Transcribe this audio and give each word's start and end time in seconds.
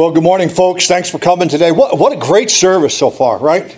Well, 0.00 0.12
good 0.12 0.22
morning, 0.22 0.48
folks. 0.48 0.86
Thanks 0.86 1.10
for 1.10 1.18
coming 1.18 1.50
today. 1.50 1.72
What, 1.72 1.98
what 1.98 2.10
a 2.14 2.16
great 2.16 2.50
service 2.50 2.96
so 2.96 3.10
far, 3.10 3.36
right? 3.36 3.76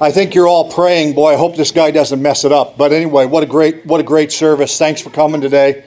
I 0.00 0.10
think 0.10 0.34
you're 0.34 0.48
all 0.48 0.72
praying, 0.72 1.16
boy, 1.16 1.34
I 1.34 1.36
hope 1.36 1.54
this 1.54 1.70
guy 1.70 1.90
doesn't 1.90 2.22
mess 2.22 2.46
it 2.46 2.50
up. 2.50 2.78
But 2.78 2.94
anyway, 2.94 3.26
what 3.26 3.42
a 3.42 3.46
great, 3.46 3.84
what 3.84 4.00
a 4.00 4.02
great 4.02 4.32
service. 4.32 4.78
Thanks 4.78 5.02
for 5.02 5.10
coming 5.10 5.42
today. 5.42 5.84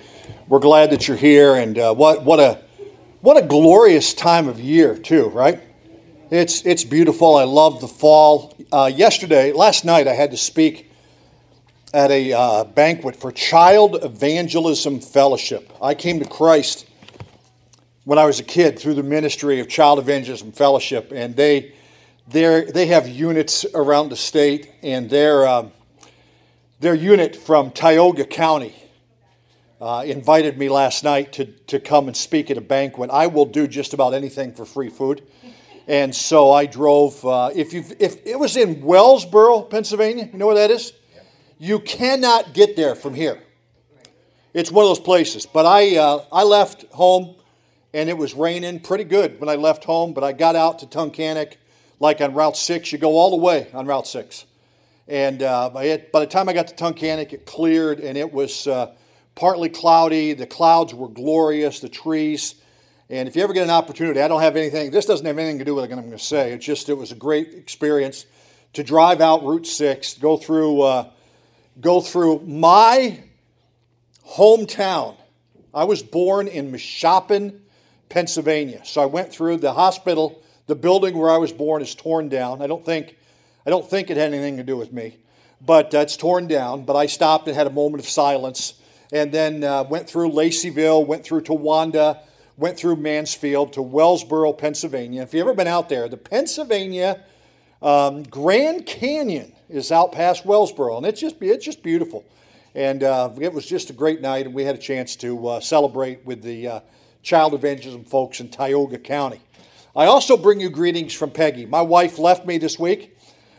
We're 0.48 0.60
glad 0.60 0.92
that 0.92 1.08
you're 1.08 1.18
here, 1.18 1.56
and 1.56 1.76
uh, 1.80 1.96
what, 1.96 2.24
what 2.24 2.40
a, 2.40 2.62
what 3.22 3.36
a 3.36 3.48
glorious 3.48 4.14
time 4.14 4.48
of 4.48 4.60
year 4.60 4.96
too, 4.96 5.30
right? 5.30 5.60
It's, 6.30 6.64
it's 6.64 6.84
beautiful. 6.84 7.36
I 7.36 7.46
love 7.46 7.82
the 7.82 7.88
fall. 7.88 8.56
Uh, 8.72 8.92
yesterday, 8.94 9.54
last 9.54 9.86
night, 9.86 10.08
I 10.08 10.14
had 10.14 10.30
to 10.30 10.38
speak 10.38 10.92
at 11.96 12.12
a 12.12 12.32
uh, 12.32 12.64
banquet 12.66 13.16
for 13.16 13.32
Child 13.32 14.04
Evangelism 14.04 15.00
Fellowship. 15.00 15.74
I 15.82 15.96
came 15.96 16.20
to 16.20 16.26
Christ 16.26 16.86
when 18.04 18.18
I 18.18 18.26
was 18.26 18.40
a 18.40 18.44
kid 18.44 18.80
through 18.80 18.96
the 18.96 19.04
ministry 19.04 19.60
of 19.60 19.70
Child 19.70 20.00
Evangelism 20.00 20.52
Fellowship, 20.52 21.12
and 21.14 21.36
they 21.36 21.74
they 22.28 22.88
have 22.88 23.08
units 23.08 23.66
around 23.74 24.10
the 24.10 24.16
state, 24.16 24.72
and 24.82 25.10
their 25.10 25.46
uh, 25.46 25.70
their 26.80 26.96
unit 26.96 27.36
from 27.36 27.72
Tioga 27.72 28.26
County 28.26 28.74
uh, 29.80 30.04
invited 30.06 30.58
me 30.58 30.70
last 30.70 31.04
night 31.04 31.34
to 31.34 31.46
to 31.46 31.80
come 31.80 32.08
and 32.08 32.18
speak 32.18 32.50
at 32.50 32.58
a 32.58 32.62
banquet. 32.62 33.10
I 33.12 33.28
will 33.28 33.46
do 33.46 33.68
just 33.68 33.94
about 33.94 34.14
anything 34.14 34.54
for 34.54 34.66
free 34.66 34.90
food, 34.90 35.22
and 35.88 36.16
so 36.16 36.52
I 36.52 36.66
drove. 36.66 37.24
Uh, 37.24 37.52
if 37.54 37.74
you 37.74 37.84
if 38.00 38.26
it 38.26 38.40
was 38.40 38.58
in 38.58 38.82
Wellsboro, 38.82 39.70
Pennsylvania, 39.70 40.28
you 40.32 40.40
know 40.40 40.48
where 40.48 40.56
that 40.56 40.72
is. 40.72 40.94
You 41.60 41.80
cannot 41.80 42.56
get 42.56 42.76
there 42.76 42.96
from 42.96 43.14
here. 43.14 43.40
It's 44.52 44.72
one 44.72 44.84
of 44.84 44.90
those 44.90 45.00
places. 45.00 45.46
But 45.46 45.68
I 45.68 45.98
uh, 45.98 46.26
I 46.32 46.42
left 46.44 46.86
home 46.92 47.36
and 47.94 48.10
it 48.10 48.18
was 48.18 48.34
raining 48.34 48.80
pretty 48.80 49.04
good 49.04 49.40
when 49.40 49.50
I 49.50 49.56
left 49.56 49.84
home, 49.84 50.14
but 50.14 50.24
I 50.24 50.32
got 50.32 50.56
out 50.56 50.80
to 50.80 50.86
Tunkhannock, 50.86 51.54
like 52.00 52.22
on 52.22 52.34
Route 52.34 52.58
6. 52.58 52.92
You 52.92 52.98
go 52.98 53.18
all 53.18 53.32
the 53.32 53.38
way 53.38 53.68
on 53.74 53.86
Route 53.86 54.08
6. 54.08 54.46
And 55.08 55.44
uh, 55.44 55.70
by, 55.70 55.88
the 56.14 56.28
time 56.28 56.48
I 56.48 56.54
got 56.54 56.68
to 56.70 56.76
Tunkhannock, 56.76 57.34
it 57.34 57.46
cleared 57.46 58.00
and 58.00 58.18
it 58.18 58.32
was 58.32 58.66
uh, 58.66 58.94
partly 59.36 59.68
cloudy. 59.70 60.34
The 60.34 60.48
clouds 60.48 60.94
were 60.94 61.10
glorious, 61.10 61.80
the 61.82 61.90
trees. 61.90 62.56
And 63.10 63.28
if 63.28 63.36
you 63.36 63.44
ever 63.44 63.52
get 63.52 63.64
an 63.64 63.72
opportunity, 63.72 64.22
I 64.22 64.30
don't 64.30 64.42
have 64.42 64.56
anything, 64.56 64.92
this 64.92 65.06
doesn't 65.06 65.26
have 65.26 65.38
anything 65.38 65.60
to 65.60 65.66
do 65.66 65.76
with 65.76 65.90
what 65.90 65.98
I'm 65.98 66.06
going 66.06 66.18
to 66.18 66.24
say. 66.24 66.54
It's 66.54 66.66
just, 66.66 66.88
it 66.88 66.94
was 66.94 67.12
a 67.12 67.16
great 67.16 67.54
experience 67.54 68.26
to 68.74 68.84
drive 68.84 69.20
out 69.20 69.44
Route 69.44 69.68
6, 69.68 70.18
go 70.20 70.38
through, 70.38 70.82
uh, 70.82 71.10
go 71.82 72.00
through 72.00 72.40
my 72.46 73.22
hometown. 74.30 75.18
I 75.74 75.84
was 75.84 76.02
born 76.04 76.48
in 76.48 76.72
Meshoppen, 76.72 77.61
Pennsylvania. 78.12 78.82
So 78.84 79.02
I 79.02 79.06
went 79.06 79.32
through 79.32 79.58
the 79.58 79.74
hospital. 79.74 80.44
The 80.68 80.76
building 80.76 81.18
where 81.18 81.32
I 81.32 81.38
was 81.38 81.52
born 81.52 81.82
is 81.82 81.96
torn 81.96 82.30
down. 82.30 82.62
I 82.62 82.68
don't 82.68 82.86
think, 82.86 83.18
I 83.66 83.70
don't 83.70 83.90
think 83.90 84.10
it 84.10 84.18
had 84.18 84.34
anything 84.34 84.58
to 84.58 84.64
do 84.64 84.78
with 84.78 84.92
me, 84.92 85.18
but 85.66 85.96
uh, 85.96 86.00
it's 86.00 86.18
torn 86.18 86.48
down. 86.48 86.84
But 86.84 86.96
I 86.96 87.06
stopped 87.08 87.48
and 87.48 87.56
had 87.56 87.68
a 87.68 87.72
moment 87.72 88.04
of 88.04 88.10
silence, 88.10 88.76
and 89.12 89.32
then 89.32 89.64
uh, 89.64 89.84
went 89.84 90.10
through 90.10 90.32
Laceyville, 90.32 91.08
went 91.08 91.24
through 91.24 91.42
Towanda, 91.42 92.20
went 92.58 92.78
through 92.78 92.98
Mansfield 92.98 93.74
to 93.74 93.80
Wellsboro, 93.80 94.58
Pennsylvania. 94.58 95.24
If 95.24 95.34
you've 95.34 95.48
ever 95.48 95.56
been 95.56 95.68
out 95.68 95.90
there, 95.90 96.08
the 96.10 96.18
Pennsylvania 96.18 97.24
um, 97.82 98.24
Grand 98.24 98.86
Canyon 98.86 99.54
is 99.70 99.92
out 99.92 100.12
past 100.12 100.44
Wellsboro, 100.44 100.98
and 100.98 101.06
it's 101.06 101.20
just 101.20 101.38
it's 101.42 101.66
just 101.66 101.82
beautiful. 101.82 102.26
And 102.76 103.04
uh, 103.04 103.32
it 103.40 103.52
was 103.52 103.66
just 103.66 103.90
a 103.90 103.94
great 103.94 104.22
night, 104.22 104.46
and 104.46 104.54
we 104.54 104.64
had 104.64 104.76
a 104.76 104.80
chance 104.80 105.16
to 105.18 105.48
uh, 105.48 105.60
celebrate 105.60 106.26
with 106.26 106.42
the 106.42 106.68
uh, 106.68 106.80
child 107.22 107.54
evangelism 107.54 108.04
folks 108.04 108.40
in 108.40 108.50
Tioga 108.50 108.98
County. 108.98 109.42
I 109.96 110.06
also 110.06 110.38
bring 110.38 110.60
you 110.60 110.70
greetings 110.70 111.14
from 111.14 111.32
Peggy. 111.32 111.66
My 111.66 111.82
wife 111.82 112.18
left 112.18 112.46
me 112.46 112.58
this 112.58 112.80
week. 112.80 113.18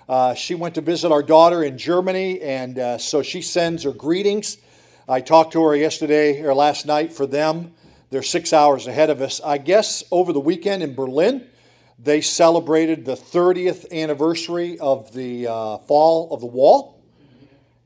Uh, 0.09 0.35
she 0.35 0.55
went 0.55 0.75
to 0.75 0.81
visit 0.81 1.13
our 1.13 1.23
daughter 1.23 1.63
in 1.63 1.79
Germany, 1.79 2.41
and 2.41 2.79
uh, 2.79 2.99
so 2.99 3.23
she 3.23 3.43
sends 3.43 3.85
her 3.85 3.93
greetings. 3.93 4.59
I 5.09 5.21
talked 5.21 5.53
to 5.53 5.63
her 5.65 5.77
yesterday 5.77 6.43
or 6.43 6.55
last 6.55 6.87
night 6.87 7.13
for 7.13 7.27
them. 7.27 7.75
They're 8.11 8.23
six 8.23 8.53
hours 8.53 8.87
ahead 8.87 9.11
of 9.11 9.21
us. 9.21 9.41
I 9.41 9.59
guess 9.59 10.05
over 10.11 10.33
the 10.33 10.41
weekend 10.41 10.83
in 10.83 10.95
Berlin, 10.95 11.47
they 11.99 12.21
celebrated 12.21 13.05
the 13.05 13.15
30th 13.15 13.91
anniversary 13.93 14.79
of 14.79 15.13
the 15.13 15.47
uh, 15.47 15.79
fall 15.79 16.33
of 16.33 16.41
the 16.41 16.47
wall. 16.47 17.01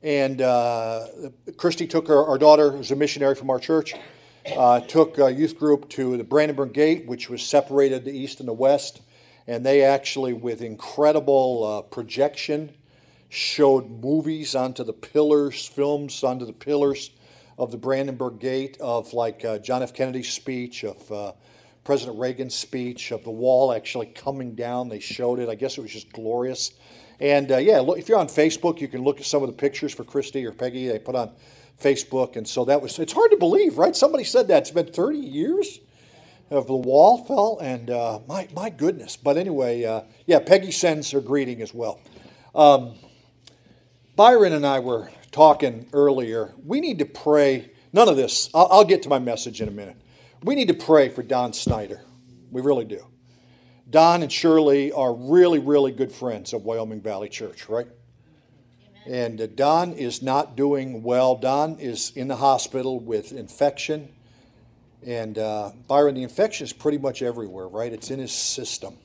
And 0.01 0.41
uh, 0.41 1.07
Christy 1.57 1.87
took 1.87 2.07
her, 2.07 2.25
our 2.25 2.37
daughter, 2.37 2.71
who's 2.71 2.91
a 2.91 2.95
missionary 2.95 3.35
from 3.35 3.49
our 3.49 3.59
church, 3.59 3.93
uh, 4.55 4.79
took 4.81 5.17
a 5.17 5.31
youth 5.31 5.57
group 5.57 5.89
to 5.89 6.17
the 6.17 6.23
Brandenburg 6.23 6.73
Gate, 6.73 7.05
which 7.05 7.29
was 7.29 7.41
separated 7.41 8.05
the 8.05 8.11
east 8.11 8.39
and 8.39 8.47
the 8.47 8.53
west, 8.53 9.01
and 9.47 9.65
they 9.65 9.83
actually, 9.83 10.33
with 10.33 10.61
incredible 10.61 11.63
uh, 11.63 11.81
projection, 11.83 12.71
showed 13.29 13.89
movies 13.89 14.55
onto 14.55 14.83
the 14.83 14.93
pillars, 14.93 15.65
films 15.65 16.23
onto 16.23 16.45
the 16.45 16.53
pillars 16.53 17.11
of 17.57 17.71
the 17.71 17.77
Brandenburg 17.77 18.39
Gate, 18.39 18.77
of 18.79 19.13
like 19.13 19.43
uh, 19.43 19.57
John 19.59 19.83
F. 19.83 19.93
Kennedy's 19.93 20.31
speech, 20.31 20.83
of 20.83 21.11
uh, 21.11 21.31
President 21.83 22.19
Reagan's 22.19 22.55
speech, 22.55 23.11
of 23.11 23.23
the 23.23 23.31
wall 23.31 23.73
actually 23.73 24.07
coming 24.07 24.55
down. 24.55 24.89
They 24.89 24.99
showed 24.99 25.39
it. 25.39 25.49
I 25.49 25.55
guess 25.55 25.77
it 25.77 25.81
was 25.81 25.91
just 25.91 26.11
glorious. 26.11 26.71
And 27.19 27.51
uh, 27.51 27.57
yeah, 27.57 27.79
look, 27.79 27.97
if 27.97 28.07
you're 28.07 28.19
on 28.19 28.27
Facebook, 28.27 28.79
you 28.79 28.87
can 28.87 29.03
look 29.03 29.19
at 29.19 29.25
some 29.25 29.41
of 29.41 29.47
the 29.47 29.55
pictures 29.55 29.93
for 29.93 30.03
Christy 30.03 30.45
or 30.45 30.51
Peggy. 30.51 30.87
They 30.87 30.99
put 30.99 31.15
on 31.15 31.31
Facebook. 31.81 32.35
And 32.35 32.47
so 32.47 32.65
that 32.65 32.81
was, 32.81 32.97
it's 32.99 33.13
hard 33.13 33.31
to 33.31 33.37
believe, 33.37 33.77
right? 33.77 33.95
Somebody 33.95 34.23
said 34.23 34.47
that. 34.47 34.63
It's 34.63 34.71
been 34.71 34.87
30 34.87 35.17
years 35.17 35.79
of 36.49 36.67
the 36.67 36.75
wall 36.75 37.25
fell, 37.25 37.59
and 37.61 37.89
uh, 37.89 38.19
my, 38.27 38.47
my 38.55 38.69
goodness. 38.69 39.17
But 39.17 39.37
anyway, 39.37 39.83
uh, 39.83 40.01
yeah, 40.25 40.39
Peggy 40.39 40.71
sends 40.71 41.11
her 41.11 41.21
greeting 41.21 41.61
as 41.61 41.73
well. 41.73 41.99
Um, 42.55 42.95
Byron 44.15 44.53
and 44.53 44.65
I 44.65 44.79
were 44.79 45.09
talking 45.31 45.87
earlier. 45.93 46.53
We 46.65 46.79
need 46.79 46.99
to 46.99 47.05
pray. 47.05 47.71
None 47.93 48.07
of 48.09 48.15
this, 48.17 48.49
I'll, 48.53 48.67
I'll 48.71 48.85
get 48.85 49.03
to 49.03 49.09
my 49.09 49.19
message 49.19 49.61
in 49.61 49.67
a 49.67 49.71
minute. 49.71 49.97
We 50.43 50.55
need 50.55 50.67
to 50.69 50.73
pray 50.73 51.09
for 51.09 51.23
Don 51.23 51.53
Snyder. 51.53 52.01
We 52.51 52.61
really 52.61 52.85
do. 52.85 53.05
Don 53.89 54.21
and 54.21 54.31
Shirley 54.31 54.91
are 54.91 55.13
really, 55.13 55.59
really 55.59 55.91
good 55.91 56.11
friends 56.11 56.53
of 56.53 56.63
Wyoming 56.63 57.01
Valley 57.01 57.29
Church, 57.29 57.69
right? 57.69 57.87
And 59.07 59.55
Don 59.55 59.93
is 59.93 60.21
not 60.21 60.57
doing 60.57 61.01
well. 61.01 61.35
Don 61.35 61.79
is 61.79 62.11
in 62.15 62.27
the 62.27 62.35
hospital 62.35 62.99
with 62.99 63.31
infection. 63.31 64.09
And 65.05 65.37
uh, 65.37 65.71
Byron, 65.87 66.15
the 66.15 66.23
infection 66.23 66.65
is 66.65 66.73
pretty 66.73 66.97
much 66.97 67.21
everywhere, 67.21 67.69
right? 67.69 67.93
It's 67.93 68.11
in 68.11 68.19
his 68.19 68.33
system. 68.33 68.97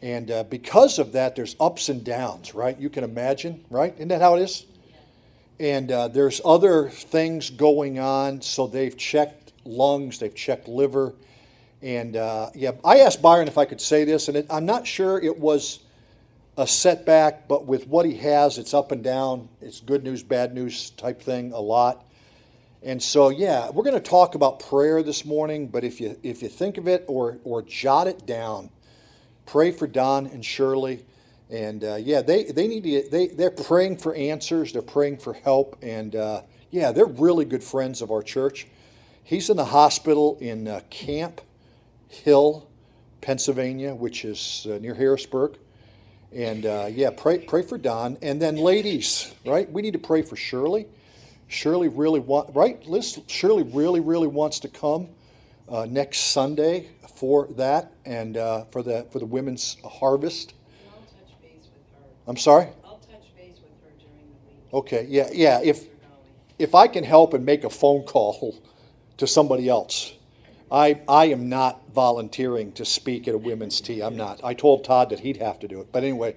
And 0.00 0.32
uh, 0.32 0.42
because 0.44 0.98
of 0.98 1.12
that, 1.12 1.36
there's 1.36 1.54
ups 1.60 1.90
and 1.90 2.02
downs, 2.02 2.56
right? 2.56 2.76
You 2.76 2.90
can 2.90 3.04
imagine, 3.04 3.64
right? 3.70 3.94
Isn't 3.94 4.08
that 4.08 4.20
how 4.20 4.34
it 4.34 4.42
is? 4.42 4.66
And 5.60 5.92
uh, 5.92 6.08
there's 6.08 6.40
other 6.44 6.88
things 6.88 7.50
going 7.50 8.00
on. 8.00 8.42
So 8.42 8.66
they've 8.66 8.96
checked 8.96 9.52
lungs, 9.64 10.18
they've 10.18 10.34
checked 10.34 10.66
liver. 10.66 11.14
And 11.82 12.16
uh, 12.16 12.50
yeah, 12.56 12.72
I 12.84 12.98
asked 12.98 13.22
Byron 13.22 13.46
if 13.46 13.58
I 13.58 13.64
could 13.64 13.80
say 13.80 14.02
this, 14.02 14.26
and 14.26 14.36
it, 14.36 14.46
I'm 14.50 14.66
not 14.66 14.88
sure 14.88 15.20
it 15.20 15.38
was 15.38 15.81
a 16.56 16.66
setback, 16.66 17.48
but 17.48 17.66
with 17.66 17.86
what 17.86 18.04
he 18.04 18.16
has, 18.16 18.58
it's 18.58 18.74
up 18.74 18.92
and 18.92 19.02
down. 19.02 19.48
It's 19.60 19.80
good 19.80 20.04
news, 20.04 20.22
bad 20.22 20.54
news 20.54 20.90
type 20.90 21.22
thing 21.22 21.52
a 21.52 21.60
lot. 21.60 22.04
And 22.82 23.02
so, 23.02 23.28
yeah, 23.28 23.70
we're 23.70 23.84
going 23.84 23.94
to 23.94 24.00
talk 24.00 24.34
about 24.34 24.58
prayer 24.58 25.02
this 25.02 25.24
morning. 25.24 25.68
But 25.68 25.84
if 25.84 26.00
you 26.00 26.18
if 26.22 26.42
you 26.42 26.48
think 26.48 26.78
of 26.78 26.88
it 26.88 27.04
or 27.06 27.38
or 27.44 27.62
jot 27.62 28.06
it 28.06 28.26
down, 28.26 28.70
pray 29.46 29.70
for 29.70 29.86
Don 29.86 30.26
and 30.26 30.44
Shirley. 30.44 31.04
And 31.48 31.84
uh, 31.84 31.96
yeah, 31.96 32.22
they 32.22 32.44
they 32.44 32.66
need 32.66 32.82
to 32.82 33.08
they 33.08 33.28
they're 33.28 33.50
praying 33.50 33.98
for 33.98 34.14
answers. 34.14 34.72
They're 34.72 34.82
praying 34.82 35.18
for 35.18 35.32
help. 35.32 35.76
And 35.80 36.16
uh, 36.16 36.42
yeah, 36.70 36.90
they're 36.90 37.06
really 37.06 37.44
good 37.44 37.62
friends 37.62 38.02
of 38.02 38.10
our 38.10 38.22
church. 38.22 38.66
He's 39.22 39.48
in 39.48 39.56
the 39.56 39.66
hospital 39.66 40.36
in 40.40 40.66
uh, 40.66 40.80
Camp 40.90 41.40
Hill, 42.08 42.68
Pennsylvania, 43.20 43.94
which 43.94 44.24
is 44.24 44.66
uh, 44.68 44.78
near 44.78 44.94
Harrisburg. 44.94 45.56
And 46.34 46.64
uh, 46.64 46.88
yeah, 46.90 47.10
pray 47.10 47.40
pray 47.40 47.62
for 47.62 47.76
Don, 47.76 48.16
and 48.22 48.40
then 48.40 48.56
ladies, 48.56 49.34
right? 49.44 49.70
We 49.70 49.82
need 49.82 49.92
to 49.92 49.98
pray 49.98 50.22
for 50.22 50.36
Shirley. 50.36 50.86
Shirley 51.48 51.88
really 51.88 52.20
want 52.20 52.54
right. 52.54 52.84
Liz, 52.86 53.20
Shirley 53.26 53.64
really 53.64 54.00
really 54.00 54.28
wants 54.28 54.58
to 54.60 54.68
come 54.68 55.08
uh, 55.68 55.86
next 55.88 56.32
Sunday 56.32 56.88
for 57.16 57.48
that 57.56 57.92
and 58.06 58.38
uh, 58.38 58.64
for 58.70 58.82
the 58.82 59.06
for 59.10 59.18
the 59.18 59.26
women's 59.26 59.76
harvest. 59.84 60.54
I'm 62.26 62.36
sorry. 62.36 62.68
I'll 62.84 62.98
touch 62.98 63.34
base 63.36 63.58
with 63.60 63.82
her 63.82 63.90
during 63.98 64.30
the 64.30 64.48
week. 64.48 64.72
Okay. 64.72 65.06
Yeah. 65.08 65.28
Yeah. 65.32 65.60
If 65.62 65.86
if 66.58 66.74
I 66.74 66.86
can 66.86 67.04
help 67.04 67.34
and 67.34 67.44
make 67.44 67.64
a 67.64 67.70
phone 67.70 68.04
call 68.04 68.56
to 69.18 69.26
somebody 69.26 69.68
else 69.68 70.14
I, 70.72 71.02
I 71.06 71.26
am 71.26 71.50
not 71.50 71.92
volunteering 71.92 72.72
to 72.72 72.84
speak 72.86 73.28
at 73.28 73.34
a 73.34 73.38
women's 73.38 73.80
tea. 73.80 74.00
I'm 74.00 74.16
not. 74.16 74.40
I 74.42 74.54
told 74.54 74.84
Todd 74.84 75.10
that 75.10 75.20
he'd 75.20 75.36
have 75.36 75.60
to 75.60 75.68
do 75.68 75.80
it. 75.82 75.92
But 75.92 76.02
anyway, 76.02 76.34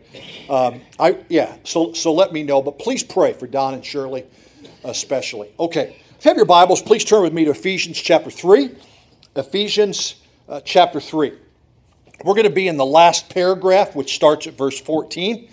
um, 0.49 0.81
I 0.99 1.19
yeah. 1.29 1.55
So 1.63 1.93
so 1.93 2.13
let 2.13 2.33
me 2.33 2.43
know. 2.43 2.61
But 2.61 2.77
please 2.77 3.01
pray 3.01 3.31
for 3.31 3.47
Don 3.47 3.73
and 3.73 3.85
Shirley, 3.85 4.25
especially. 4.83 5.51
Okay. 5.57 5.95
If 6.19 6.25
you 6.25 6.29
have 6.29 6.37
your 6.37 6.45
Bibles, 6.45 6.81
please 6.81 7.05
turn 7.05 7.23
with 7.23 7.33
me 7.33 7.45
to 7.45 7.51
Ephesians 7.51 7.97
chapter 7.97 8.29
three. 8.29 8.71
Ephesians 9.35 10.15
uh, 10.47 10.61
chapter 10.61 10.99
3. 10.99 11.33
We're 12.23 12.33
going 12.33 12.45
to 12.45 12.49
be 12.49 12.67
in 12.67 12.77
the 12.77 12.85
last 12.85 13.29
paragraph, 13.29 13.95
which 13.95 14.15
starts 14.15 14.47
at 14.47 14.57
verse 14.57 14.79
14 14.79 15.49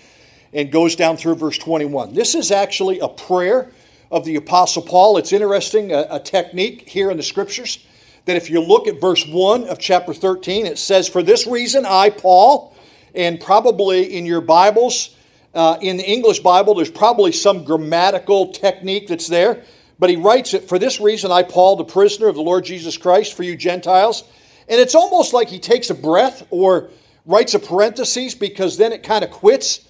and 0.52 0.70
goes 0.70 0.94
down 0.94 1.16
through 1.16 1.34
verse 1.36 1.58
21. 1.58 2.14
This 2.14 2.34
is 2.34 2.50
actually 2.50 3.00
a 3.00 3.08
prayer 3.08 3.70
of 4.10 4.24
the 4.24 4.36
Apostle 4.36 4.82
Paul. 4.82 5.16
It's 5.16 5.32
interesting, 5.32 5.92
a, 5.92 6.06
a 6.10 6.20
technique 6.20 6.88
here 6.88 7.10
in 7.10 7.16
the 7.16 7.22
scriptures 7.22 7.84
that 8.24 8.36
if 8.36 8.50
you 8.50 8.60
look 8.60 8.86
at 8.86 9.00
verse 9.00 9.26
1 9.26 9.64
of 9.64 9.78
chapter 9.78 10.14
13, 10.14 10.66
it 10.66 10.78
says, 10.78 11.08
For 11.08 11.22
this 11.22 11.46
reason, 11.46 11.84
I, 11.84 12.10
Paul, 12.10 12.76
and 13.14 13.40
probably 13.40 14.16
in 14.16 14.26
your 14.26 14.40
Bibles, 14.40 15.16
uh, 15.54 15.76
in 15.80 15.96
the 15.96 16.08
English 16.08 16.40
Bible, 16.40 16.74
there's 16.74 16.90
probably 16.90 17.32
some 17.32 17.64
grammatical 17.64 18.52
technique 18.52 19.08
that's 19.08 19.26
there, 19.26 19.64
but 19.98 20.08
he 20.08 20.16
writes 20.16 20.54
it, 20.54 20.68
For 20.68 20.78
this 20.78 21.00
reason, 21.00 21.32
I, 21.32 21.42
Paul, 21.42 21.76
the 21.76 21.84
prisoner 21.84 22.28
of 22.28 22.36
the 22.36 22.42
Lord 22.42 22.64
Jesus 22.64 22.96
Christ, 22.96 23.34
for 23.34 23.42
you 23.42 23.56
Gentiles. 23.56 24.24
And 24.68 24.80
it's 24.80 24.94
almost 24.94 25.32
like 25.32 25.48
he 25.48 25.58
takes 25.58 25.90
a 25.90 25.94
breath 25.94 26.46
or 26.50 26.90
writes 27.26 27.54
a 27.54 27.58
parenthesis 27.58 28.34
because 28.34 28.76
then 28.76 28.92
it 28.92 29.02
kind 29.02 29.24
of 29.24 29.30
quits. 29.30 29.88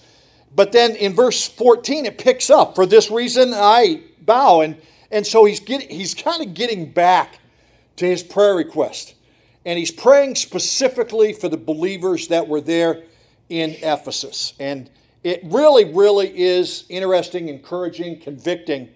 But 0.55 0.73
then 0.73 0.97
in 0.97 1.15
verse 1.15 1.47
14, 1.47 2.07
it 2.07 2.19
picks 2.19 2.51
up, 2.51 2.75
For 2.75 2.87
this 2.87 3.11
reason, 3.11 3.53
I 3.55 4.03
bow. 4.23 4.63
And, 4.63 4.77
and 5.11 5.27
so 5.27 5.45
he's, 5.45 5.61
getting, 5.61 5.89
he's 5.89 6.15
kind 6.15 6.43
of 6.43 6.55
getting 6.55 6.91
back 6.91 7.39
to 7.97 8.07
his 8.07 8.23
prayer 8.23 8.55
request. 8.55 9.15
And 9.65 9.79
he's 9.79 9.91
praying 9.91 10.35
specifically 10.35 11.33
for 11.33 11.49
the 11.49 11.57
believers 11.57 12.29
that 12.29 12.49
were 12.49 12.61
there 12.61 13.03
in 13.49 13.71
Ephesus. 13.83 14.55
And 14.59 14.91
it 15.23 15.41
really, 15.45 15.93
really 15.93 16.37
is 16.37 16.85
interesting, 16.89 17.49
encouraging, 17.49 18.19
convicting 18.19 18.89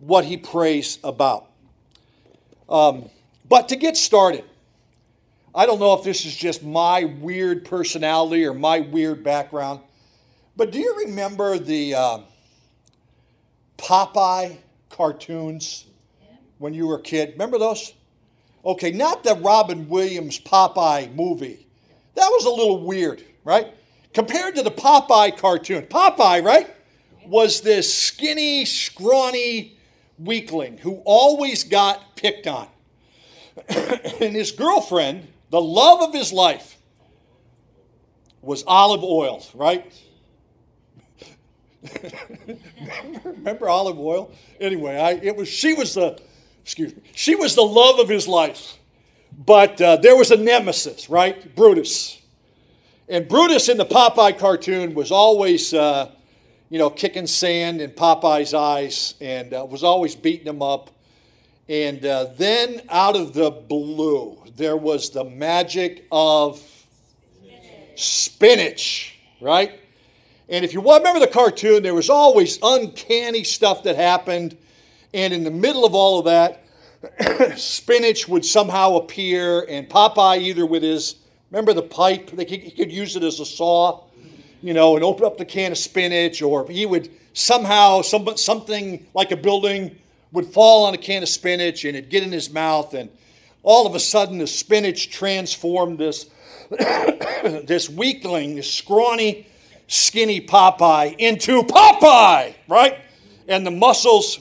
what 0.00 0.24
he 0.24 0.36
prays 0.36 0.98
about. 1.04 1.46
Um, 2.68 3.08
but 3.48 3.68
to 3.68 3.76
get 3.76 3.96
started, 3.96 4.44
I 5.54 5.66
don't 5.66 5.80
know 5.80 5.94
if 5.94 6.04
this 6.04 6.24
is 6.24 6.34
just 6.34 6.62
my 6.62 7.04
weird 7.04 7.64
personality 7.64 8.44
or 8.46 8.54
my 8.54 8.80
weird 8.80 9.22
background, 9.22 9.80
but 10.56 10.72
do 10.72 10.78
you 10.78 11.04
remember 11.06 11.58
the 11.58 11.94
uh, 11.94 12.18
Popeye 13.76 14.58
cartoons 14.88 15.86
when 16.58 16.74
you 16.74 16.86
were 16.86 16.96
a 16.96 17.02
kid? 17.02 17.32
Remember 17.32 17.58
those? 17.58 17.94
Okay, 18.64 18.90
not 18.90 19.24
the 19.24 19.34
Robin 19.36 19.88
Williams 19.88 20.38
Popeye 20.38 21.14
movie. 21.14 21.66
That 22.14 22.28
was 22.28 22.44
a 22.44 22.50
little 22.50 22.84
weird, 22.84 23.22
right? 23.44 23.74
Compared 24.12 24.56
to 24.56 24.62
the 24.62 24.70
Popeye 24.70 25.36
cartoon. 25.36 25.84
Popeye, 25.84 26.44
right, 26.44 26.68
was 27.24 27.62
this 27.62 27.92
skinny, 27.92 28.64
scrawny 28.64 29.78
weakling 30.18 30.78
who 30.78 31.00
always 31.04 31.64
got 31.64 32.16
picked 32.16 32.46
on. 32.46 32.68
and 33.68 34.34
his 34.34 34.52
girlfriend, 34.52 35.28
the 35.50 35.60
love 35.60 36.02
of 36.02 36.12
his 36.12 36.32
life, 36.32 36.76
was 38.42 38.64
Olive 38.66 39.04
Oyl, 39.04 39.42
right? 39.54 39.92
remember, 41.82 43.20
remember, 43.24 43.68
Olive 43.68 43.98
Oyl? 43.98 44.32
Anyway, 44.60 44.96
I, 44.96 45.12
it 45.12 45.36
was 45.36 45.48
she 45.48 45.74
was 45.74 45.94
the 45.94 46.20
excuse 46.62 46.94
me, 46.94 47.02
she 47.14 47.34
was 47.34 47.54
the 47.54 47.62
love 47.62 47.98
of 47.98 48.08
his 48.08 48.28
life. 48.28 48.78
But 49.46 49.80
uh, 49.80 49.96
there 49.96 50.16
was 50.16 50.30
a 50.30 50.36
nemesis, 50.36 51.08
right? 51.08 51.54
Brutus. 51.54 52.20
And 53.08 53.28
Brutus 53.28 53.68
in 53.68 53.76
the 53.76 53.86
Popeye 53.86 54.38
cartoon 54.38 54.94
was 54.94 55.10
always, 55.10 55.72
uh, 55.72 56.10
you 56.68 56.78
know, 56.78 56.90
kicking 56.90 57.26
sand 57.26 57.80
in 57.80 57.90
Popeye's 57.90 58.54
eyes 58.54 59.14
and 59.20 59.52
uh, 59.54 59.66
was 59.68 59.82
always 59.82 60.14
beating 60.14 60.46
him 60.46 60.62
up. 60.62 60.90
And 61.68 62.04
uh, 62.04 62.26
then 62.36 62.82
out 62.88 63.16
of 63.16 63.32
the 63.32 63.50
blue, 63.50 64.38
there 64.56 64.76
was 64.76 65.10
the 65.10 65.24
magic 65.24 66.06
of 66.10 66.60
spinach, 67.94 67.96
spinach 67.96 69.18
right? 69.40 69.80
And 70.48 70.64
if 70.64 70.74
you 70.74 70.80
remember 70.80 71.20
the 71.20 71.28
cartoon, 71.28 71.82
there 71.82 71.94
was 71.94 72.10
always 72.10 72.58
uncanny 72.62 73.44
stuff 73.44 73.84
that 73.84 73.96
happened. 73.96 74.58
And 75.12 75.32
in 75.32 75.44
the 75.44 75.50
middle 75.50 75.84
of 75.84 75.94
all 75.94 76.18
of 76.20 76.24
that, 76.26 76.64
spinach 77.58 78.28
would 78.28 78.44
somehow 78.44 78.96
appear, 78.96 79.66
and 79.68 79.88
Popeye, 79.88 80.38
either 80.38 80.66
with 80.66 80.82
his, 80.82 81.16
remember 81.50 81.72
the 81.72 81.82
pipe? 81.82 82.30
He 82.38 82.70
could 82.70 82.92
use 82.92 83.16
it 83.16 83.22
as 83.22 83.40
a 83.40 83.46
saw, 83.46 84.04
you 84.62 84.74
know, 84.74 84.96
and 84.96 85.04
open 85.04 85.24
up 85.24 85.38
the 85.38 85.44
can 85.44 85.72
of 85.72 85.78
spinach, 85.78 86.42
or 86.42 86.68
he 86.68 86.86
would 86.86 87.10
somehow, 87.32 88.02
some, 88.02 88.36
something 88.36 89.06
like 89.14 89.32
a 89.32 89.36
building 89.36 89.96
would 90.32 90.46
fall 90.46 90.84
on 90.84 90.94
a 90.94 90.98
can 90.98 91.22
of 91.22 91.28
spinach 91.28 91.84
and 91.84 91.96
it'd 91.96 92.10
get 92.10 92.22
in 92.22 92.30
his 92.30 92.50
mouth, 92.50 92.94
and 92.94 93.10
all 93.62 93.86
of 93.86 93.94
a 93.94 94.00
sudden 94.00 94.38
the 94.38 94.46
spinach 94.46 95.10
transformed 95.10 95.98
this, 95.98 96.30
this 96.70 97.88
weakling, 97.88 98.54
this 98.54 98.72
scrawny, 98.72 99.46
skinny 99.86 100.40
Popeye 100.40 101.16
into 101.18 101.62
Popeye, 101.62 102.54
right? 102.68 102.98
And 103.48 103.66
the 103.66 103.72
muscles 103.72 104.40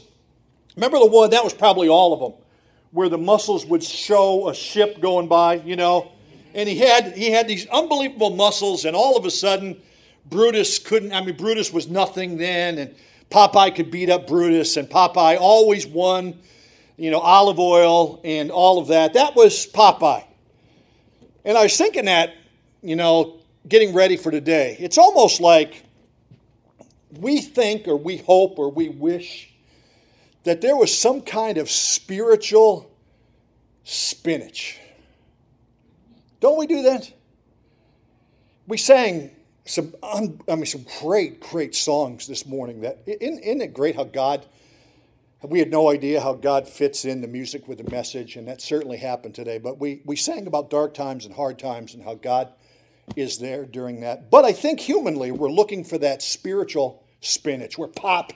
Remember 0.79 0.99
the 0.99 1.07
one, 1.07 1.31
that 1.31 1.43
was 1.43 1.53
probably 1.53 1.89
all 1.89 2.13
of 2.13 2.21
them, 2.21 2.41
where 2.91 3.09
the 3.09 3.17
muscles 3.17 3.65
would 3.65 3.83
show 3.83 4.47
a 4.47 4.55
ship 4.55 5.01
going 5.01 5.27
by, 5.27 5.55
you 5.55 5.75
know? 5.75 6.09
And 6.53 6.69
he 6.69 6.77
had, 6.77 7.17
he 7.17 7.31
had 7.31 7.49
these 7.49 7.67
unbelievable 7.67 8.29
muscles, 8.29 8.85
and 8.85 8.95
all 8.95 9.17
of 9.17 9.25
a 9.25 9.29
sudden, 9.29 9.81
Brutus 10.29 10.79
couldn't, 10.79 11.11
I 11.11 11.21
mean, 11.21 11.35
Brutus 11.35 11.73
was 11.73 11.89
nothing 11.89 12.37
then, 12.37 12.77
and 12.77 12.95
Popeye 13.29 13.75
could 13.75 13.91
beat 13.91 14.09
up 14.09 14.25
Brutus, 14.25 14.77
and 14.77 14.89
Popeye 14.89 15.37
always 15.37 15.85
won, 15.85 16.39
you 16.95 17.11
know, 17.11 17.19
Olive 17.19 17.59
Oyl 17.59 18.21
and 18.23 18.49
all 18.49 18.79
of 18.79 18.87
that. 18.87 19.11
That 19.15 19.35
was 19.35 19.67
Popeye. 19.67 20.23
And 21.43 21.57
I 21.57 21.63
was 21.63 21.75
thinking 21.75 22.05
that, 22.05 22.35
you 22.81 22.95
know, 22.95 23.41
getting 23.67 23.93
ready 23.93 24.15
for 24.15 24.31
today, 24.31 24.77
it's 24.79 24.97
almost 24.97 25.41
like 25.41 25.83
we 27.19 27.41
think 27.41 27.85
or 27.89 27.97
we 27.97 28.15
hope 28.15 28.57
or 28.57 28.71
we 28.71 28.87
wish 28.87 29.48
that 30.43 30.61
there 30.61 30.75
was 30.75 30.97
some 30.97 31.21
kind 31.21 31.57
of 31.57 31.69
spiritual 31.69 32.91
spinach. 33.83 34.79
Don't 36.39 36.57
we 36.57 36.67
do 36.67 36.83
that? 36.83 37.11
We 38.67 38.77
sang 38.77 39.31
some, 39.65 39.93
I 40.03 40.55
mean, 40.55 40.65
some 40.65 40.85
great, 41.01 41.41
great 41.41 41.75
songs 41.75 42.27
this 42.27 42.45
morning. 42.45 42.81
That 42.81 42.99
isn't, 43.05 43.39
isn't 43.39 43.61
it 43.61 43.73
great 43.73 43.95
how 43.95 44.05
God? 44.05 44.45
We 45.41 45.59
had 45.59 45.71
no 45.71 45.89
idea 45.89 46.21
how 46.21 46.33
God 46.33 46.67
fits 46.67 47.05
in 47.05 47.21
the 47.21 47.27
music 47.27 47.67
with 47.67 47.77
the 47.77 47.89
message, 47.89 48.35
and 48.35 48.47
that 48.47 48.61
certainly 48.61 48.97
happened 48.97 49.35
today. 49.35 49.57
But 49.57 49.79
we, 49.79 50.01
we 50.05 50.15
sang 50.15 50.47
about 50.47 50.69
dark 50.69 50.93
times 50.93 51.25
and 51.25 51.33
hard 51.33 51.57
times 51.57 51.93
and 51.93 52.03
how 52.03 52.15
God 52.15 52.51
is 53.15 53.37
there 53.39 53.65
during 53.65 54.01
that. 54.01 54.29
But 54.29 54.45
I 54.45 54.51
think 54.51 54.79
humanly, 54.79 55.31
we're 55.31 55.49
looking 55.49 55.83
for 55.83 55.97
that 55.97 56.21
spiritual 56.21 57.03
spinach. 57.21 57.77
We're 57.77 57.87
pop, 57.87 58.33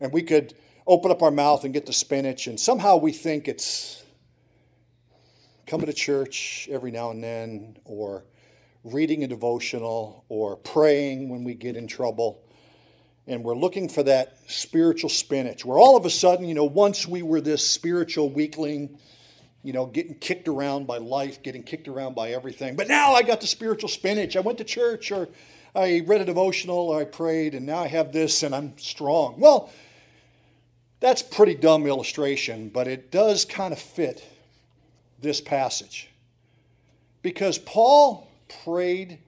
and 0.00 0.12
we 0.12 0.22
could 0.22 0.54
open 0.88 1.10
up 1.10 1.22
our 1.22 1.30
mouth 1.30 1.64
and 1.64 1.74
get 1.74 1.86
the 1.86 1.92
spinach, 1.92 2.46
and 2.46 2.58
somehow 2.58 2.96
we 2.96 3.12
think 3.12 3.46
it's 3.46 4.02
coming 5.66 5.86
to 5.86 5.92
church 5.92 6.66
every 6.72 6.90
now 6.90 7.10
and 7.10 7.22
then, 7.22 7.76
or 7.84 8.24
reading 8.84 9.22
a 9.22 9.28
devotional, 9.28 10.24
or 10.30 10.56
praying 10.56 11.28
when 11.28 11.44
we 11.44 11.52
get 11.52 11.76
in 11.76 11.86
trouble. 11.86 12.42
And 13.26 13.44
we're 13.44 13.54
looking 13.54 13.90
for 13.90 14.02
that 14.04 14.38
spiritual 14.46 15.10
spinach, 15.10 15.62
where 15.62 15.78
all 15.78 15.94
of 15.94 16.06
a 16.06 16.10
sudden, 16.10 16.48
you 16.48 16.54
know, 16.54 16.64
once 16.64 17.06
we 17.06 17.20
were 17.20 17.42
this 17.42 17.68
spiritual 17.68 18.30
weakling, 18.30 18.98
you 19.62 19.74
know, 19.74 19.84
getting 19.84 20.14
kicked 20.14 20.48
around 20.48 20.86
by 20.86 20.96
life, 20.96 21.42
getting 21.42 21.62
kicked 21.62 21.88
around 21.88 22.14
by 22.14 22.30
everything. 22.30 22.76
But 22.76 22.88
now 22.88 23.12
I 23.12 23.22
got 23.22 23.42
the 23.42 23.46
spiritual 23.46 23.90
spinach. 23.90 24.36
I 24.36 24.40
went 24.40 24.56
to 24.58 24.64
church, 24.64 25.12
or 25.12 25.28
I 25.74 26.02
read 26.06 26.22
a 26.22 26.24
devotional, 26.24 26.88
or 26.88 27.00
I 27.00 27.04
prayed, 27.04 27.54
and 27.54 27.66
now 27.66 27.80
I 27.80 27.88
have 27.88 28.10
this, 28.10 28.42
and 28.42 28.54
I'm 28.54 28.78
strong. 28.78 29.38
Well, 29.38 29.70
that's 31.00 31.22
pretty 31.22 31.54
dumb 31.54 31.86
illustration, 31.86 32.68
but 32.68 32.88
it 32.88 33.10
does 33.10 33.44
kind 33.44 33.72
of 33.72 33.78
fit 33.78 34.24
this 35.20 35.40
passage. 35.40 36.10
Because 37.22 37.58
Paul 37.58 38.28
prayed 38.64 39.18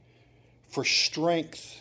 for 0.69 0.85
strength 0.85 1.81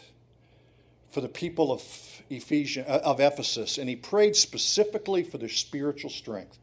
for 1.09 1.21
the 1.21 1.29
people 1.29 1.71
of 1.71 1.81
Ephesians, 2.29 2.87
uh, 2.87 3.01
of 3.03 3.19
Ephesus, 3.19 3.77
and 3.77 3.89
he 3.89 3.95
prayed 3.95 4.35
specifically 4.35 5.23
for 5.23 5.37
their 5.37 5.49
spiritual 5.49 6.09
strength. 6.09 6.57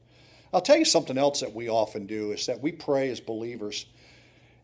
I'll 0.52 0.60
tell 0.60 0.76
you 0.76 0.84
something 0.84 1.18
else 1.18 1.40
that 1.40 1.52
we 1.54 1.68
often 1.68 2.06
do 2.06 2.32
is 2.32 2.46
that 2.46 2.60
we 2.60 2.72
pray 2.72 3.10
as 3.10 3.20
believers 3.20 3.86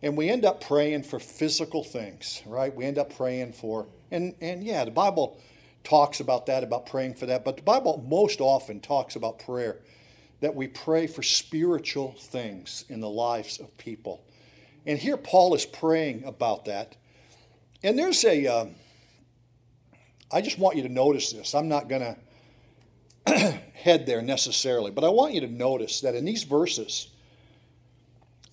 and 0.03 0.17
we 0.17 0.29
end 0.29 0.45
up 0.45 0.61
praying 0.61 1.03
for 1.05 1.19
physical 1.19 1.85
things, 1.85 2.43
right? 2.47 2.75
We 2.75 2.85
end 2.85 2.99
up 2.99 3.15
praying 3.15 3.53
for 3.53 3.87
and 4.11 4.35
and 4.41 4.63
yeah, 4.63 4.85
the 4.85 4.91
Bible 4.91 5.41
talks 5.85 6.21
about 6.21 6.47
that, 6.47 6.63
about 6.63 6.87
praying 6.87 7.15
for 7.15 7.27
that. 7.27 7.45
But 7.45 7.57
the 7.57 7.63
Bible 7.63 8.05
most 8.09 8.41
often 8.41 8.81
talks 8.81 9.17
about 9.17 9.39
prayer, 9.39 9.79
that 10.41 10.55
we 10.55 10.69
pray 10.69 11.07
for 11.07 11.23
spiritual 11.23 12.15
things 12.19 12.85
in 12.89 13.01
the 13.01 13.09
lives 13.09 13.59
of 13.59 13.77
people. 13.79 14.25
And 14.87 14.99
here 14.99 15.17
Paul 15.17 15.55
is 15.55 15.65
praying 15.65 16.25
about 16.25 16.65
that. 16.67 16.97
And 17.83 17.99
there's 17.99 18.25
a. 18.25 18.47
Uh, 18.47 18.67
I 20.33 20.41
just 20.41 20.59
want 20.59 20.77
you 20.77 20.83
to 20.85 20.89
notice 20.89 21.31
this. 21.33 21.55
I'm 21.55 21.69
not 21.69 21.89
going 21.89 22.17
to 23.27 23.61
head 23.75 24.07
there 24.07 24.23
necessarily, 24.23 24.91
but 24.91 25.05
I 25.05 25.09
want 25.11 25.35
you 25.35 25.43
to 25.43 25.49
notice 25.49 26.01
that 26.01 26.15
in 26.15 26.25
these 26.25 26.45
verses, 26.45 27.09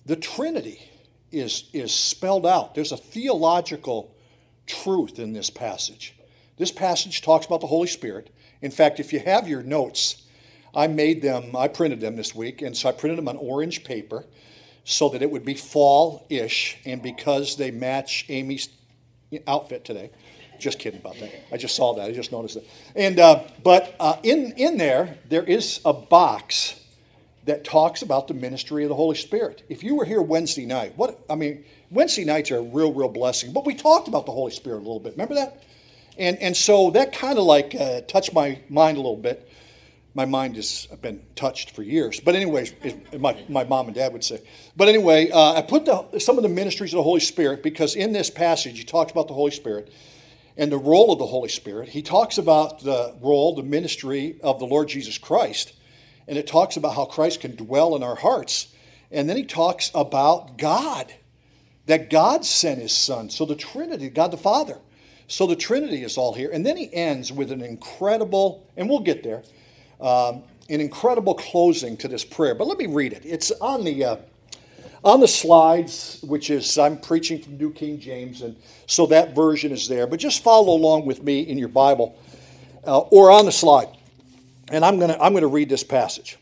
the 0.04 0.16
Trinity 0.16 0.90
is, 1.32 1.70
is 1.72 1.94
spelled 1.94 2.46
out. 2.46 2.74
There's 2.74 2.92
a 2.92 2.96
theological 2.96 4.14
truth 4.66 5.18
in 5.18 5.32
this 5.32 5.48
passage. 5.48 6.14
This 6.60 6.70
passage 6.70 7.22
talks 7.22 7.46
about 7.46 7.62
the 7.62 7.66
Holy 7.66 7.86
Spirit. 7.86 8.28
In 8.60 8.70
fact, 8.70 9.00
if 9.00 9.14
you 9.14 9.20
have 9.20 9.48
your 9.48 9.62
notes, 9.62 10.24
I 10.74 10.88
made 10.88 11.22
them, 11.22 11.56
I 11.56 11.68
printed 11.68 12.00
them 12.00 12.16
this 12.16 12.34
week, 12.34 12.60
and 12.60 12.76
so 12.76 12.90
I 12.90 12.92
printed 12.92 13.16
them 13.16 13.28
on 13.28 13.38
orange 13.38 13.82
paper 13.82 14.26
so 14.84 15.08
that 15.08 15.22
it 15.22 15.30
would 15.30 15.46
be 15.46 15.54
fall 15.54 16.26
ish, 16.28 16.76
and 16.84 17.02
because 17.02 17.56
they 17.56 17.70
match 17.70 18.26
Amy's 18.28 18.68
outfit 19.46 19.86
today. 19.86 20.10
Just 20.58 20.78
kidding 20.78 21.00
about 21.00 21.18
that. 21.20 21.32
I 21.50 21.56
just 21.56 21.74
saw 21.74 21.94
that. 21.94 22.10
I 22.10 22.12
just 22.12 22.30
noticed 22.30 22.56
it. 22.56 22.68
And 22.94 23.18
uh, 23.18 23.44
but 23.64 23.94
uh, 23.98 24.16
in 24.22 24.52
in 24.58 24.76
there, 24.76 25.16
there 25.30 25.44
is 25.44 25.80
a 25.86 25.94
box 25.94 26.78
that 27.46 27.64
talks 27.64 28.02
about 28.02 28.28
the 28.28 28.34
ministry 28.34 28.82
of 28.82 28.90
the 28.90 28.94
Holy 28.94 29.16
Spirit. 29.16 29.62
If 29.70 29.82
you 29.82 29.94
were 29.94 30.04
here 30.04 30.20
Wednesday 30.20 30.66
night, 30.66 30.92
what 30.96 31.24
I 31.30 31.36
mean, 31.36 31.64
Wednesday 31.90 32.26
nights 32.26 32.50
are 32.50 32.58
a 32.58 32.62
real, 32.62 32.92
real 32.92 33.08
blessing. 33.08 33.54
But 33.54 33.64
we 33.64 33.74
talked 33.74 34.08
about 34.08 34.26
the 34.26 34.32
Holy 34.32 34.52
Spirit 34.52 34.76
a 34.76 34.84
little 34.84 35.00
bit. 35.00 35.12
Remember 35.12 35.36
that? 35.36 35.62
And 36.20 36.38
and 36.38 36.56
so 36.56 36.90
that 36.92 37.12
kind 37.12 37.38
of 37.38 37.44
like 37.44 37.74
uh, 37.74 38.02
touched 38.02 38.32
my 38.32 38.60
mind 38.68 38.96
a 38.96 39.00
little 39.00 39.16
bit. 39.16 39.48
My 40.14 40.24
mind 40.24 40.56
has 40.56 40.86
been 41.00 41.22
touched 41.34 41.70
for 41.70 41.82
years. 41.82 42.20
But 42.20 42.34
anyways, 42.34 42.74
my, 43.16 43.44
my 43.48 43.62
mom 43.62 43.86
and 43.86 43.94
dad 43.94 44.12
would 44.12 44.24
say. 44.24 44.42
But 44.76 44.88
anyway, 44.88 45.30
uh, 45.30 45.54
I 45.54 45.62
put 45.62 45.84
the, 45.84 46.18
some 46.18 46.36
of 46.36 46.42
the 46.42 46.48
ministries 46.48 46.92
of 46.92 46.96
the 46.96 47.04
Holy 47.04 47.20
Spirit 47.20 47.62
because 47.62 47.94
in 47.94 48.12
this 48.12 48.28
passage 48.28 48.76
he 48.76 48.84
talks 48.84 49.12
about 49.12 49.28
the 49.28 49.34
Holy 49.34 49.52
Spirit 49.52 49.92
and 50.56 50.70
the 50.70 50.78
role 50.78 51.12
of 51.12 51.20
the 51.20 51.26
Holy 51.26 51.48
Spirit. 51.48 51.90
He 51.90 52.02
talks 52.02 52.38
about 52.38 52.80
the 52.80 53.14
role, 53.22 53.54
the 53.54 53.62
ministry 53.62 54.40
of 54.42 54.58
the 54.58 54.66
Lord 54.66 54.88
Jesus 54.88 55.16
Christ 55.16 55.74
and 56.30 56.38
it 56.38 56.46
talks 56.46 56.76
about 56.76 56.94
how 56.94 57.06
Christ 57.06 57.40
can 57.40 57.56
dwell 57.56 57.96
in 57.96 58.04
our 58.04 58.14
hearts. 58.14 58.68
And 59.10 59.28
then 59.28 59.36
he 59.36 59.44
talks 59.44 59.90
about 59.96 60.58
God, 60.58 61.12
that 61.86 62.08
God 62.08 62.44
sent 62.44 62.80
his 62.80 62.92
Son. 62.92 63.30
So 63.30 63.44
the 63.44 63.56
Trinity, 63.56 64.08
God 64.08 64.30
the 64.30 64.36
Father. 64.36 64.78
So 65.30 65.46
the 65.46 65.54
Trinity 65.54 66.02
is 66.02 66.18
all 66.18 66.34
here. 66.34 66.50
And 66.52 66.66
then 66.66 66.76
he 66.76 66.92
ends 66.92 67.30
with 67.32 67.52
an 67.52 67.62
incredible, 67.62 68.66
and 68.76 68.90
we'll 68.90 68.98
get 68.98 69.22
there, 69.22 69.44
um, 70.00 70.42
an 70.68 70.80
incredible 70.80 71.34
closing 71.34 71.96
to 71.98 72.08
this 72.08 72.24
prayer. 72.24 72.56
But 72.56 72.66
let 72.66 72.78
me 72.78 72.86
read 72.86 73.12
it. 73.12 73.22
It's 73.24 73.52
on 73.52 73.84
the. 73.84 74.04
Uh, 74.04 74.16
on 75.02 75.18
the 75.18 75.28
slides, 75.28 76.22
which 76.22 76.50
is 76.50 76.76
I'm 76.76 76.98
preaching 76.98 77.40
from 77.40 77.56
New 77.56 77.72
King 77.72 77.98
James, 77.98 78.42
and 78.42 78.54
so 78.86 79.06
that 79.06 79.34
version 79.34 79.72
is 79.72 79.88
there. 79.88 80.06
But 80.06 80.20
just 80.20 80.42
follow 80.42 80.74
along 80.74 81.06
with 81.06 81.22
me 81.22 81.40
in 81.40 81.56
your 81.56 81.68
Bible 81.68 82.18
uh, 82.86 82.98
or 82.98 83.30
on 83.30 83.46
the 83.46 83.52
slide. 83.52 83.88
And 84.70 84.84
I'm 84.84 84.98
going 84.98 85.10
to 85.10 85.18
I'm 85.18 85.34
to 85.34 85.46
read 85.46 85.70
this 85.70 85.82
passage. 85.82 86.36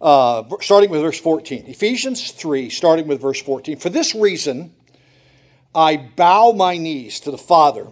Uh, 0.00 0.44
starting 0.60 0.88
with 0.88 1.00
verse 1.00 1.18
14. 1.18 1.64
Ephesians 1.66 2.30
3, 2.30 2.70
starting 2.70 3.08
with 3.08 3.20
verse 3.20 3.42
14. 3.42 3.76
For 3.76 3.90
this 3.90 4.14
reason, 4.14 4.72
I 5.74 5.96
bow 5.96 6.52
my 6.52 6.76
knees 6.76 7.20
to 7.20 7.30
the 7.30 7.38
Father. 7.38 7.86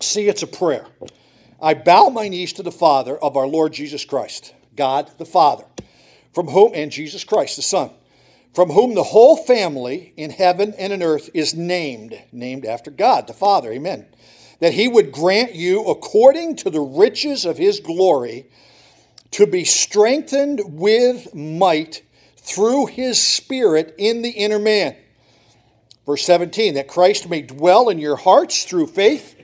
See, 0.00 0.28
it's 0.28 0.42
a 0.42 0.46
prayer. 0.46 0.86
I 1.60 1.74
bow 1.74 2.08
my 2.08 2.28
knees 2.28 2.52
to 2.54 2.62
the 2.62 2.72
Father 2.72 3.16
of 3.16 3.36
our 3.36 3.46
Lord 3.46 3.72
Jesus 3.72 4.04
Christ, 4.04 4.54
God 4.76 5.10
the 5.18 5.24
Father, 5.24 5.64
from 6.34 6.48
whom, 6.48 6.72
and 6.74 6.90
Jesus 6.90 7.24
Christ 7.24 7.56
the 7.56 7.62
Son, 7.62 7.90
from 8.54 8.70
whom 8.70 8.94
the 8.94 9.02
whole 9.02 9.36
family 9.36 10.12
in 10.16 10.30
heaven 10.30 10.74
and 10.78 10.92
in 10.92 11.02
earth 11.02 11.30
is 11.32 11.54
named, 11.54 12.20
named 12.32 12.66
after 12.66 12.90
God 12.90 13.26
the 13.26 13.32
Father. 13.32 13.72
Amen 13.72 14.06
that 14.60 14.74
he 14.74 14.88
would 14.88 15.12
grant 15.12 15.54
you, 15.54 15.84
according 15.84 16.56
to 16.56 16.70
the 16.70 16.80
riches 16.80 17.44
of 17.44 17.58
his 17.58 17.80
glory, 17.80 18.46
to 19.32 19.46
be 19.46 19.64
strengthened 19.64 20.60
with 20.64 21.34
might 21.34 22.02
through 22.36 22.86
his 22.86 23.22
Spirit 23.22 23.94
in 23.98 24.22
the 24.22 24.30
inner 24.30 24.58
man. 24.58 24.96
Verse 26.06 26.24
17, 26.24 26.74
that 26.74 26.88
Christ 26.88 27.28
may 27.28 27.42
dwell 27.42 27.88
in 27.88 27.98
your 27.98 28.16
hearts 28.16 28.64
through 28.64 28.86
faith, 28.86 29.34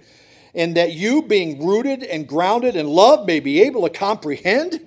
and 0.54 0.76
that 0.76 0.92
you, 0.92 1.23
being 1.23 1.66
rooted 1.66 2.04
and 2.04 2.28
grounded 2.28 2.76
in 2.76 2.87
love, 2.87 3.26
may 3.26 3.40
be 3.40 3.62
able 3.62 3.83
to 3.83 3.90
comprehend 3.90 4.87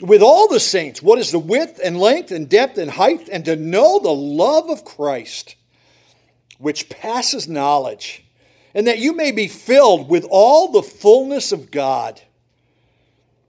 with 0.00 0.22
all 0.22 0.46
the 0.46 0.60
saints 0.60 1.02
what 1.02 1.18
is 1.18 1.32
the 1.32 1.38
width 1.38 1.80
and 1.82 1.98
length 1.98 2.30
and 2.30 2.48
depth 2.48 2.78
and 2.78 2.92
height, 2.92 3.28
and 3.30 3.44
to 3.44 3.56
know 3.56 3.98
the 3.98 4.14
love 4.14 4.70
of 4.70 4.84
Christ, 4.84 5.56
which 6.58 6.88
passes 6.88 7.48
knowledge 7.48 8.22
and 8.76 8.86
that 8.86 8.98
you 8.98 9.14
may 9.14 9.32
be 9.32 9.48
filled 9.48 10.10
with 10.10 10.26
all 10.28 10.70
the 10.70 10.82
fullness 10.82 11.50
of 11.50 11.70
God. 11.70 12.20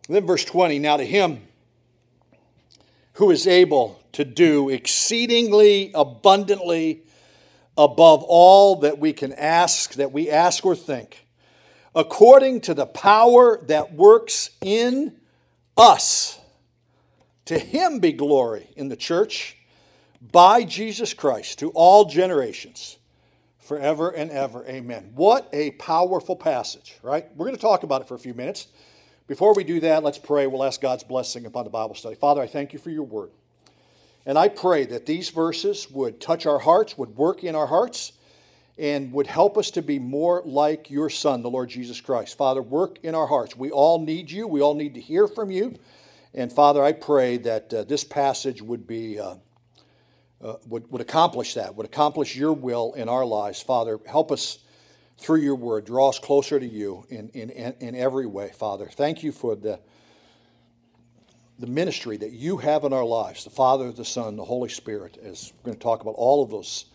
Then, 0.08 0.26
verse 0.26 0.46
20 0.46 0.80
now 0.80 0.96
to 0.96 1.06
him 1.06 1.42
who 3.16 3.30
is 3.30 3.46
able 3.46 4.02
to 4.14 4.24
do 4.24 4.70
exceedingly 4.70 5.92
abundantly 5.94 7.02
above 7.78 8.24
all 8.24 8.78
that 8.78 9.00
we 9.00 9.14
can 9.14 9.34
ask, 9.34 9.94
that 9.94 10.12
we 10.12 10.30
ask 10.30 10.66
or 10.66 10.76
think, 10.76 11.26
according 11.96 12.62
to 12.62 12.74
the 12.74 12.86
power 12.86 13.64
that 13.66 13.94
works 13.94 14.50
in 14.62 15.16
us. 15.78 16.40
To 17.46 17.58
him 17.58 18.00
be 18.00 18.12
glory 18.12 18.70
in 18.76 18.90
the 18.90 18.98
church 18.98 19.56
by 20.22 20.64
Jesus 20.64 21.14
Christ 21.14 21.60
to 21.60 21.70
all 21.70 22.06
generations 22.06 22.98
forever 23.60 24.10
and 24.10 24.32
ever. 24.32 24.66
Amen. 24.66 25.12
What 25.16 25.48
a 25.54 25.72
powerful 25.72 26.36
passage, 26.36 26.98
right? 27.04 27.26
We're 27.36 27.46
going 27.46 27.56
to 27.56 27.62
talk 27.62 27.84
about 27.84 28.02
it 28.02 28.08
for 28.08 28.16
a 28.16 28.20
few 28.20 28.34
minutes. 28.34 28.68
Before 29.28 29.54
we 29.54 29.64
do 29.64 29.80
that, 29.82 30.04
let's 30.04 30.18
pray. 30.18 30.48
We'll 30.48 30.64
ask 30.64 30.82
God's 30.82 31.04
blessing 31.04 31.46
upon 31.46 31.66
the 31.66 31.70
Bible 31.70 31.96
study. 31.96 32.16
Father, 32.16 32.42
I 32.42 32.48
thank 32.48 32.74
you 32.74 32.80
for 32.80 32.90
your 32.90 33.04
word. 33.04 33.32
And 34.28 34.38
I 34.38 34.50
pray 34.50 34.86
that 34.88 35.06
these 35.06 35.30
verses 35.30 35.90
would 35.90 36.20
touch 36.20 36.46
our 36.46 36.60
hearts, 36.60 36.98
would 36.98 37.16
work 37.16 37.46
in 37.46 37.56
our 37.56 37.66
hearts, 37.66 38.12
and 38.78 39.14
would 39.14 39.26
help 39.26 39.58
us 39.58 39.72
to 39.72 39.82
be 39.82 40.00
more 40.00 40.42
like 40.44 40.92
your 40.92 41.10
Son, 41.10 41.42
the 41.42 41.50
Lord 41.50 41.70
Jesus 41.70 42.02
Christ. 42.02 42.38
Father, 42.38 42.62
work 42.62 43.00
in 43.04 43.16
our 43.16 43.26
hearts. 43.26 43.56
We 43.56 43.72
all 43.72 44.04
need 44.04 44.30
you, 44.30 44.46
we 44.46 44.62
all 44.62 44.76
need 44.76 44.96
to 44.96 45.02
hear 45.02 45.30
from 45.30 45.50
you. 45.50 45.76
And 46.34 46.52
Father, 46.52 46.84
I 46.84 46.92
pray 46.92 47.38
that 47.38 47.74
uh, 47.74 47.84
this 47.86 48.04
passage 48.04 48.62
would 48.62 48.86
be. 48.86 49.20
Uh, 49.20 49.36
uh, 50.40 50.54
would, 50.68 50.92
would 50.92 51.02
accomplish 51.02 51.56
that, 51.56 51.74
would 51.74 51.88
accomplish 51.88 52.36
your 52.36 52.54
will 52.54 52.94
in 52.94 53.10
our 53.10 53.26
lives. 53.26 53.60
Father, 53.60 54.00
help 54.06 54.32
us 54.32 54.60
through 55.18 55.40
your 55.40 55.56
word. 55.56 55.86
Draw 55.86 56.10
us 56.10 56.20
closer 56.20 56.60
to 56.60 56.66
you 56.66 57.06
in, 57.10 57.30
in, 57.30 57.50
in 57.50 57.96
every 57.96 58.28
way, 58.28 58.52
Father. 58.54 58.86
Thank 58.86 59.24
you 59.24 59.32
for 59.32 59.56
the, 59.56 59.80
the 61.60 61.68
ministry 61.68 62.18
that 62.18 62.32
you 62.32 62.58
have 62.58 62.84
in 62.84 62.94
our 62.94 63.06
lives 63.06 63.44
the 63.44 63.50
Father, 63.50 63.92
the 63.92 64.06
Son, 64.06 64.36
the 64.36 64.46
Holy 64.46 64.70
Spirit, 64.70 65.18
as 65.24 65.54
we're 65.58 65.72
going 65.72 65.78
to 65.78 65.84
talk 65.84 66.02
about 66.02 66.16
all 66.16 66.44
of 66.44 66.50
those 66.50 66.86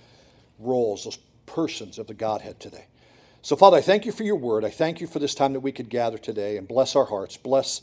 roles, 0.59 1.05
those 1.05 1.19
persons 1.47 1.99
of 1.99 2.07
the 2.07 2.15
Godhead 2.15 2.61
today. 2.61 2.87
So, 3.43 3.57
Father, 3.57 3.77
I 3.77 3.81
thank 3.81 4.07
you 4.07 4.13
for 4.13 4.23
your 4.23 4.37
word. 4.37 4.65
I 4.65 4.71
thank 4.71 5.01
you 5.01 5.09
for 5.09 5.19
this 5.19 5.35
time 5.35 5.53
that 5.55 5.61
we 5.61 5.73
could 5.73 5.89
gather 5.89 6.17
today 6.17 6.57
and 6.57 6.69
bless 6.69 6.95
our 6.95 7.05
hearts. 7.05 7.37
Bless 7.37 7.83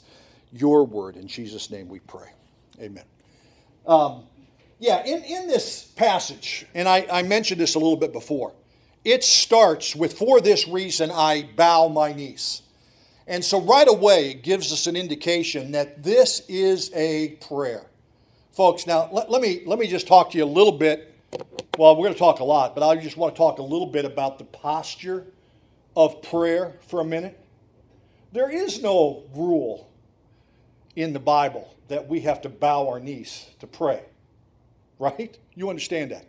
your 0.53 0.85
word. 0.85 1.17
In 1.17 1.27
Jesus' 1.27 1.69
name 1.69 1.89
we 1.89 1.99
pray. 1.99 2.29
Amen. 2.79 3.03
Um, 3.85 4.23
yeah, 4.79 5.03
in, 5.03 5.21
in 5.23 5.47
this 5.47 5.83
passage, 5.83 6.65
and 6.73 6.87
I, 6.87 7.05
I 7.11 7.23
mentioned 7.23 7.59
this 7.59 7.75
a 7.75 7.79
little 7.79 7.97
bit 7.97 8.13
before, 8.13 8.53
it 9.03 9.23
starts 9.23 9.95
with, 9.95 10.17
For 10.17 10.39
this 10.39 10.67
reason 10.67 11.11
I 11.11 11.49
bow 11.55 11.89
my 11.89 12.13
knees. 12.13 12.61
And 13.29 13.45
so 13.45 13.61
right 13.61 13.87
away, 13.87 14.31
it 14.31 14.43
gives 14.43 14.73
us 14.73 14.87
an 14.87 14.97
indication 14.97 15.71
that 15.71 16.03
this 16.03 16.41
is 16.49 16.91
a 16.93 17.37
prayer. 17.47 17.85
Folks, 18.51 18.85
now 18.85 19.09
let, 19.13 19.31
let, 19.31 19.41
me, 19.41 19.61
let 19.65 19.79
me 19.79 19.87
just 19.87 20.07
talk 20.07 20.31
to 20.31 20.37
you 20.37 20.43
a 20.43 20.45
little 20.45 20.77
bit. 20.77 21.15
Well, 21.77 21.95
we're 21.95 22.07
going 22.07 22.13
to 22.15 22.19
talk 22.19 22.41
a 22.41 22.43
lot, 22.43 22.75
but 22.75 22.85
I 22.85 22.97
just 22.97 23.15
want 23.15 23.33
to 23.33 23.37
talk 23.37 23.59
a 23.59 23.63
little 23.63 23.87
bit 23.87 24.03
about 24.03 24.37
the 24.37 24.43
posture 24.43 25.27
of 25.95 26.21
prayer 26.21 26.75
for 26.87 26.99
a 26.99 27.05
minute. 27.05 27.39
There 28.33 28.49
is 28.49 28.81
no 28.81 29.23
rule 29.33 29.89
in 30.97 31.13
the 31.13 31.19
Bible 31.19 31.73
that 31.87 32.09
we 32.09 32.19
have 32.21 32.41
to 32.41 32.49
bow 32.49 32.89
our 32.89 32.99
knees 32.99 33.47
to 33.59 33.67
pray 33.67 34.03
right? 34.99 35.37
You 35.55 35.69
understand 35.69 36.11
that. 36.11 36.25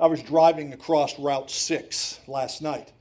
I 0.00 0.06
was 0.06 0.22
driving 0.22 0.72
across 0.72 1.18
Route 1.18 1.50
6 1.50 2.20
last 2.26 2.62
night. 2.62 2.92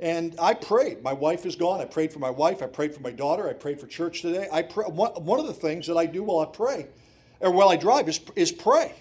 And 0.00 0.34
I 0.40 0.54
prayed. 0.54 1.02
My 1.02 1.12
wife 1.12 1.44
is 1.44 1.56
gone. 1.56 1.80
I 1.80 1.84
prayed 1.84 2.12
for 2.12 2.20
my 2.20 2.30
wife. 2.30 2.62
I 2.62 2.66
prayed 2.66 2.94
for 2.94 3.02
my 3.02 3.10
daughter. 3.10 3.48
I 3.48 3.52
prayed 3.52 3.78
for 3.78 3.86
church 3.86 4.22
today. 4.22 4.48
I 4.50 4.62
pray, 4.62 4.86
one, 4.86 5.40
of 5.40 5.46
the 5.46 5.52
things 5.52 5.86
that 5.88 5.96
I 5.96 6.06
do 6.06 6.22
while 6.22 6.40
I 6.40 6.46
pray, 6.46 6.86
or 7.40 7.50
while 7.50 7.68
I 7.68 7.76
drive, 7.76 8.08
is, 8.08 8.18
is 8.34 8.50
pray. 8.50 8.94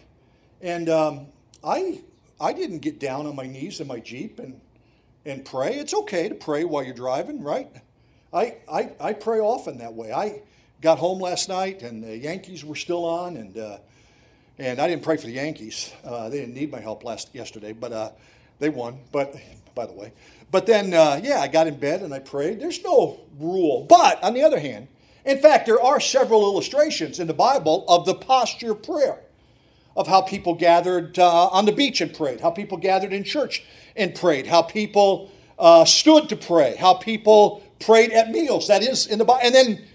And 0.61 0.89
um, 0.89 1.27
I, 1.63 2.03
I 2.39 2.51
didn't 2.51 2.79
get 2.79 2.99
down 2.99 3.27
on 3.27 3.35
my 3.35 3.47
knees 3.47 3.79
in 3.79 3.87
my 3.87 3.99
Jeep 3.99 4.39
and, 4.39 4.59
and 5.25 5.45
pray. 5.45 5.75
It's 5.75 5.93
okay 5.93 6.27
to 6.27 6.35
pray 6.35 6.65
while 6.65 6.83
you're 6.83 6.93
driving, 6.93 7.43
right? 7.43 7.69
I, 8.33 8.57
I, 8.71 8.91
I 8.99 9.13
pray 9.13 9.39
often 9.39 9.77
that 9.77 9.93
way. 9.93 10.11
I 10.11 10.41
got 10.81 10.97
home 10.97 11.19
last 11.19 11.47
night 11.47 11.81
and 11.81 12.03
the 12.03 12.17
Yankees 12.17 12.63
were 12.63 12.75
still 12.75 13.05
on, 13.05 13.37
and 13.37 13.57
uh, 13.57 13.77
and 14.57 14.81
I 14.81 14.89
didn't 14.89 15.03
pray 15.03 15.15
for 15.15 15.25
the 15.25 15.33
Yankees. 15.33 15.93
Uh, 16.03 16.27
they 16.27 16.41
didn't 16.41 16.53
need 16.53 16.69
my 16.69 16.81
help 16.81 17.05
last 17.05 17.33
yesterday, 17.33 17.71
but 17.71 17.93
uh, 17.93 18.11
they 18.59 18.67
won. 18.67 18.99
But 19.11 19.33
by 19.73 19.85
the 19.85 19.93
way, 19.93 20.11
but 20.51 20.65
then 20.65 20.93
uh, 20.93 21.19
yeah, 21.23 21.39
I 21.39 21.47
got 21.47 21.67
in 21.67 21.77
bed 21.79 22.01
and 22.01 22.13
I 22.13 22.19
prayed. 22.19 22.59
There's 22.59 22.83
no 22.83 23.19
rule, 23.39 23.85
but 23.89 24.23
on 24.23 24.33
the 24.33 24.43
other 24.43 24.59
hand, 24.59 24.87
in 25.25 25.39
fact, 25.39 25.65
there 25.65 25.81
are 25.81 25.99
several 25.99 26.43
illustrations 26.43 27.19
in 27.19 27.27
the 27.27 27.33
Bible 27.33 27.85
of 27.87 28.05
the 28.05 28.15
posture 28.15 28.71
of 28.71 28.83
prayer. 28.83 29.19
of 29.95 30.07
how 30.07 30.21
people 30.21 30.55
gathered 30.55 31.19
uh, 31.19 31.47
on 31.47 31.65
the 31.65 31.71
beach 31.73 31.99
and 32.01 32.13
prayed, 32.13 32.39
how 32.41 32.49
people 32.51 32.77
gathered 32.77 33.11
in 33.13 33.23
church 33.23 33.63
and 33.97 34.15
prayed, 34.15 34.47
how 34.47 34.61
people 34.61 35.29
uh, 35.57 35.83
stood 35.83 36.29
to 36.29 36.37
pray, 36.37 36.75
how 36.77 36.93
people 36.93 37.61
prayed 37.79 38.11
at 38.11 38.29
meals. 38.29 38.67
That 38.69 38.81
is 38.81 39.07
in 39.07 39.19
the 39.19 39.25
Bible. 39.25 39.41
And 39.43 39.53
then, 39.55 39.85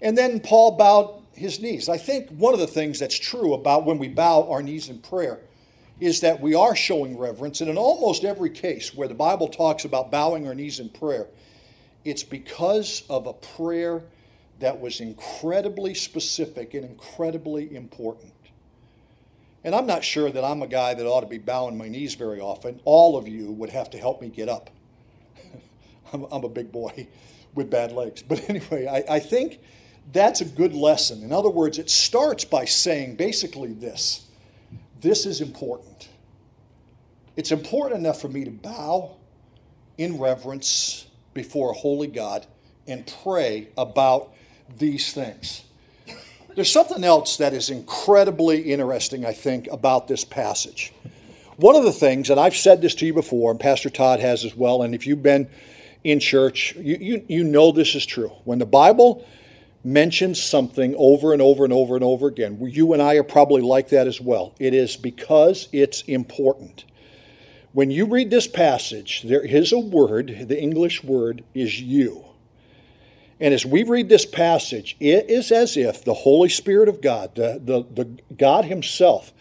and 0.00 0.16
then 0.16 0.40
Paul 0.40 0.72
bowed 0.72 1.22
his 1.34 1.60
knees. 1.60 1.88
I 1.88 1.98
think 1.98 2.30
one 2.30 2.54
of 2.54 2.60
the 2.60 2.68
things 2.68 3.00
that's 3.00 3.18
true 3.18 3.54
about 3.54 3.84
when 3.84 3.98
we 3.98 4.08
bow 4.08 4.48
our 4.48 4.62
knees 4.62 4.88
in 4.88 5.00
prayer 5.00 5.40
is 6.00 6.20
that 6.20 6.40
we 6.40 6.54
are 6.54 6.76
showing 6.76 7.18
reverence. 7.18 7.60
And 7.60 7.70
in 7.70 7.76
almost 7.76 8.24
every 8.24 8.50
case 8.50 8.94
where 8.94 9.08
the 9.08 9.14
Bible 9.14 9.48
talks 9.48 9.84
about 9.84 10.10
bowing 10.10 10.46
our 10.46 10.54
knees 10.54 10.80
in 10.80 10.88
prayer, 10.88 11.26
it's 12.04 12.22
because 12.22 13.02
of 13.10 13.26
a 13.26 13.32
prayer 13.32 14.02
that 14.60 14.80
was 14.80 15.00
incredibly 15.00 15.94
specific 15.94 16.74
and 16.74 16.84
incredibly 16.84 17.74
important. 17.74 18.32
And 19.64 19.74
I'm 19.74 19.86
not 19.86 20.04
sure 20.04 20.30
that 20.30 20.44
I'm 20.44 20.62
a 20.62 20.66
guy 20.66 20.94
that 20.94 21.04
ought 21.04 21.20
to 21.20 21.26
be 21.26 21.38
bowing 21.38 21.76
my 21.76 21.88
knees 21.88 22.14
very 22.14 22.40
often. 22.40 22.80
All 22.84 23.16
of 23.16 23.26
you 23.26 23.52
would 23.52 23.70
have 23.70 23.90
to 23.90 23.98
help 23.98 24.20
me 24.20 24.28
get 24.28 24.48
up. 24.48 24.70
I'm, 26.12 26.24
I'm, 26.30 26.44
a 26.44 26.48
big 26.48 26.70
boy 26.70 27.08
with 27.54 27.70
bad 27.70 27.92
legs. 27.92 28.22
But 28.22 28.48
anyway, 28.48 28.86
I, 28.86 29.16
I 29.16 29.18
think 29.18 29.60
that's 30.12 30.40
a 30.40 30.44
good 30.44 30.74
lesson. 30.74 31.22
In 31.22 31.32
other 31.32 31.50
words, 31.50 31.78
it 31.78 31.90
starts 31.90 32.44
by 32.44 32.64
saying 32.64 33.16
basically 33.16 33.72
this 33.72 34.27
this 35.00 35.26
is 35.26 35.40
important. 35.40 36.08
It's 37.36 37.52
important 37.52 38.00
enough 38.00 38.20
for 38.20 38.28
me 38.28 38.44
to 38.44 38.50
bow 38.50 39.16
in 39.96 40.18
reverence 40.18 41.06
before 41.34 41.70
a 41.70 41.74
holy 41.74 42.08
God 42.08 42.46
and 42.86 43.10
pray 43.22 43.68
about 43.76 44.32
these 44.76 45.12
things. 45.12 45.64
There's 46.54 46.72
something 46.72 47.04
else 47.04 47.36
that 47.36 47.52
is 47.52 47.70
incredibly 47.70 48.72
interesting, 48.72 49.24
I 49.24 49.32
think, 49.32 49.68
about 49.70 50.08
this 50.08 50.24
passage. 50.24 50.92
One 51.56 51.76
of 51.76 51.84
the 51.84 51.92
things, 51.92 52.30
and 52.30 52.40
I've 52.40 52.56
said 52.56 52.80
this 52.82 52.94
to 52.96 53.06
you 53.06 53.14
before, 53.14 53.50
and 53.50 53.60
Pastor 53.60 53.90
Todd 53.90 54.20
has 54.20 54.44
as 54.44 54.56
well, 54.56 54.82
and 54.82 54.94
if 54.94 55.06
you've 55.06 55.22
been 55.22 55.48
in 56.04 56.20
church, 56.20 56.74
you, 56.76 56.96
you, 57.00 57.24
you 57.28 57.44
know 57.44 57.70
this 57.70 57.94
is 57.94 58.06
true. 58.06 58.32
When 58.44 58.58
the 58.58 58.66
Bible 58.66 59.26
mentions 59.92 60.42
something 60.42 60.94
over 60.98 61.32
and 61.32 61.40
over 61.40 61.64
and 61.64 61.72
over 61.72 61.94
and 61.94 62.04
over 62.04 62.26
again, 62.28 62.58
you 62.60 62.92
and 62.92 63.02
I 63.02 63.14
are 63.14 63.24
probably 63.24 63.62
like 63.62 63.88
that 63.88 64.06
as 64.06 64.20
well. 64.20 64.54
It 64.58 64.74
is 64.74 64.96
because 64.96 65.68
it's 65.72 66.02
important. 66.02 66.84
When 67.72 67.90
you 67.90 68.06
read 68.06 68.30
this 68.30 68.46
passage, 68.46 69.22
there 69.22 69.44
is 69.44 69.72
a 69.72 69.78
word, 69.78 70.46
the 70.48 70.60
English 70.60 71.02
word 71.04 71.44
is 71.54 71.80
you. 71.80 72.24
And 73.40 73.54
as 73.54 73.64
we 73.64 73.84
read 73.84 74.08
this 74.08 74.26
passage, 74.26 74.96
it 74.98 75.30
is 75.30 75.52
as 75.52 75.76
if 75.76 76.04
the 76.04 76.14
Holy 76.14 76.48
Spirit 76.48 76.88
of 76.88 77.00
God, 77.00 77.34
the, 77.36 77.60
the, 77.64 77.84
the 78.02 78.34
God 78.34 78.64
Himself, 78.64 79.32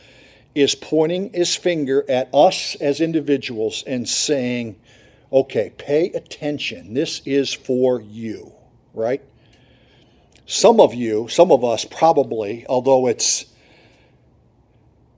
is 0.54 0.76
pointing 0.76 1.34
His 1.34 1.56
finger 1.56 2.06
at 2.08 2.30
us 2.34 2.76
as 2.76 3.02
individuals 3.02 3.84
and 3.88 4.08
saying, 4.08 4.80
okay, 5.34 5.74
pay 5.78 6.12
attention. 6.12 6.94
This 6.94 7.22
is 7.26 7.54
for 7.54 8.00
you, 8.02 8.54
right? 8.94 9.24
Some 10.50 10.80
of 10.80 10.94
you, 10.94 11.28
some 11.28 11.52
of 11.52 11.66
us 11.66 11.84
probably, 11.84 12.66
although 12.70 13.08
it's, 13.08 13.48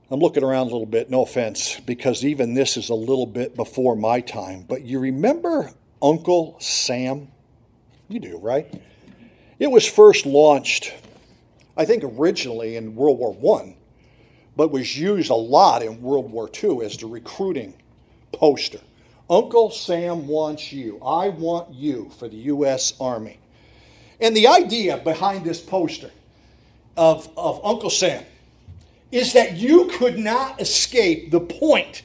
I'm 0.10 0.20
looking 0.20 0.44
around 0.44 0.62
a 0.62 0.72
little 0.72 0.88
bit, 0.88 1.12
no 1.12 1.22
offense, 1.22 1.80
because 1.82 2.26
even 2.26 2.56
this 2.56 2.78
is 2.78 2.90
a 2.90 2.96
little 2.96 3.28
bit 3.28 3.56
before 3.56 3.96
my 3.96 4.22
time, 4.22 4.66
but 4.68 4.82
you 4.82 4.98
remember 5.00 5.70
Uncle 6.02 6.58
Sam? 6.60 7.28
You 8.08 8.20
do, 8.20 8.40
right? 8.40 8.74
It 9.60 9.70
was 9.70 9.86
first 9.86 10.26
launched, 10.26 10.96
I 11.78 11.86
think, 11.86 12.04
originally 12.04 12.76
in 12.76 12.96
World 12.96 13.20
War 13.20 13.60
I, 13.60 13.76
but 14.56 14.72
was 14.72 14.98
used 14.98 15.30
a 15.30 15.36
lot 15.36 15.84
in 15.84 16.02
World 16.02 16.32
War 16.32 16.50
II 16.52 16.84
as 16.84 16.98
the 16.98 17.06
recruiting 17.06 17.76
poster. 18.32 18.80
Uncle 19.30 19.70
Sam 19.70 20.28
wants 20.28 20.74
you. 20.74 21.00
I 21.06 21.30
want 21.30 21.72
you 21.72 22.10
for 22.18 22.28
the 22.28 22.38
U.S. 22.38 22.94
Army. 23.00 23.38
And 24.22 24.36
the 24.36 24.48
idea 24.48 24.98
behind 24.98 25.46
this 25.46 25.62
poster 25.62 26.12
of, 26.98 27.30
of 27.38 27.64
Uncle 27.64 27.90
Sam 27.90 28.24
is 29.12 29.34
that 29.34 29.56
you 29.56 29.86
could 29.86 30.20
not 30.20 30.62
escape 30.62 31.32
the 31.32 31.40
point 31.40 32.04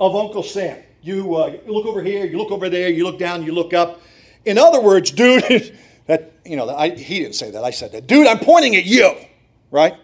of 0.00 0.16
Uncle 0.16 0.42
Sam. 0.42 0.82
You, 1.02 1.36
uh, 1.36 1.56
you 1.64 1.72
look 1.72 1.86
over 1.86 2.02
here, 2.02 2.24
you 2.24 2.38
look 2.38 2.50
over 2.50 2.68
there, 2.68 2.88
you 2.88 3.04
look 3.04 3.18
down, 3.18 3.44
you 3.44 3.52
look 3.52 3.74
up. 3.74 4.00
In 4.44 4.58
other 4.58 4.80
words, 4.80 5.10
dude, 5.12 5.76
that 6.06 6.32
you 6.44 6.56
know, 6.56 6.68
I, 6.68 6.90
he 6.90 7.20
didn't 7.20 7.34
say 7.34 7.50
that. 7.50 7.62
I 7.62 7.70
said 7.70 7.92
that, 7.92 8.06
dude. 8.06 8.26
I'm 8.26 8.38
pointing 8.38 8.74
at 8.76 8.84
you, 8.84 9.14
right? 9.70 9.94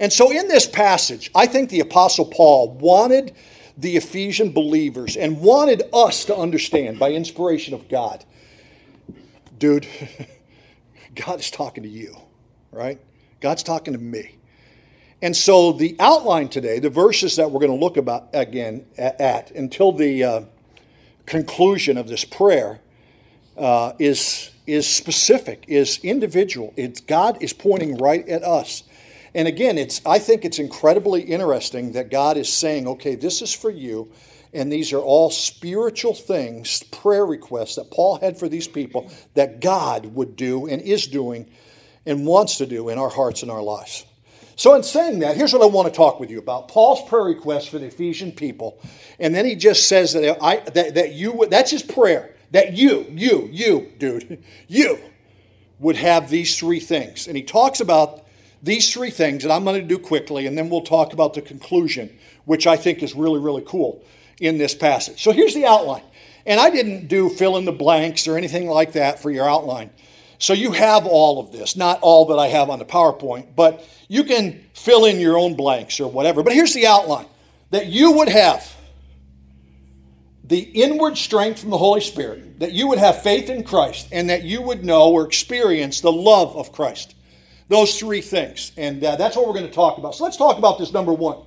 And 0.00 0.12
so 0.12 0.30
in 0.32 0.48
this 0.48 0.66
passage, 0.66 1.30
I 1.34 1.46
think 1.46 1.70
the 1.70 1.80
Apostle 1.80 2.26
Paul 2.26 2.72
wanted 2.72 3.34
the 3.78 3.96
Ephesian 3.96 4.52
believers 4.52 5.16
and 5.16 5.40
wanted 5.40 5.82
us 5.92 6.24
to 6.26 6.36
understand 6.36 6.98
by 6.98 7.12
inspiration 7.12 7.74
of 7.74 7.88
God, 7.88 8.24
dude. 9.58 9.86
God 11.14 11.40
is 11.40 11.50
talking 11.50 11.82
to 11.82 11.88
you, 11.88 12.16
right? 12.72 13.00
God's 13.40 13.62
talking 13.62 13.92
to 13.92 13.98
me. 13.98 14.36
And 15.22 15.34
so 15.34 15.72
the 15.72 15.96
outline 16.00 16.48
today, 16.48 16.78
the 16.78 16.90
verses 16.90 17.36
that 17.36 17.50
we're 17.50 17.60
going 17.60 17.72
to 17.72 17.82
look 17.82 17.96
about 17.96 18.28
again 18.34 18.84
at, 18.98 19.20
at 19.20 19.50
until 19.52 19.92
the 19.92 20.24
uh, 20.24 20.40
conclusion 21.26 21.96
of 21.96 22.08
this 22.08 22.24
prayer 22.24 22.80
uh, 23.56 23.92
is 23.98 24.50
is 24.66 24.86
specific, 24.86 25.64
is 25.68 25.98
individual. 26.02 26.72
It's 26.76 27.00
God 27.00 27.42
is 27.42 27.52
pointing 27.52 27.98
right 27.98 28.26
at 28.28 28.42
us. 28.42 28.82
And 29.34 29.46
again, 29.46 29.78
it's 29.78 30.00
I 30.06 30.18
think 30.18 30.44
it's 30.44 30.58
incredibly 30.58 31.22
interesting 31.22 31.92
that 31.92 32.10
God 32.10 32.36
is 32.36 32.52
saying, 32.52 32.86
okay, 32.88 33.14
this 33.14 33.42
is 33.42 33.52
for 33.52 33.70
you. 33.70 34.10
And 34.54 34.72
these 34.72 34.92
are 34.92 35.00
all 35.00 35.30
spiritual 35.30 36.14
things, 36.14 36.84
prayer 36.84 37.26
requests 37.26 37.74
that 37.74 37.90
Paul 37.90 38.20
had 38.20 38.38
for 38.38 38.48
these 38.48 38.68
people 38.68 39.10
that 39.34 39.60
God 39.60 40.06
would 40.14 40.36
do 40.36 40.68
and 40.68 40.80
is 40.80 41.08
doing 41.08 41.50
and 42.06 42.24
wants 42.24 42.58
to 42.58 42.66
do 42.66 42.88
in 42.88 42.96
our 42.96 43.08
hearts 43.08 43.42
and 43.42 43.50
our 43.50 43.62
lives. 43.62 44.06
So, 44.56 44.74
in 44.74 44.84
saying 44.84 45.18
that, 45.18 45.36
here's 45.36 45.52
what 45.52 45.62
I 45.62 45.66
want 45.66 45.88
to 45.88 45.94
talk 45.94 46.20
with 46.20 46.30
you 46.30 46.38
about 46.38 46.68
Paul's 46.68 47.06
prayer 47.08 47.24
request 47.24 47.68
for 47.68 47.80
the 47.80 47.86
Ephesian 47.86 48.30
people. 48.30 48.80
And 49.18 49.34
then 49.34 49.44
he 49.44 49.56
just 49.56 49.88
says 49.88 50.12
that, 50.12 50.38
I, 50.40 50.58
that, 50.58 50.94
that 50.94 51.12
you, 51.14 51.46
that's 51.50 51.72
his 51.72 51.82
prayer, 51.82 52.36
that 52.52 52.74
you, 52.74 53.06
you, 53.10 53.48
you, 53.50 53.90
dude, 53.98 54.44
you 54.68 54.98
would 55.80 55.96
have 55.96 56.30
these 56.30 56.56
three 56.56 56.78
things. 56.78 57.26
And 57.26 57.36
he 57.36 57.42
talks 57.42 57.80
about 57.80 58.24
these 58.62 58.92
three 58.92 59.10
things, 59.10 59.42
and 59.42 59.52
I'm 59.52 59.64
going 59.64 59.80
to 59.80 59.86
do 59.86 59.98
quickly, 59.98 60.46
and 60.46 60.56
then 60.56 60.70
we'll 60.70 60.82
talk 60.82 61.12
about 61.12 61.34
the 61.34 61.42
conclusion, 61.42 62.16
which 62.44 62.68
I 62.68 62.76
think 62.76 63.02
is 63.02 63.16
really, 63.16 63.40
really 63.40 63.64
cool 63.66 64.04
in 64.40 64.58
this 64.58 64.74
passage. 64.74 65.22
So 65.22 65.32
here's 65.32 65.54
the 65.54 65.66
outline. 65.66 66.02
And 66.46 66.60
I 66.60 66.70
didn't 66.70 67.08
do 67.08 67.28
fill 67.28 67.56
in 67.56 67.64
the 67.64 67.72
blanks 67.72 68.28
or 68.28 68.36
anything 68.36 68.68
like 68.68 68.92
that 68.92 69.20
for 69.20 69.30
your 69.30 69.48
outline. 69.48 69.90
So 70.38 70.52
you 70.52 70.72
have 70.72 71.06
all 71.06 71.40
of 71.40 71.52
this, 71.52 71.76
not 71.76 72.00
all 72.02 72.26
that 72.26 72.38
I 72.38 72.48
have 72.48 72.68
on 72.68 72.78
the 72.78 72.84
PowerPoint, 72.84 73.54
but 73.56 73.88
you 74.08 74.24
can 74.24 74.64
fill 74.74 75.06
in 75.06 75.18
your 75.18 75.38
own 75.38 75.54
blanks 75.54 76.00
or 76.00 76.10
whatever. 76.10 76.42
But 76.42 76.52
here's 76.52 76.74
the 76.74 76.86
outline 76.86 77.26
that 77.70 77.86
you 77.86 78.12
would 78.12 78.28
have 78.28 78.74
the 80.44 80.58
inward 80.58 81.16
strength 81.16 81.60
from 81.60 81.70
the 81.70 81.78
Holy 81.78 82.02
Spirit, 82.02 82.60
that 82.60 82.72
you 82.72 82.86
would 82.88 82.98
have 82.98 83.22
faith 83.22 83.48
in 83.48 83.64
Christ, 83.64 84.08
and 84.12 84.28
that 84.28 84.42
you 84.42 84.60
would 84.60 84.84
know 84.84 85.10
or 85.10 85.24
experience 85.24 86.02
the 86.02 86.12
love 86.12 86.54
of 86.56 86.70
Christ. 86.70 87.14
Those 87.68 87.98
three 87.98 88.20
things. 88.20 88.72
And 88.76 89.02
uh, 89.02 89.16
that's 89.16 89.36
what 89.36 89.46
we're 89.46 89.54
going 89.54 89.66
to 89.66 89.72
talk 89.72 89.96
about. 89.96 90.14
So 90.14 90.24
let's 90.24 90.36
talk 90.36 90.58
about 90.58 90.78
this 90.78 90.92
number 90.92 91.14
one. 91.14 91.38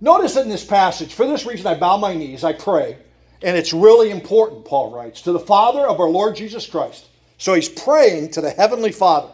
Notice 0.00 0.36
in 0.36 0.48
this 0.48 0.64
passage, 0.64 1.14
for 1.14 1.26
this 1.26 1.46
reason 1.46 1.66
I 1.66 1.74
bow 1.74 1.96
my 1.96 2.14
knees, 2.14 2.44
I 2.44 2.52
pray, 2.52 2.98
and 3.42 3.56
it's 3.56 3.72
really 3.72 4.10
important, 4.10 4.64
Paul 4.64 4.94
writes, 4.94 5.22
to 5.22 5.32
the 5.32 5.40
Father 5.40 5.86
of 5.86 6.00
our 6.00 6.08
Lord 6.08 6.36
Jesus 6.36 6.66
Christ. 6.66 7.06
So 7.38 7.54
he's 7.54 7.68
praying 7.68 8.32
to 8.32 8.40
the 8.40 8.50
Heavenly 8.50 8.92
Father, 8.92 9.32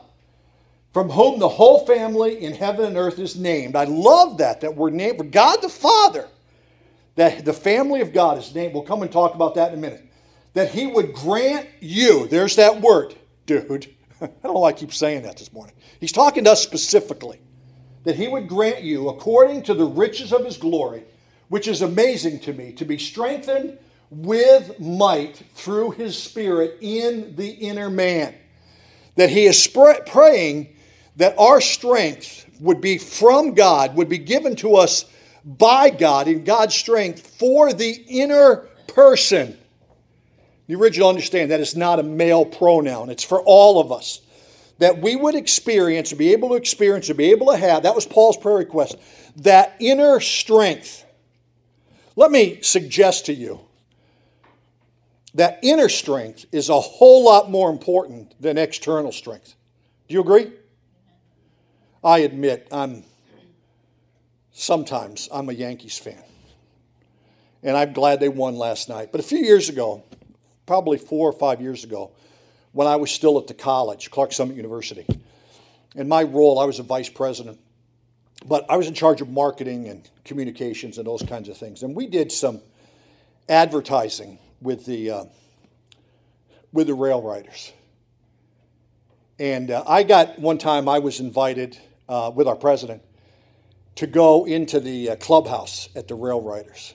from 0.92 1.10
whom 1.10 1.38
the 1.38 1.48
whole 1.48 1.84
family 1.86 2.42
in 2.42 2.54
heaven 2.54 2.84
and 2.84 2.96
earth 2.96 3.18
is 3.18 3.36
named. 3.36 3.74
I 3.74 3.84
love 3.84 4.38
that, 4.38 4.60
that 4.60 4.76
we're 4.76 4.90
named, 4.90 5.18
for 5.18 5.24
God 5.24 5.62
the 5.62 5.68
Father, 5.68 6.28
that 7.16 7.44
the 7.44 7.52
family 7.52 8.00
of 8.00 8.12
God 8.12 8.38
is 8.38 8.54
named. 8.54 8.74
We'll 8.74 8.82
come 8.84 9.02
and 9.02 9.10
talk 9.10 9.34
about 9.34 9.56
that 9.56 9.72
in 9.72 9.78
a 9.78 9.82
minute. 9.82 10.06
That 10.54 10.70
he 10.70 10.86
would 10.86 11.12
grant 11.12 11.68
you, 11.80 12.28
there's 12.28 12.56
that 12.56 12.80
word, 12.80 13.14
dude. 13.46 13.94
I 14.20 14.26
don't 14.26 14.44
know 14.44 14.60
why 14.60 14.68
I 14.68 14.72
keep 14.72 14.92
saying 14.92 15.22
that 15.22 15.38
this 15.38 15.52
morning. 15.52 15.74
He's 15.98 16.12
talking 16.12 16.44
to 16.44 16.52
us 16.52 16.62
specifically 16.62 17.40
that 18.04 18.16
he 18.16 18.28
would 18.28 18.48
grant 18.48 18.82
you, 18.82 19.08
according 19.08 19.62
to 19.64 19.74
the 19.74 19.84
riches 19.84 20.32
of 20.32 20.44
his 20.44 20.56
glory, 20.56 21.04
which 21.48 21.68
is 21.68 21.82
amazing 21.82 22.40
to 22.40 22.52
me, 22.52 22.72
to 22.72 22.84
be 22.84 22.98
strengthened 22.98 23.78
with 24.10 24.78
might 24.80 25.42
through 25.54 25.92
his 25.92 26.20
spirit 26.20 26.78
in 26.80 27.34
the 27.36 27.50
inner 27.50 27.88
man. 27.88 28.34
That 29.16 29.30
he 29.30 29.46
is 29.46 29.66
praying 29.66 30.76
that 31.16 31.34
our 31.38 31.60
strength 31.60 32.46
would 32.60 32.80
be 32.80 32.98
from 32.98 33.54
God, 33.54 33.94
would 33.96 34.08
be 34.08 34.18
given 34.18 34.56
to 34.56 34.76
us 34.76 35.04
by 35.44 35.90
God 35.90 36.28
in 36.28 36.44
God's 36.44 36.74
strength 36.74 37.26
for 37.38 37.72
the 37.72 37.90
inner 38.08 38.68
person. 38.86 39.58
The 40.66 40.74
original 40.76 41.08
understand 41.08 41.50
that 41.50 41.60
is 41.60 41.76
not 41.76 41.98
a 41.98 42.02
male 42.02 42.44
pronoun, 42.44 43.10
it's 43.10 43.24
for 43.24 43.42
all 43.42 43.80
of 43.80 43.92
us. 43.92 44.20
That 44.82 44.98
we 44.98 45.14
would 45.14 45.36
experience, 45.36 46.12
be 46.12 46.32
able 46.32 46.48
to 46.48 46.56
experience, 46.56 47.08
and 47.08 47.16
be 47.16 47.30
able 47.30 47.52
to 47.52 47.56
have, 47.56 47.84
that 47.84 47.94
was 47.94 48.04
Paul's 48.04 48.36
prayer 48.36 48.56
request, 48.56 48.96
that 49.36 49.76
inner 49.78 50.18
strength. 50.18 51.04
Let 52.16 52.32
me 52.32 52.60
suggest 52.62 53.26
to 53.26 53.32
you 53.32 53.60
that 55.34 55.60
inner 55.62 55.88
strength 55.88 56.46
is 56.50 56.68
a 56.68 56.80
whole 56.80 57.24
lot 57.24 57.48
more 57.48 57.70
important 57.70 58.34
than 58.42 58.58
external 58.58 59.12
strength. 59.12 59.54
Do 60.08 60.14
you 60.14 60.20
agree? 60.20 60.50
I 62.02 62.18
admit 62.18 62.66
I'm 62.72 63.04
sometimes 64.50 65.28
I'm 65.32 65.48
a 65.48 65.52
Yankees 65.52 65.96
fan. 65.96 66.24
And 67.62 67.76
I'm 67.76 67.92
glad 67.92 68.18
they 68.18 68.28
won 68.28 68.56
last 68.56 68.88
night. 68.88 69.12
But 69.12 69.20
a 69.20 69.24
few 69.24 69.38
years 69.38 69.68
ago, 69.68 70.02
probably 70.66 70.98
four 70.98 71.28
or 71.28 71.32
five 71.32 71.60
years 71.60 71.84
ago, 71.84 72.10
when 72.72 72.86
I 72.86 72.96
was 72.96 73.10
still 73.10 73.38
at 73.38 73.46
the 73.46 73.54
college, 73.54 74.10
Clarks 74.10 74.36
Summit 74.36 74.56
University, 74.56 75.06
in 75.94 76.08
my 76.08 76.22
role, 76.22 76.58
I 76.58 76.64
was 76.64 76.78
a 76.78 76.82
vice 76.82 77.08
president. 77.08 77.58
But 78.44 78.66
I 78.68 78.76
was 78.76 78.88
in 78.88 78.94
charge 78.94 79.20
of 79.20 79.28
marketing 79.28 79.88
and 79.88 80.08
communications 80.24 80.98
and 80.98 81.06
those 81.06 81.22
kinds 81.22 81.48
of 81.48 81.56
things. 81.56 81.82
And 81.82 81.94
we 81.94 82.06
did 82.06 82.32
some 82.32 82.60
advertising 83.48 84.38
with 84.60 84.84
the, 84.84 85.10
uh, 85.10 85.24
with 86.72 86.88
the 86.88 86.94
rail 86.94 87.22
riders. 87.22 87.72
And 89.38 89.70
uh, 89.70 89.84
I 89.86 90.02
got 90.02 90.38
one 90.38 90.58
time, 90.58 90.88
I 90.88 90.98
was 90.98 91.20
invited 91.20 91.78
uh, 92.08 92.32
with 92.34 92.48
our 92.48 92.56
president 92.56 93.02
to 93.96 94.06
go 94.06 94.44
into 94.44 94.80
the 94.80 95.10
uh, 95.10 95.16
clubhouse 95.16 95.88
at 95.94 96.08
the 96.08 96.14
Rail 96.14 96.40
Riders. 96.40 96.94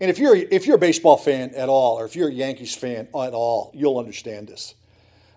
And 0.00 0.10
if 0.10 0.18
you're, 0.18 0.36
if 0.36 0.66
you're 0.66 0.76
a 0.76 0.78
baseball 0.78 1.16
fan 1.16 1.54
at 1.54 1.68
all, 1.68 1.98
or 1.98 2.04
if 2.04 2.16
you're 2.16 2.28
a 2.28 2.32
Yankees 2.32 2.74
fan 2.74 3.08
at 3.14 3.32
all, 3.32 3.70
you'll 3.74 3.98
understand 3.98 4.48
this. 4.48 4.74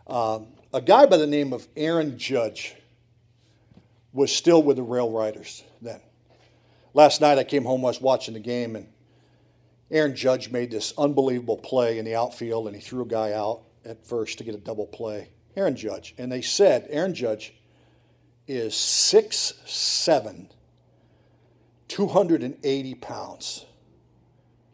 Um, 0.08 0.48
a 0.74 0.82
guy 0.82 1.06
by 1.06 1.18
the 1.18 1.28
name 1.28 1.54
of 1.54 1.68
Aaron 1.76 2.18
Judge 2.18 2.76
was 4.14 4.36
still 4.36 4.64
with 4.64 4.78
the 4.78 4.84
Rail 4.84 5.12
Riders 5.12 5.64
then. 5.82 6.02
Last 6.94 7.22
night 7.22 7.38
I 7.38 7.44
came 7.44 7.64
home, 7.64 7.86
I 7.86 7.90
was 7.90 8.02
watching 8.02 8.34
the 8.34 8.40
game, 8.40 8.76
and 8.76 8.88
Aaron 9.92 10.16
Judge 10.16 10.50
made 10.50 10.72
this 10.72 10.94
unbelievable 10.98 11.58
play 11.58 12.00
in 12.00 12.06
the 12.06 12.16
outfield, 12.16 12.68
and 12.68 12.76
he 12.76 12.82
threw 12.82 13.04
a 13.04 13.08
guy 13.08 13.34
out 13.34 13.62
at 13.86 14.06
first 14.06 14.40
to 14.40 14.44
get 14.44 14.56
a 14.56 14.58
double 14.58 14.88
play. 14.88 15.30
Aaron 15.56 15.76
Judge. 15.76 16.14
And 16.18 16.32
they 16.32 16.42
said 16.42 16.88
Aaron 16.90 17.14
Judge 17.14 17.54
is 18.48 18.74
6'7, 18.74 20.50
280 21.88 22.96
pounds. 22.96 23.66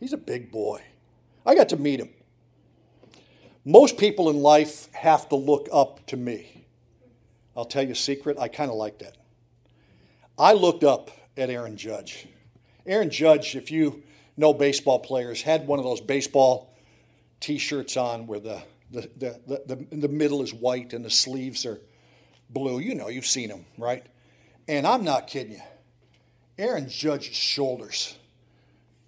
He's 0.04 0.12
a 0.12 0.18
big 0.18 0.52
boy. 0.52 0.82
I 1.46 1.56
got 1.56 1.70
to 1.70 1.78
meet 1.78 2.02
him. 2.02 2.10
Most 3.64 3.98
people 3.98 4.30
in 4.30 4.42
life 4.42 4.92
have 4.92 5.30
to 5.30 5.38
look 5.38 5.70
up 5.72 6.06
to 6.08 6.18
me. 6.18 6.66
I'll 7.56 7.64
tell 7.64 7.84
you 7.84 7.94
a 7.94 7.96
secret, 7.96 8.38
I 8.38 8.50
kind 8.50 8.70
of 8.70 8.76
like 8.76 9.00
that. 9.00 9.16
I 10.38 10.52
looked 10.52 10.84
up 10.84 11.10
at 11.38 11.50
Aaron 11.50 11.78
Judge. 11.78 12.28
Aaron 12.86 13.10
Judge, 13.10 13.56
if 13.56 13.72
you 13.72 14.04
know 14.36 14.54
baseball 14.54 15.00
players, 15.00 15.42
had 15.42 15.68
one 15.68 15.80
of 15.80 15.86
those 15.86 16.02
baseball 16.02 16.76
t 17.40 17.58
shirts 17.58 17.96
on 17.96 18.28
where 18.28 18.42
the, 18.42 18.62
the, 18.92 19.10
the, 19.16 19.62
the, 19.66 19.96
the, 19.96 20.10
middle 20.10 20.42
is 20.42 20.54
white 20.54 20.92
and 20.92 21.06
the 21.06 21.10
sleeves 21.10 21.66
are 21.66 21.80
blue. 22.50 22.80
You 22.80 22.94
know, 22.94 23.08
you've 23.08 23.26
seen 23.26 23.50
him, 23.50 23.66
right? 23.78 24.06
And 24.68 24.86
I'm 24.86 25.06
not 25.06 25.28
kidding 25.28 25.54
you. 25.54 25.62
Aaron 26.58 26.90
Judge's 26.90 27.38
shoulders 27.38 28.18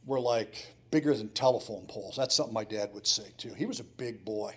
were 0.06 0.22
like 0.22 0.72
bigger 0.92 1.16
than 1.16 1.30
telephone 1.30 1.86
poles. 1.88 2.16
That's 2.16 2.36
something 2.36 2.54
my 2.54 2.64
dad 2.64 2.92
would 2.94 3.08
say 3.08 3.32
too. 3.38 3.54
He 3.54 3.66
was 3.66 3.80
a 3.80 3.84
big 3.84 4.24
boy. 4.24 4.56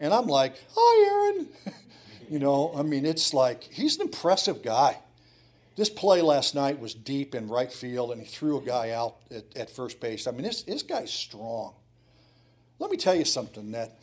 And 0.00 0.12
I'm 0.12 0.26
like, 0.26 0.54
hi, 0.74 1.34
Aaron. 1.34 1.48
you 2.28 2.38
know, 2.38 2.72
I 2.76 2.82
mean, 2.82 3.06
it's 3.06 3.32
like, 3.32 3.64
he's 3.64 3.96
an 3.96 4.02
impressive 4.02 4.62
guy. 4.62 4.98
This 5.76 5.88
play 5.88 6.20
last 6.20 6.54
night 6.54 6.80
was 6.80 6.92
deep 6.92 7.34
in 7.34 7.48
right 7.48 7.72
field, 7.72 8.10
and 8.10 8.20
he 8.20 8.26
threw 8.26 8.58
a 8.58 8.60
guy 8.60 8.90
out 8.90 9.16
at, 9.30 9.44
at 9.56 9.70
first 9.70 10.00
base. 10.00 10.26
I 10.26 10.32
mean, 10.32 10.42
this, 10.42 10.62
this 10.62 10.82
guy's 10.82 11.12
strong. 11.12 11.74
Let 12.78 12.90
me 12.90 12.96
tell 12.96 13.14
you 13.14 13.24
something 13.24 13.70
that 13.72 13.98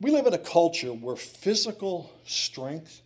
we 0.00 0.10
live 0.10 0.26
in 0.26 0.34
a 0.34 0.38
culture 0.38 0.92
where 0.92 1.14
physical 1.14 2.10
strength 2.24 3.02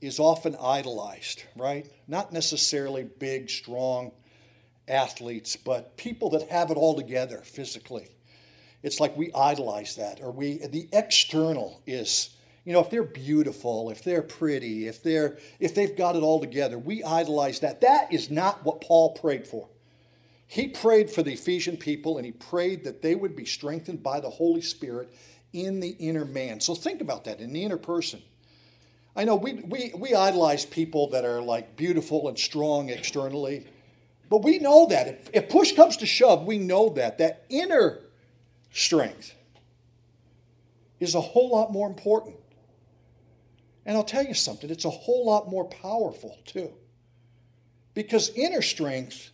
is 0.00 0.18
often 0.18 0.56
idolized, 0.60 1.44
right? 1.56 1.86
Not 2.08 2.32
necessarily 2.32 3.04
big, 3.04 3.48
strong 3.48 4.12
athletes, 4.88 5.56
but 5.56 5.96
people 5.96 6.30
that 6.30 6.48
have 6.48 6.70
it 6.70 6.76
all 6.76 6.94
together 6.94 7.38
physically. 7.44 8.08
It's 8.82 9.00
like 9.00 9.16
we 9.16 9.32
idolize 9.32 9.96
that, 9.96 10.20
or 10.20 10.30
we 10.30 10.58
the 10.58 10.88
external 10.92 11.82
is, 11.86 12.36
you 12.64 12.72
know, 12.72 12.80
if 12.80 12.90
they're 12.90 13.02
beautiful, 13.02 13.90
if 13.90 14.04
they're 14.04 14.22
pretty, 14.22 14.86
if 14.86 15.02
they're 15.02 15.38
if 15.58 15.74
they've 15.74 15.96
got 15.96 16.16
it 16.16 16.22
all 16.22 16.40
together, 16.40 16.78
we 16.78 17.02
idolize 17.02 17.60
that. 17.60 17.80
That 17.80 18.12
is 18.12 18.30
not 18.30 18.62
what 18.64 18.82
Paul 18.82 19.12
prayed 19.14 19.46
for. 19.46 19.68
He 20.46 20.68
prayed 20.68 21.10
for 21.10 21.22
the 21.22 21.32
Ephesian 21.32 21.76
people 21.76 22.18
and 22.18 22.26
he 22.26 22.32
prayed 22.32 22.84
that 22.84 23.00
they 23.00 23.14
would 23.14 23.34
be 23.34 23.46
strengthened 23.46 24.02
by 24.02 24.20
the 24.20 24.30
Holy 24.30 24.60
Spirit 24.60 25.12
in 25.54 25.80
the 25.80 25.96
inner 25.98 26.24
man. 26.24 26.60
So 26.60 26.74
think 26.74 27.00
about 27.00 27.24
that 27.24 27.40
in 27.40 27.52
the 27.52 27.64
inner 27.64 27.78
person. 27.78 28.20
I 29.16 29.24
know 29.24 29.36
we, 29.36 29.54
we, 29.54 29.92
we 29.96 30.14
idolize 30.14 30.66
people 30.66 31.10
that 31.10 31.24
are 31.24 31.40
like 31.40 31.76
beautiful 31.76 32.28
and 32.28 32.38
strong 32.38 32.90
externally, 32.90 33.64
but 34.28 34.38
we 34.38 34.58
know 34.58 34.86
that. 34.86 35.08
If, 35.08 35.30
if 35.32 35.48
push 35.48 35.72
comes 35.72 35.96
to 35.98 36.06
shove, 36.06 36.46
we 36.46 36.58
know 36.58 36.90
that. 36.90 37.18
That 37.18 37.44
inner 37.48 38.00
strength 38.70 39.34
is 41.00 41.14
a 41.14 41.20
whole 41.20 41.50
lot 41.50 41.72
more 41.72 41.86
important. 41.86 42.36
And 43.86 43.96
I'll 43.96 44.04
tell 44.04 44.24
you 44.24 44.34
something, 44.34 44.70
it's 44.70 44.86
a 44.86 44.90
whole 44.90 45.26
lot 45.26 45.48
more 45.48 45.66
powerful 45.66 46.38
too. 46.46 46.72
Because 47.92 48.30
inner 48.30 48.62
strength 48.62 49.30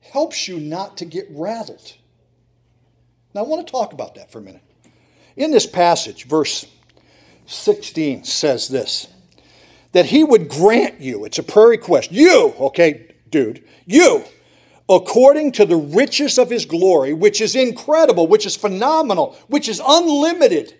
helps 0.00 0.46
you 0.46 0.60
not 0.60 0.98
to 0.98 1.04
get 1.04 1.26
rattled. 1.30 1.94
Now, 3.34 3.42
I 3.42 3.46
want 3.46 3.66
to 3.66 3.70
talk 3.70 3.92
about 3.92 4.14
that 4.16 4.30
for 4.30 4.38
a 4.38 4.42
minute. 4.42 4.62
In 5.36 5.50
this 5.50 5.66
passage, 5.66 6.26
verse 6.26 6.66
16 7.46 8.24
says 8.24 8.68
this 8.68 9.08
that 9.92 10.06
he 10.06 10.24
would 10.24 10.48
grant 10.48 11.00
you, 11.00 11.24
it's 11.24 11.38
a 11.38 11.42
prayer 11.42 11.68
request, 11.68 12.10
you, 12.10 12.54
okay, 12.58 13.14
dude, 13.30 13.64
you, 13.86 14.24
according 14.88 15.52
to 15.52 15.64
the 15.64 15.76
riches 15.76 16.38
of 16.38 16.50
his 16.50 16.66
glory, 16.66 17.12
which 17.12 17.40
is 17.40 17.54
incredible, 17.54 18.26
which 18.26 18.46
is 18.46 18.56
phenomenal, 18.56 19.36
which 19.48 19.68
is 19.68 19.80
unlimited, 19.86 20.74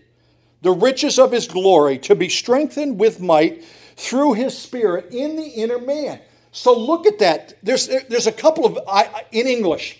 the 0.62 0.70
riches 0.70 1.18
of 1.18 1.32
his 1.32 1.46
glory, 1.46 1.98
to 1.98 2.14
be 2.14 2.28
strengthened 2.28 2.98
with 2.98 3.20
might 3.20 3.64
through 3.96 4.32
his 4.32 4.56
spirit 4.56 5.12
in 5.12 5.36
the 5.36 5.46
inner 5.46 5.78
man. 5.78 6.20
So 6.52 6.78
look 6.78 7.06
at 7.06 7.18
that. 7.18 7.54
There's, 7.62 7.88
there's 8.08 8.26
a 8.26 8.32
couple 8.32 8.64
of, 8.66 8.78
I, 8.88 9.24
in 9.32 9.46
English, 9.46 9.98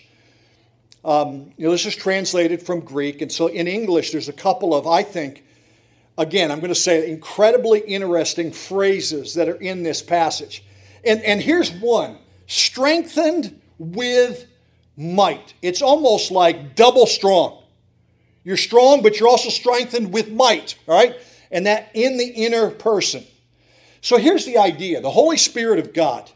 um, 1.05 1.51
you 1.57 1.65
know, 1.65 1.71
this 1.71 1.85
is 1.85 1.95
translated 1.95 2.61
from 2.61 2.79
Greek, 2.79 3.21
and 3.21 3.31
so 3.31 3.47
in 3.47 3.67
English, 3.67 4.11
there's 4.11 4.29
a 4.29 4.33
couple 4.33 4.73
of, 4.73 4.87
I 4.87 5.03
think, 5.03 5.43
again, 6.17 6.51
I'm 6.51 6.59
going 6.59 6.73
to 6.73 6.79
say 6.79 7.09
incredibly 7.09 7.79
interesting 7.79 8.51
phrases 8.51 9.35
that 9.35 9.49
are 9.49 9.55
in 9.55 9.83
this 9.83 10.01
passage. 10.01 10.63
And, 11.05 11.21
and 11.21 11.41
here's 11.41 11.71
one 11.71 12.17
strengthened 12.47 13.59
with 13.77 14.47
might. 14.95 15.53
It's 15.61 15.81
almost 15.81 16.31
like 16.31 16.75
double 16.75 17.05
strong. 17.05 17.63
You're 18.43 18.57
strong, 18.57 19.01
but 19.01 19.19
you're 19.19 19.29
also 19.29 19.49
strengthened 19.49 20.13
with 20.13 20.29
might, 20.29 20.77
all 20.87 20.95
right? 20.95 21.15
And 21.51 21.65
that 21.65 21.91
in 21.93 22.17
the 22.17 22.27
inner 22.27 22.69
person. 22.69 23.23
So 24.01 24.17
here's 24.17 24.45
the 24.45 24.57
idea 24.57 25.01
the 25.01 25.11
Holy 25.11 25.37
Spirit 25.37 25.79
of 25.79 25.93
God 25.93 26.29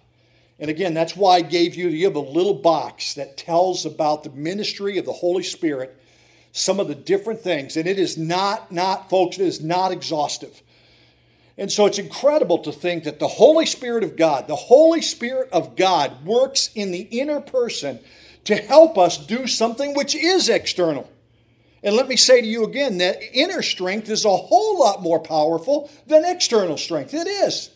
and 0.60 0.72
again, 0.72 0.94
that's 0.94 1.16
why 1.16 1.36
I 1.36 1.42
gave 1.42 1.76
you, 1.76 1.88
you 1.88 2.06
have 2.06 2.16
a 2.16 2.20
little 2.20 2.56
box 2.56 3.14
that 3.14 3.38
tells 3.38 3.86
about 3.86 4.24
the 4.24 4.32
ministry 4.32 4.98
of 4.98 5.06
the 5.06 5.14
Holy 5.14 5.44
Spirit, 5.44 5.96
some 6.58 6.80
of 6.80 6.88
the 6.88 6.96
different 6.96 7.42
things. 7.42 7.78
And 7.78 7.88
it 7.88 8.00
is 8.00 8.18
not, 8.18 8.72
not, 8.72 9.10
folks, 9.10 9.38
it 9.38 9.46
is 9.46 9.62
not 9.62 9.92
exhaustive. 9.92 10.62
And 11.58 11.72
so 11.72 11.86
it's 11.86 11.98
incredible 11.98 12.60
to 12.60 12.72
think 12.72 13.04
that 13.06 13.20
the 13.20 13.28
Holy 13.28 13.66
Spirit 13.66 14.04
of 14.04 14.16
God, 14.16 14.48
the 14.48 14.56
Holy 14.56 15.02
Spirit 15.02 15.50
of 15.52 15.76
God 15.76 16.26
works 16.26 16.70
in 16.76 16.92
the 16.92 17.02
inner 17.02 17.42
person 17.42 18.00
to 18.44 18.56
help 18.56 18.98
us 18.98 19.18
do 19.18 19.48
something 19.48 19.94
which 19.94 20.16
is 20.16 20.50
external. 20.50 21.10
And 21.84 21.96
let 21.96 22.08
me 22.08 22.16
say 22.16 22.42
to 22.42 22.48
you 22.48 22.64
again 22.64 22.98
that 23.00 23.20
inner 23.34 23.62
strength 23.62 24.10
is 24.10 24.26
a 24.26 24.30
whole 24.30 24.80
lot 24.80 25.02
more 25.02 25.20
powerful 25.20 25.90
than 26.06 26.26
external 26.26 26.78
strength. 26.78 27.14
It 27.14 27.28
is. 27.28 27.72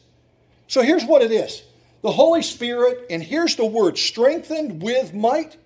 So 0.67 0.81
here's 0.81 1.05
what 1.05 1.21
it 1.21 1.31
is 1.31 1.63
the 2.01 2.11
Holy 2.11 2.41
Spirit, 2.41 3.05
and 3.09 3.21
here's 3.21 3.55
the 3.55 3.65
word 3.65 3.97
strengthened 3.97 4.81
with 4.81 5.13
might. 5.13 5.57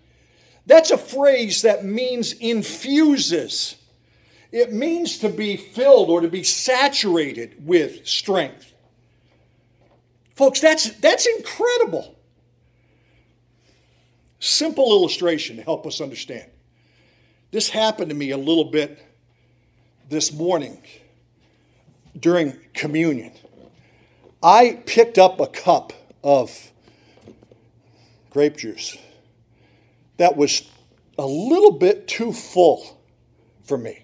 That's 0.65 0.91
a 0.91 0.97
phrase 0.97 1.61
that 1.61 1.85
means 1.85 2.33
infuses. 2.33 3.75
It 4.51 4.73
means 4.73 5.19
to 5.19 5.29
be 5.29 5.57
filled 5.57 6.09
or 6.09 6.21
to 6.21 6.27
be 6.27 6.43
saturated 6.43 7.65
with 7.65 8.07
strength. 8.07 8.73
Folks, 10.35 10.59
that's, 10.59 10.89
that's 10.99 11.25
incredible. 11.25 12.15
Simple 14.39 14.91
illustration 14.91 15.57
to 15.57 15.63
help 15.63 15.85
us 15.85 16.01
understand. 16.01 16.49
This 17.51 17.69
happened 17.69 18.09
to 18.09 18.15
me 18.15 18.31
a 18.31 18.37
little 18.37 18.65
bit 18.65 18.99
this 20.09 20.31
morning 20.31 20.81
during 22.19 22.57
communion, 22.73 23.31
I 24.41 24.81
picked 24.85 25.17
up 25.17 25.39
a 25.39 25.47
cup 25.47 25.93
of 26.23 26.71
grape 28.29 28.57
juice 28.57 28.97
that 30.17 30.37
was 30.37 30.69
a 31.17 31.25
little 31.25 31.71
bit 31.71 32.07
too 32.07 32.33
full 32.33 33.01
for 33.63 33.77
me. 33.77 34.03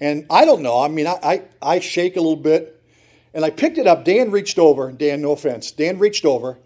And 0.00 0.26
I 0.30 0.44
don't 0.44 0.62
know, 0.62 0.80
I 0.80 0.88
mean, 0.88 1.06
I, 1.06 1.18
I, 1.22 1.42
I 1.60 1.80
shake 1.80 2.16
a 2.16 2.20
little 2.20 2.36
bit, 2.36 2.80
and 3.34 3.44
I 3.44 3.50
picked 3.50 3.78
it 3.78 3.86
up. 3.86 4.04
Dan 4.04 4.30
reached 4.30 4.58
over, 4.58 4.92
Dan, 4.92 5.22
no 5.22 5.32
offense, 5.32 5.72
Dan 5.72 5.98
reached 5.98 6.24
over, 6.24 6.58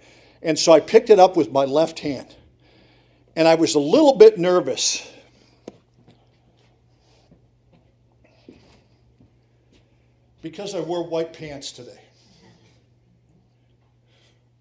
and 0.42 0.58
so 0.58 0.72
I 0.72 0.80
picked 0.80 1.08
it 1.08 1.18
up 1.18 1.36
with 1.36 1.50
my 1.50 1.64
left 1.64 2.00
hand. 2.00 2.34
And 3.34 3.48
I 3.48 3.54
was 3.54 3.74
a 3.74 3.80
little 3.80 4.16
bit 4.16 4.38
nervous. 4.38 5.10
Because 10.42 10.74
I 10.74 10.80
wore 10.80 11.08
white 11.08 11.32
pants 11.32 11.72
today. 11.72 12.00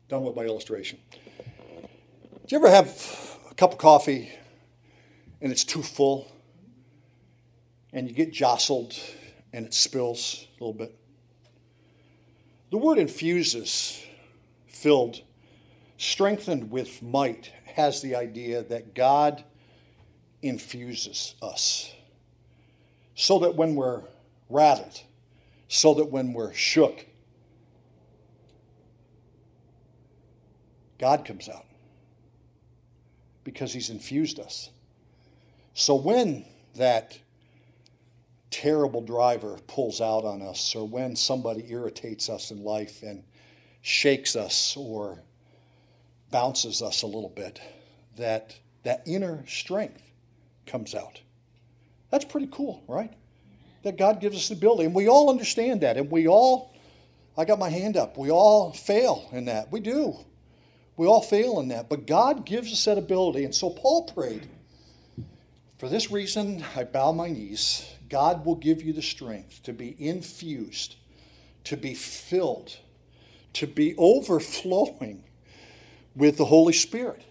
Done 0.08 0.24
with 0.24 0.36
my 0.36 0.44
illustration. 0.44 1.00
Do 1.12 2.56
you 2.56 2.58
ever 2.58 2.70
have 2.70 3.31
cup 3.62 3.74
of 3.74 3.78
coffee 3.78 4.28
and 5.40 5.52
it's 5.52 5.64
too 5.64 5.84
full 5.84 6.28
and 7.94 8.08
you 8.08 8.16
get 8.16 8.34
jostled 8.34 8.96
and 9.54 9.68
it 9.68 9.74
spills 9.76 10.48
a 10.50 10.64
little 10.64 10.74
bit? 10.74 10.98
The 12.72 12.78
word 12.78 12.98
infuses, 12.98 14.04
filled, 14.66 15.22
strengthened 15.98 16.72
with 16.72 17.04
might, 17.04 17.52
has 17.76 18.02
the 18.02 18.16
idea 18.16 18.64
that 18.64 18.96
God 18.96 19.44
infuses 20.42 21.36
us 21.44 21.94
so 23.14 23.38
that 23.38 23.56
when 23.56 23.76
we're 23.76 24.02
rattled, 24.50 25.04
so 25.68 25.94
that 25.94 26.06
when 26.06 26.34
we're 26.34 26.52
shook, 26.52 27.06
God 30.98 31.26
comes 31.26 31.48
out 31.48 31.66
because 33.54 33.74
He's 33.74 33.90
infused 33.90 34.40
us. 34.40 34.70
So 35.74 35.96
when 35.96 36.46
that 36.76 37.18
terrible 38.50 39.02
driver 39.02 39.58
pulls 39.68 40.02
out 40.02 40.26
on 40.26 40.42
us, 40.42 40.76
or 40.76 40.88
when 40.88 41.16
somebody 41.16 41.66
irritates 41.70 42.30
us 42.30 42.52
in 42.52 42.64
life 42.64 43.02
and 43.02 43.24
shakes 43.82 44.36
us 44.36 44.76
or 44.78 45.20
bounces 46.30 46.82
us 46.82 47.02
a 47.02 47.08
little 47.08 47.30
bit, 47.36 47.60
that 48.18 48.56
that 48.84 49.04
inner 49.06 49.44
strength 49.48 50.02
comes 50.66 50.96
out. 50.96 51.20
That's 52.10 52.26
pretty 52.26 52.50
cool, 52.52 52.84
right? 52.88 53.14
That 53.84 53.98
God 53.98 54.20
gives 54.20 54.36
us 54.36 54.50
the 54.50 54.56
ability. 54.56 54.86
And 54.86 54.96
we 54.96 55.08
all 55.08 55.30
understand 55.30 55.82
that. 55.82 55.98
And 55.98 56.12
we 56.12 56.28
all, 56.28 56.74
I 57.38 57.46
got 57.46 57.60
my 57.60 57.70
hand 57.70 57.98
up, 57.98 58.18
we 58.18 58.32
all 58.32 58.74
fail 58.74 59.30
in 59.32 59.46
that. 59.46 59.72
We 59.72 59.80
do. 59.80 60.18
We 60.98 61.08
all 61.08 61.22
fail 61.22 61.60
in 61.60 61.70
that. 61.70 61.90
But 61.90 62.06
God 62.06 62.46
gives 62.46 62.72
us 62.72 62.86
that 62.86 62.98
ability. 62.98 63.44
And 63.44 63.56
so 63.56 63.70
Paul 63.70 64.04
prayed 64.04 64.48
for 65.82 65.90
this 65.90 66.12
reason, 66.12 66.64
I 66.76 66.84
bow 66.84 67.12
my 67.12 67.30
knees. 67.30 67.92
God 68.08 68.46
will 68.46 68.54
give 68.54 68.84
you 68.84 68.94
the 68.94 69.02
strength 69.02 69.64
to 69.64 69.74
be 69.74 69.96
infused, 69.98 70.96
to 71.64 71.76
be 71.76 71.96
filled, 71.96 72.78
to 73.54 73.66
be 73.66 73.96
overflowing 73.98 75.24
with 76.16 76.38
the 76.38 76.46
Holy 76.46 76.74
Spirit. 76.74 77.24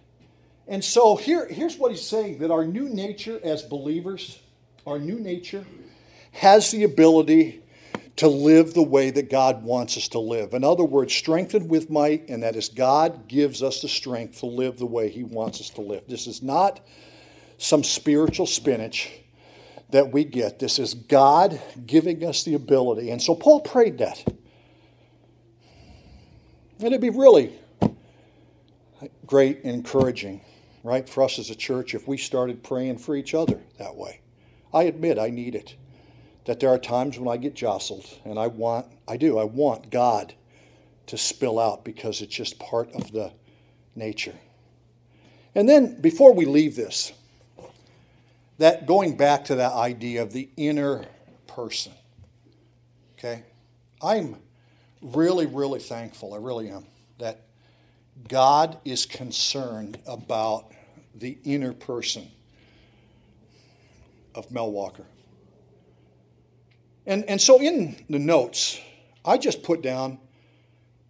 And 0.67 0.85
so 0.85 1.15
here, 1.15 1.47
here's 1.47 1.77
what 1.77 1.93
he's 1.93 2.05
saying 2.05 2.39
that 2.39 2.51
our 2.51 2.65
new 2.65 2.89
nature 2.89 3.39
as 3.45 3.63
believers, 3.63 4.41
our 4.85 4.99
new 4.99 5.21
nature, 5.21 5.65
has 6.33 6.73
the 6.73 6.83
ability 6.83 7.60
to 8.21 8.29
live 8.29 8.75
the 8.75 8.83
way 8.83 9.11
that 9.11 9.31
God 9.31 9.65
wants 9.65 9.97
us 9.97 10.07
to 10.09 10.19
live. 10.19 10.53
In 10.53 10.63
other 10.63 10.85
words, 10.85 11.15
strengthened 11.15 11.71
with 11.71 11.89
might, 11.89 12.29
and 12.29 12.43
that 12.43 12.55
is 12.55 12.69
God 12.69 13.29
gives 13.29 13.63
us 13.63 13.81
the 13.81 13.89
strength 13.89 14.41
to 14.41 14.47
live 14.47 14.79
the 14.79 14.85
way 14.85 15.09
He 15.09 15.25
wants 15.25 15.59
us 15.59 15.71
to 15.71 15.81
live. 15.81 16.03
This 16.07 16.27
is 16.27 16.43
not 16.43 16.81
some 17.57 17.83
spiritual 17.83 18.45
spinach 18.45 19.09
that 19.89 20.13
we 20.13 20.25
get. 20.25 20.59
This 20.59 20.79
is 20.79 20.93
God 20.93 21.63
giving 21.87 22.23
us 22.23 22.45
the 22.45 22.53
ability. 22.53 23.11
And 23.11 23.23
so 23.23 23.35
Paul 23.35 23.61
prayed 23.61 23.97
that. 23.99 24.23
And 26.77 26.89
it'd 26.89 27.01
be 27.01 27.09
really 27.09 27.59
great 29.25 29.65
and 29.65 29.73
encouraging, 29.73 30.43
right, 30.85 31.09
for 31.09 31.23
us 31.23 31.39
as 31.39 31.49
a 31.49 31.55
church 31.55 31.95
if 31.95 32.07
we 32.07 32.19
started 32.19 32.63
praying 32.63 32.99
for 32.99 33.17
each 33.17 33.33
other 33.33 33.63
that 33.79 33.97
way. 33.97 34.21
I 34.75 34.83
admit 34.83 35.19
I 35.19 35.31
need 35.31 35.55
it. 35.55 35.75
That 36.47 36.61
there 36.61 36.71
are 36.71 36.79
times 36.79 37.19
when 37.19 37.29
I 37.29 37.37
get 37.37 37.55
jostled 37.55 38.07
and 38.25 38.39
I 38.39 38.47
want, 38.47 38.87
I 39.07 39.17
do, 39.17 39.39
I 39.39 39.45
want 39.45 39.91
God 39.91 40.35
to 41.07 41.19
spill 41.19 41.59
out 41.59 41.85
because 41.85 42.23
it's 42.23 42.35
just 42.35 42.59
part 42.59 42.93
of 42.93 43.13
the 43.13 43.33
nature. 43.95 44.35
And 45.55 45.69
then 45.69 46.01
before 46.01 46.33
we 46.33 46.45
leave 46.45 46.77
this, 46.77 47.13
that 48.59 48.87
going 48.87 49.17
back 49.17 49.45
to 49.47 49.57
that 49.57 49.73
idea 49.73 50.23
of 50.23 50.33
the 50.33 50.49
inner 50.57 51.07
person. 51.47 51.93
Okay? 53.19 53.43
I'm 54.03 54.37
really, 55.03 55.47
really 55.47 55.81
thankful, 55.81 56.35
I 56.35 56.39
really 56.39 56.69
am, 56.69 56.87
that 57.19 57.43
God 58.29 58.79
is 58.85 59.07
concerned 59.07 59.99
about 60.07 60.73
the 61.15 61.39
inner 61.45 61.73
person 61.73 62.31
of 64.35 64.51
Mel 64.51 64.71
Walker. 64.71 65.07
And, 67.07 67.25
and 67.25 67.41
so 67.41 67.61
in 67.61 68.05
the 68.09 68.19
notes, 68.19 68.81
I 69.25 69.39
just 69.39 69.63
put 69.63 69.83
down 69.83 70.19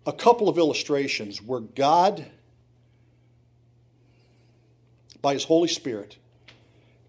a 0.06 0.12
couple 0.12 0.48
of 0.48 0.58
illustrations 0.58 1.42
where 1.42 1.60
God, 1.60 2.26
by 5.20 5.34
His 5.34 5.44
Holy 5.44 5.68
Spirit, 5.68 6.16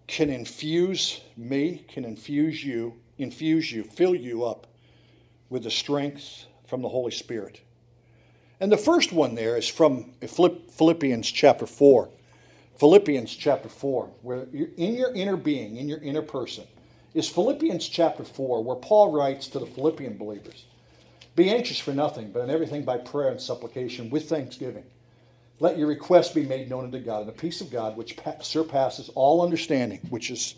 can 0.06 0.28
infuse 0.30 1.20
me, 1.36 1.84
can 1.88 2.04
infuse 2.04 2.62
you, 2.62 2.94
infuse 3.18 3.72
you, 3.72 3.84
fill 3.84 4.14
you 4.14 4.44
up 4.44 4.66
with 5.48 5.64
the 5.64 5.70
strength 5.70 6.46
from 6.66 6.82
the 6.82 6.88
Holy 6.88 7.12
Spirit. 7.12 7.60
And 8.60 8.70
the 8.70 8.76
first 8.76 9.12
one 9.12 9.34
there 9.34 9.56
is 9.56 9.66
from 9.66 10.12
Philippians 10.20 11.30
chapter 11.30 11.66
4. 11.66 12.08
Philippians 12.78 13.34
chapter 13.34 13.68
4, 13.68 14.10
where 14.22 14.46
in 14.52 14.94
your 14.94 15.14
inner 15.14 15.36
being, 15.36 15.76
in 15.76 15.88
your 15.88 15.98
inner 15.98 16.22
person, 16.22 16.64
is 17.14 17.28
Philippians 17.28 17.88
chapter 17.88 18.24
4, 18.24 18.62
where 18.62 18.76
Paul 18.76 19.12
writes 19.12 19.48
to 19.48 19.58
the 19.58 19.66
Philippian 19.66 20.16
believers 20.16 20.64
Be 21.36 21.50
anxious 21.50 21.78
for 21.78 21.92
nothing, 21.92 22.30
but 22.32 22.40
in 22.40 22.50
everything 22.50 22.84
by 22.84 22.98
prayer 22.98 23.30
and 23.30 23.40
supplication 23.40 24.10
with 24.10 24.28
thanksgiving 24.28 24.84
let 25.62 25.78
your 25.78 25.86
requests 25.86 26.34
be 26.34 26.44
made 26.44 26.68
known 26.68 26.86
unto 26.86 26.98
God, 26.98 27.20
and 27.20 27.28
the 27.28 27.32
peace 27.32 27.60
of 27.60 27.70
God, 27.70 27.96
which 27.96 28.18
surpasses 28.40 29.10
all 29.14 29.42
understanding, 29.42 30.00
which 30.10 30.28
is 30.28 30.56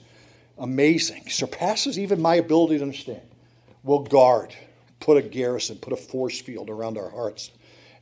amazing, 0.57 1.29
surpasses 1.29 1.99
even 1.99 2.23
my 2.23 2.37
ability 2.37 2.79
to 2.79 2.85
understand, 2.85 3.21
will 3.83 4.03
guard, 4.03 4.55
put 5.01 5.19
a 5.19 5.23
garrison, 5.23 5.77
put 5.77 5.93
a 5.93 5.97
force 5.97 6.41
field 6.41 6.71
around 6.71 6.97
our 6.97 7.11
hearts 7.11 7.51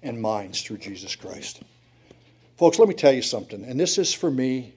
and 0.00 0.22
minds 0.22 0.62
through 0.62 0.78
Jesus 0.78 1.16
Christ. 1.16 1.64
Folks, 2.56 2.78
let 2.78 2.88
me 2.88 2.94
tell 2.94 3.12
you 3.12 3.22
something, 3.22 3.64
and 3.64 3.80
this 3.80 3.98
is 3.98 4.14
for 4.14 4.30
me 4.30 4.74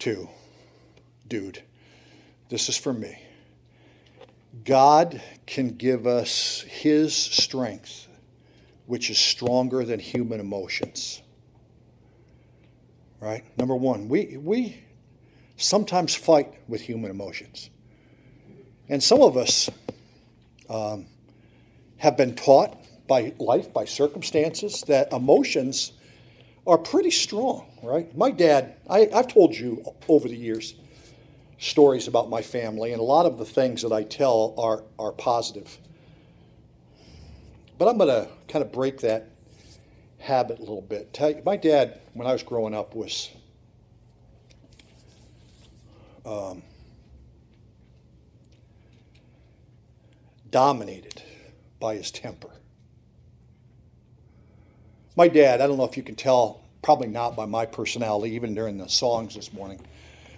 too, 0.00 0.28
dude. 1.28 1.62
This 2.48 2.68
is 2.68 2.76
for 2.76 2.92
me. 2.92 3.20
God 4.64 5.20
can 5.46 5.76
give 5.76 6.06
us 6.06 6.62
His 6.62 7.14
strength 7.14 8.06
which 8.86 9.10
is 9.10 9.18
stronger 9.18 9.84
than 9.84 9.98
human 10.00 10.40
emotions. 10.40 11.20
Right? 13.20 13.44
Number 13.58 13.74
one, 13.74 14.08
we, 14.08 14.36
we 14.36 14.82
sometimes 15.56 16.14
fight 16.14 16.54
with 16.68 16.80
human 16.80 17.10
emotions. 17.10 17.70
And 18.88 19.02
some 19.02 19.20
of 19.20 19.36
us 19.36 19.68
um, 20.68 21.06
have 21.96 22.16
been 22.16 22.34
taught 22.34 22.76
by 23.08 23.32
life, 23.38 23.72
by 23.72 23.84
circumstances, 23.84 24.82
that 24.86 25.12
emotions 25.12 25.92
are 26.66 26.78
pretty 26.78 27.10
strong, 27.10 27.66
right? 27.82 28.16
My 28.16 28.30
dad, 28.30 28.76
I, 28.88 29.08
I've 29.14 29.28
told 29.28 29.54
you 29.54 29.84
over 30.08 30.28
the 30.28 30.36
years 30.36 30.74
stories 31.58 32.06
about 32.08 32.28
my 32.28 32.42
family, 32.42 32.92
and 32.92 33.00
a 33.00 33.04
lot 33.04 33.26
of 33.26 33.38
the 33.38 33.44
things 33.44 33.82
that 33.82 33.92
I 33.92 34.02
tell 34.02 34.54
are, 34.58 34.84
are 34.98 35.12
positive. 35.12 35.78
But 37.78 37.88
I'm 37.88 37.98
going 37.98 38.08
to 38.08 38.28
kind 38.48 38.64
of 38.64 38.72
break 38.72 39.00
that 39.00 39.28
habit 40.18 40.58
a 40.58 40.60
little 40.60 40.82
bit. 40.82 41.12
Tell 41.12 41.30
you, 41.30 41.42
my 41.44 41.56
dad, 41.56 42.00
when 42.14 42.26
I 42.26 42.32
was 42.32 42.42
growing 42.42 42.74
up, 42.74 42.94
was 42.94 43.30
um, 46.24 46.62
dominated 50.50 51.22
by 51.78 51.96
his 51.96 52.10
temper. 52.10 52.50
My 55.16 55.28
dad, 55.28 55.60
I 55.60 55.66
don't 55.66 55.78
know 55.78 55.84
if 55.84 55.96
you 55.96 56.02
can 56.02 56.16
tell, 56.16 56.62
probably 56.82 57.08
not 57.08 57.36
by 57.36 57.46
my 57.46 57.64
personality, 57.64 58.34
even 58.34 58.54
during 58.54 58.76
the 58.76 58.88
songs 58.88 59.34
this 59.34 59.52
morning, 59.52 59.80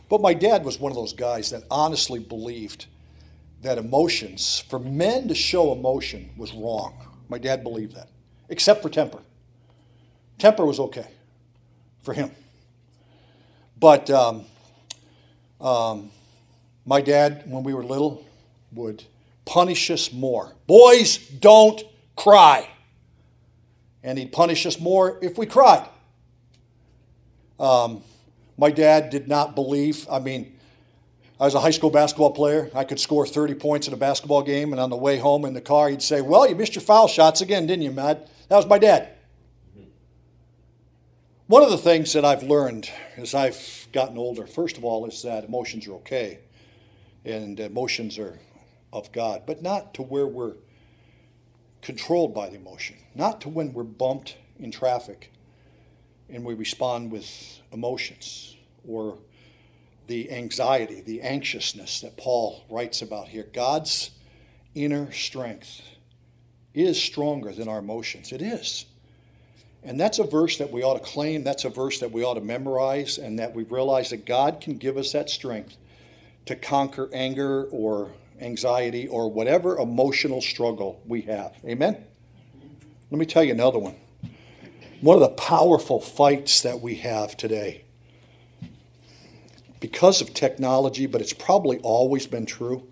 But 0.08 0.20
my 0.20 0.34
dad 0.34 0.64
was 0.64 0.80
one 0.80 0.90
of 0.90 0.96
those 0.96 1.12
guys 1.12 1.50
that 1.50 1.64
honestly 1.70 2.18
believed 2.18 2.86
that 3.62 3.76
emotions, 3.76 4.64
for 4.68 4.78
men 4.78 5.28
to 5.28 5.34
show 5.34 5.72
emotion, 5.72 6.30
was 6.36 6.52
wrong. 6.54 6.94
My 7.28 7.38
dad 7.38 7.62
believed 7.62 7.94
that, 7.96 8.08
except 8.48 8.82
for 8.82 8.88
temper. 8.88 9.18
Temper 10.38 10.64
was 10.64 10.78
okay 10.80 11.08
for 12.02 12.14
him. 12.14 12.30
But 13.78 14.08
um, 14.10 14.44
um, 15.60 16.10
my 16.86 17.00
dad, 17.00 17.42
when 17.46 17.64
we 17.64 17.74
were 17.74 17.84
little, 17.84 18.24
would 18.72 19.04
punish 19.44 19.90
us 19.90 20.12
more. 20.12 20.54
Boys, 20.66 21.18
don't 21.18 21.82
cry. 22.16 22.68
And 24.02 24.18
he'd 24.18 24.32
punish 24.32 24.64
us 24.64 24.78
more 24.78 25.18
if 25.20 25.36
we 25.36 25.46
cried. 25.46 25.88
Um, 27.58 28.02
my 28.58 28.70
dad 28.70 29.08
did 29.08 29.28
not 29.28 29.54
believe, 29.54 30.06
I 30.10 30.18
mean, 30.18 30.58
I 31.40 31.44
was 31.44 31.54
a 31.54 31.60
high 31.60 31.70
school 31.70 31.90
basketball 31.90 32.32
player. 32.32 32.68
I 32.74 32.82
could 32.82 32.98
score 32.98 33.24
30 33.24 33.54
points 33.54 33.86
in 33.86 33.94
a 33.94 33.96
basketball 33.96 34.42
game, 34.42 34.72
and 34.72 34.80
on 34.80 34.90
the 34.90 34.96
way 34.96 35.18
home 35.18 35.44
in 35.44 35.54
the 35.54 35.60
car, 35.60 35.88
he'd 35.88 36.02
say, 36.02 36.20
Well, 36.20 36.48
you 36.48 36.56
missed 36.56 36.74
your 36.74 36.82
foul 36.82 37.06
shots 37.06 37.40
again, 37.40 37.66
didn't 37.66 37.84
you, 37.84 37.92
Matt? 37.92 38.28
That 38.48 38.56
was 38.56 38.66
my 38.66 38.78
dad. 38.78 39.10
One 41.46 41.62
of 41.62 41.70
the 41.70 41.78
things 41.78 42.12
that 42.12 42.24
I've 42.24 42.42
learned 42.42 42.90
as 43.16 43.34
I've 43.34 43.86
gotten 43.92 44.18
older, 44.18 44.46
first 44.46 44.76
of 44.76 44.84
all, 44.84 45.06
is 45.06 45.22
that 45.22 45.44
emotions 45.44 45.86
are 45.86 45.94
okay 45.94 46.40
and 47.24 47.58
emotions 47.58 48.18
are 48.18 48.38
of 48.92 49.12
God, 49.12 49.44
but 49.46 49.62
not 49.62 49.94
to 49.94 50.02
where 50.02 50.26
we're 50.26 50.56
controlled 51.80 52.34
by 52.34 52.50
the 52.50 52.56
emotion, 52.56 52.96
not 53.14 53.40
to 53.42 53.48
when 53.48 53.72
we're 53.72 53.84
bumped 53.84 54.36
in 54.58 54.70
traffic 54.70 55.30
and 56.30 56.44
we 56.44 56.54
respond 56.54 57.10
with 57.10 57.60
emotions 57.72 58.56
or 58.86 59.18
the 60.06 60.30
anxiety, 60.30 61.02
the 61.02 61.20
anxiousness 61.20 62.00
that 62.00 62.16
Paul 62.16 62.64
writes 62.70 63.02
about 63.02 63.28
here. 63.28 63.46
God's 63.52 64.10
inner 64.74 65.12
strength 65.12 65.82
is 66.74 67.00
stronger 67.00 67.52
than 67.52 67.68
our 67.68 67.78
emotions. 67.78 68.32
It 68.32 68.42
is. 68.42 68.86
And 69.84 69.98
that's 69.98 70.18
a 70.18 70.24
verse 70.24 70.58
that 70.58 70.70
we 70.70 70.82
ought 70.82 70.94
to 70.94 71.04
claim. 71.04 71.44
That's 71.44 71.64
a 71.64 71.70
verse 71.70 72.00
that 72.00 72.10
we 72.10 72.24
ought 72.24 72.34
to 72.34 72.40
memorize, 72.40 73.18
and 73.18 73.38
that 73.38 73.54
we 73.54 73.62
realize 73.64 74.10
that 74.10 74.26
God 74.26 74.60
can 74.60 74.76
give 74.76 74.96
us 74.96 75.12
that 75.12 75.30
strength 75.30 75.76
to 76.46 76.56
conquer 76.56 77.08
anger 77.12 77.64
or 77.66 78.10
anxiety 78.40 79.06
or 79.08 79.30
whatever 79.30 79.78
emotional 79.78 80.40
struggle 80.40 81.00
we 81.06 81.22
have. 81.22 81.54
Amen? 81.64 82.04
Let 83.10 83.18
me 83.18 83.26
tell 83.26 83.44
you 83.44 83.52
another 83.52 83.78
one. 83.78 83.94
One 85.00 85.14
of 85.14 85.20
the 85.20 85.28
powerful 85.28 86.00
fights 86.00 86.62
that 86.62 86.80
we 86.80 86.96
have 86.96 87.36
today, 87.36 87.84
because 89.80 90.20
of 90.20 90.34
technology, 90.34 91.06
but 91.06 91.20
it's 91.20 91.32
probably 91.32 91.78
always 91.78 92.26
been 92.26 92.46
true, 92.46 92.82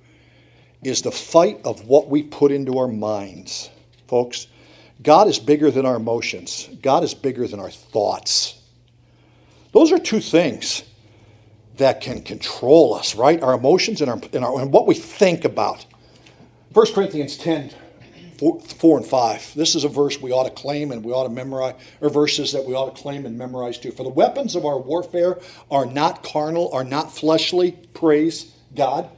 is 0.85 1.03
the 1.03 1.11
fight 1.11 1.61
of 1.65 1.87
what 1.89 2.09
we 2.09 2.23
put 2.23 2.53
into 2.53 2.79
our 2.79 2.87
minds. 2.87 3.71
Folks, 4.07 4.47
God 5.03 5.27
is 5.27 5.41
bigger 5.41 5.71
than 5.71 5.85
our 5.85 5.97
emotions, 5.97 6.69
God 6.81 7.03
is 7.03 7.13
bigger 7.13 7.49
than 7.49 7.59
our 7.59 7.71
thoughts. 7.71 8.61
Those 9.73 9.93
are 9.93 9.99
two 9.99 10.21
things 10.21 10.85
that 11.77 12.01
can 12.01 12.23
control 12.23 12.95
us, 12.95 13.15
right? 13.15 13.43
Our 13.43 13.55
emotions 13.55 14.01
and, 14.01 14.11
our, 14.11 14.21
and, 14.33 14.45
our, 14.45 14.61
and 14.61 14.73
what 14.73 14.87
we 14.87 14.95
think 14.95 15.45
about. 15.45 15.85
1 16.73 16.93
Corinthians 16.95 17.37
10, 17.37 17.73
4, 18.39 18.61
4, 18.61 18.99
and 18.99 19.07
5. 19.07 19.55
This 19.55 19.75
is 19.75 19.85
a 19.85 19.89
verse 19.89 20.21
we 20.21 20.33
ought 20.33 20.45
to 20.45 20.51
claim 20.51 20.93
and 20.93 21.05
we 21.05 21.13
ought 21.13 21.25
to 21.25 21.31
memorize, 21.31 21.75
or 22.01 22.11
verses 22.11 22.53
that 22.53 22.65
we 22.65 22.75
ought 22.75 22.95
to 22.95 23.03
claim 23.03 23.27
and 23.27 23.37
memorize 23.37 23.79
too. 23.79 23.91
For 23.91 24.03
the 24.03 24.09
weapons 24.09 24.55
of 24.55 24.65
our 24.65 24.79
warfare 24.79 25.39
are 25.71 25.87
not 25.87 26.23
carnal, 26.23 26.71
are 26.73 26.85
not 26.85 27.15
fleshly, 27.15 27.73
praise 27.95 28.53
God, 28.75 29.09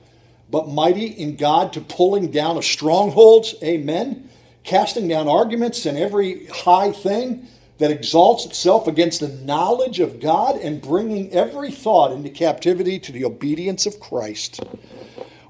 but 0.50 0.68
mighty 0.68 1.07
in 1.07 1.37
God 1.37 1.72
to 1.74 1.81
pulling 1.81 2.31
down 2.31 2.57
of 2.57 2.64
strongholds, 2.64 3.54
amen, 3.62 4.28
casting 4.64 5.09
down 5.09 5.28
arguments 5.28 5.87
and 5.87 5.98
every 5.98 6.46
high 6.46 6.92
thing 6.92 7.48
that 7.78 7.90
exalts 7.90 8.44
itself 8.44 8.88
against 8.88 9.20
the 9.20 9.28
knowledge 9.28 10.00
of 10.00 10.20
God 10.20 10.57
and 10.57 10.83
bringing 10.83 11.33
every 11.33 11.70
thought 11.70 12.12
into 12.12 12.28
captivity 12.28 12.98
to 12.98 13.12
the 13.12 13.24
obedience 13.24 13.87
of 13.87 14.00
Christ. 14.00 14.61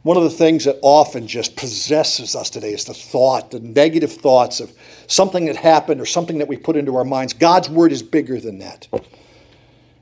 One 0.03 0.17
of 0.17 0.23
the 0.23 0.31
things 0.31 0.65
that 0.65 0.79
often 0.83 1.27
just 1.27 1.57
possesses 1.57 2.37
us 2.37 2.51
today 2.51 2.73
is 2.73 2.85
the 2.85 2.95
thought, 2.95 3.51
the 3.51 3.61
negative 3.61 4.13
thoughts 4.13 4.61
of 4.61 4.73
something 5.07 5.47
that 5.47 5.57
happened 5.57 6.01
or 6.01 6.07
something 6.07 6.39
that 6.39 6.49
we 6.49 6.57
put 6.57 6.77
into 6.77 6.97
our 6.97 7.05
minds. 7.05 7.33
God's 7.33 7.69
word 7.69 7.93
is 7.93 8.03
bigger 8.03 8.39
than 8.39 8.59
that. 8.61 8.87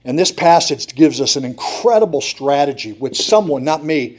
And 0.05 0.19
this 0.19 0.31
passage 0.31 0.95
gives 0.95 1.21
us 1.21 1.37
an 1.37 1.45
incredible 1.45 2.21
strategy, 2.21 2.93
which 2.93 3.27
someone, 3.27 3.65
not 3.65 3.85
me, 3.85 4.19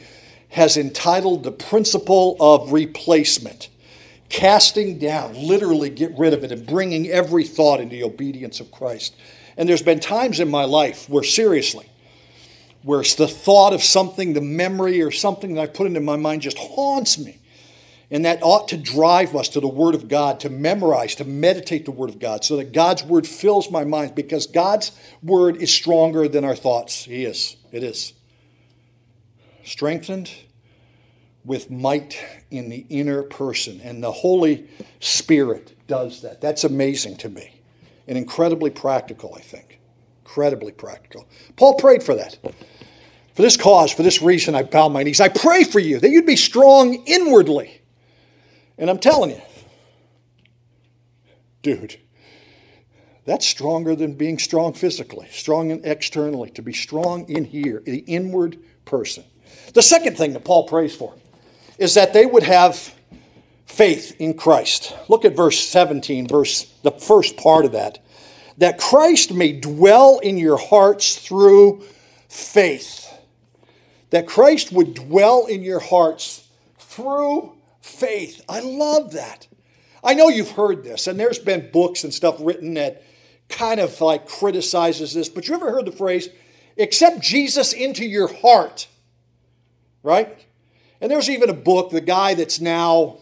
has 0.49 0.77
entitled 0.77 1.43
the 1.43 1.51
principle 1.51 2.35
of 2.39 2.73
replacement 2.73 3.69
casting 4.29 4.99
down, 4.99 5.33
literally 5.33 5.89
get 5.89 6.17
rid 6.17 6.33
of 6.33 6.43
it, 6.43 6.51
and 6.51 6.65
bringing 6.65 7.07
every 7.07 7.43
thought 7.43 7.79
into 7.79 7.95
the 7.95 8.03
obedience 8.03 8.59
of 8.59 8.71
Christ. 8.71 9.15
And 9.55 9.67
there's 9.67 9.81
been 9.81 9.99
times 9.99 10.39
in 10.39 10.49
my 10.49 10.65
life 10.65 11.09
where, 11.09 11.23
seriously, 11.23 11.89
where 12.83 13.01
it's 13.01 13.15
the 13.15 13.27
thought 13.27 13.73
of 13.73 13.83
something, 13.83 14.33
the 14.33 14.41
memory 14.41 15.01
or 15.01 15.11
something 15.11 15.55
that 15.55 15.61
I 15.61 15.67
put 15.67 15.87
into 15.87 15.99
my 15.99 16.15
mind 16.15 16.41
just 16.41 16.57
haunts 16.57 17.17
me. 17.17 17.39
And 18.09 18.23
that 18.23 18.41
ought 18.41 18.69
to 18.69 18.77
drive 18.77 19.35
us 19.35 19.49
to 19.49 19.59
the 19.59 19.67
Word 19.67 19.93
of 19.93 20.07
God, 20.07 20.39
to 20.39 20.49
memorize, 20.49 21.15
to 21.15 21.25
meditate 21.25 21.83
the 21.83 21.91
Word 21.91 22.09
of 22.09 22.19
God, 22.19 22.45
so 22.45 22.55
that 22.55 22.71
God's 22.71 23.03
Word 23.03 23.27
fills 23.27 23.69
my 23.69 23.83
mind, 23.83 24.15
because 24.15 24.47
God's 24.47 24.97
Word 25.21 25.57
is 25.57 25.73
stronger 25.73 26.29
than 26.29 26.45
our 26.45 26.55
thoughts. 26.55 27.03
He 27.03 27.25
is. 27.25 27.57
It 27.73 27.83
is. 27.83 28.13
Strengthened 29.65 30.31
with 31.43 31.69
might 31.69 32.17
in 32.49 32.69
the 32.69 32.85
inner 32.89 33.23
person. 33.23 33.81
And 33.81 34.01
the 34.01 34.11
Holy 34.11 34.69
Spirit 35.01 35.75
does 35.87 36.21
that. 36.21 36.39
That's 36.39 36.63
amazing 36.63 37.17
to 37.17 37.29
me 37.29 37.59
and 38.07 38.17
incredibly 38.17 38.69
practical, 38.69 39.33
I 39.35 39.41
think. 39.41 39.76
Incredibly 40.27 40.73
practical. 40.73 41.25
Paul 41.55 41.75
prayed 41.75 42.03
for 42.03 42.13
that. 42.13 42.37
For 43.33 43.41
this 43.41 43.55
cause, 43.55 43.93
for 43.93 44.03
this 44.03 44.21
reason, 44.21 44.55
I 44.55 44.63
bow 44.63 44.89
my 44.89 45.01
knees. 45.01 45.21
I 45.21 45.29
pray 45.29 45.63
for 45.63 45.79
you 45.79 46.01
that 46.01 46.09
you'd 46.09 46.25
be 46.25 46.35
strong 46.35 46.95
inwardly. 47.05 47.81
And 48.77 48.89
I'm 48.89 48.99
telling 48.99 49.29
you, 49.31 49.41
dude, 51.61 51.97
that's 53.23 53.45
stronger 53.45 53.95
than 53.95 54.15
being 54.15 54.37
strong 54.37 54.73
physically, 54.73 55.27
strong 55.31 55.71
externally, 55.85 56.49
to 56.51 56.61
be 56.61 56.73
strong 56.73 57.27
in 57.29 57.45
here, 57.45 57.81
the 57.85 57.99
inward 57.99 58.57
person. 58.83 59.23
The 59.73 59.81
second 59.81 60.17
thing 60.17 60.33
that 60.33 60.43
Paul 60.43 60.67
prays 60.67 60.93
for 60.93 61.15
is 61.77 61.93
that 61.93 62.11
they 62.11 62.25
would 62.25 62.43
have 62.43 62.93
faith 63.65 64.13
in 64.19 64.33
Christ. 64.33 64.93
Look 65.07 65.23
at 65.23 65.37
verse 65.37 65.57
17, 65.57 66.27
verse 66.27 66.65
the 66.83 66.91
first 66.91 67.37
part 67.37 67.63
of 67.63 67.71
that. 67.71 67.99
That 68.57 68.79
Christ 68.79 69.33
may 69.33 69.53
dwell 69.53 70.19
in 70.19 70.37
your 70.37 70.57
hearts 70.57 71.15
through 71.15 71.83
faith. 72.27 73.13
That 74.09 74.27
Christ 74.27 74.71
would 74.71 74.93
dwell 74.93 75.45
in 75.45 75.63
your 75.63 75.79
hearts 75.79 76.47
through 76.79 77.53
faith. 77.81 78.43
I 78.49 78.61
love 78.61 79.13
that. 79.13 79.47
I 80.03 80.13
know 80.13 80.29
you've 80.29 80.51
heard 80.51 80.83
this, 80.83 81.07
and 81.07 81.19
there's 81.19 81.39
been 81.39 81.69
books 81.71 82.03
and 82.03 82.13
stuff 82.13 82.37
written 82.39 82.75
that 82.75 83.03
kind 83.49 83.79
of 83.79 83.99
like 84.01 84.27
criticizes 84.27 85.13
this, 85.13 85.29
but 85.29 85.47
you 85.47 85.55
ever 85.55 85.71
heard 85.71 85.85
the 85.85 85.91
phrase, 85.91 86.29
accept 86.77 87.19
Jesus 87.19 87.73
into 87.73 88.05
your 88.05 88.27
heart? 88.27 88.87
Right? 90.03 90.45
And 91.01 91.11
there's 91.11 91.29
even 91.29 91.49
a 91.49 91.53
book, 91.53 91.91
the 91.91 92.01
guy 92.01 92.33
that's 92.33 92.59
now, 92.59 93.19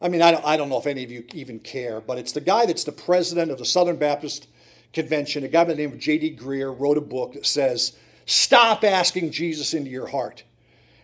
I 0.00 0.08
mean, 0.08 0.22
I 0.22 0.30
don't, 0.32 0.44
I 0.44 0.56
don't 0.56 0.68
know 0.68 0.78
if 0.78 0.86
any 0.86 1.04
of 1.04 1.10
you 1.10 1.24
even 1.34 1.58
care, 1.58 2.00
but 2.00 2.18
it's 2.18 2.32
the 2.32 2.40
guy 2.40 2.66
that's 2.66 2.84
the 2.84 2.92
president 2.92 3.50
of 3.50 3.58
the 3.58 3.64
Southern 3.64 3.96
Baptist 3.96 4.48
Convention, 4.92 5.44
a 5.44 5.48
guy 5.48 5.64
by 5.64 5.74
the 5.74 5.76
name 5.76 5.92
of 5.92 5.98
J.D. 5.98 6.36
Greear 6.36 6.78
wrote 6.78 6.96
a 6.96 7.02
book 7.02 7.34
that 7.34 7.46
says, 7.46 7.96
Stop 8.26 8.82
asking 8.84 9.30
Jesus 9.30 9.74
into 9.74 9.90
your 9.90 10.06
heart. 10.06 10.44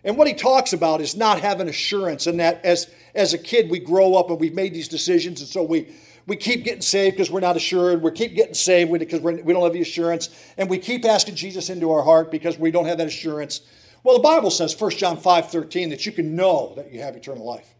And 0.03 0.17
what 0.17 0.27
he 0.27 0.33
talks 0.33 0.73
about 0.73 1.01
is 1.01 1.15
not 1.15 1.41
having 1.41 1.67
assurance, 1.67 2.27
and 2.27 2.39
that 2.39 2.63
as, 2.63 2.89
as 3.13 3.33
a 3.33 3.37
kid, 3.37 3.69
we 3.69 3.79
grow 3.79 4.15
up 4.15 4.29
and 4.29 4.39
we've 4.39 4.53
made 4.53 4.73
these 4.73 4.87
decisions, 4.87 5.41
and 5.41 5.49
so 5.49 5.63
we, 5.63 5.93
we 6.27 6.35
keep 6.35 6.63
getting 6.63 6.81
saved 6.81 7.15
because 7.15 7.31
we're 7.31 7.39
not 7.39 7.55
assured. 7.55 8.01
We 8.01 8.11
keep 8.11 8.35
getting 8.35 8.53
saved 8.53 8.91
because 8.91 9.21
we're, 9.21 9.41
we 9.41 9.53
don't 9.53 9.63
have 9.63 9.73
the 9.73 9.81
assurance. 9.81 10.29
And 10.57 10.69
we 10.69 10.77
keep 10.77 11.05
asking 11.05 11.35
Jesus 11.35 11.69
into 11.69 11.89
our 11.91 12.03
heart 12.03 12.31
because 12.31 12.59
we 12.59 12.69
don't 12.69 12.85
have 12.85 12.97
that 12.97 13.07
assurance. 13.07 13.61
Well, 14.03 14.17
the 14.17 14.23
Bible 14.23 14.51
says, 14.51 14.79
1 14.79 14.91
John 14.91 15.17
5 15.17 15.49
13, 15.49 15.89
that 15.89 16.05
you 16.05 16.11
can 16.11 16.35
know 16.35 16.73
that 16.75 16.91
you 16.91 17.01
have 17.01 17.15
eternal 17.15 17.45
life. 17.45 17.73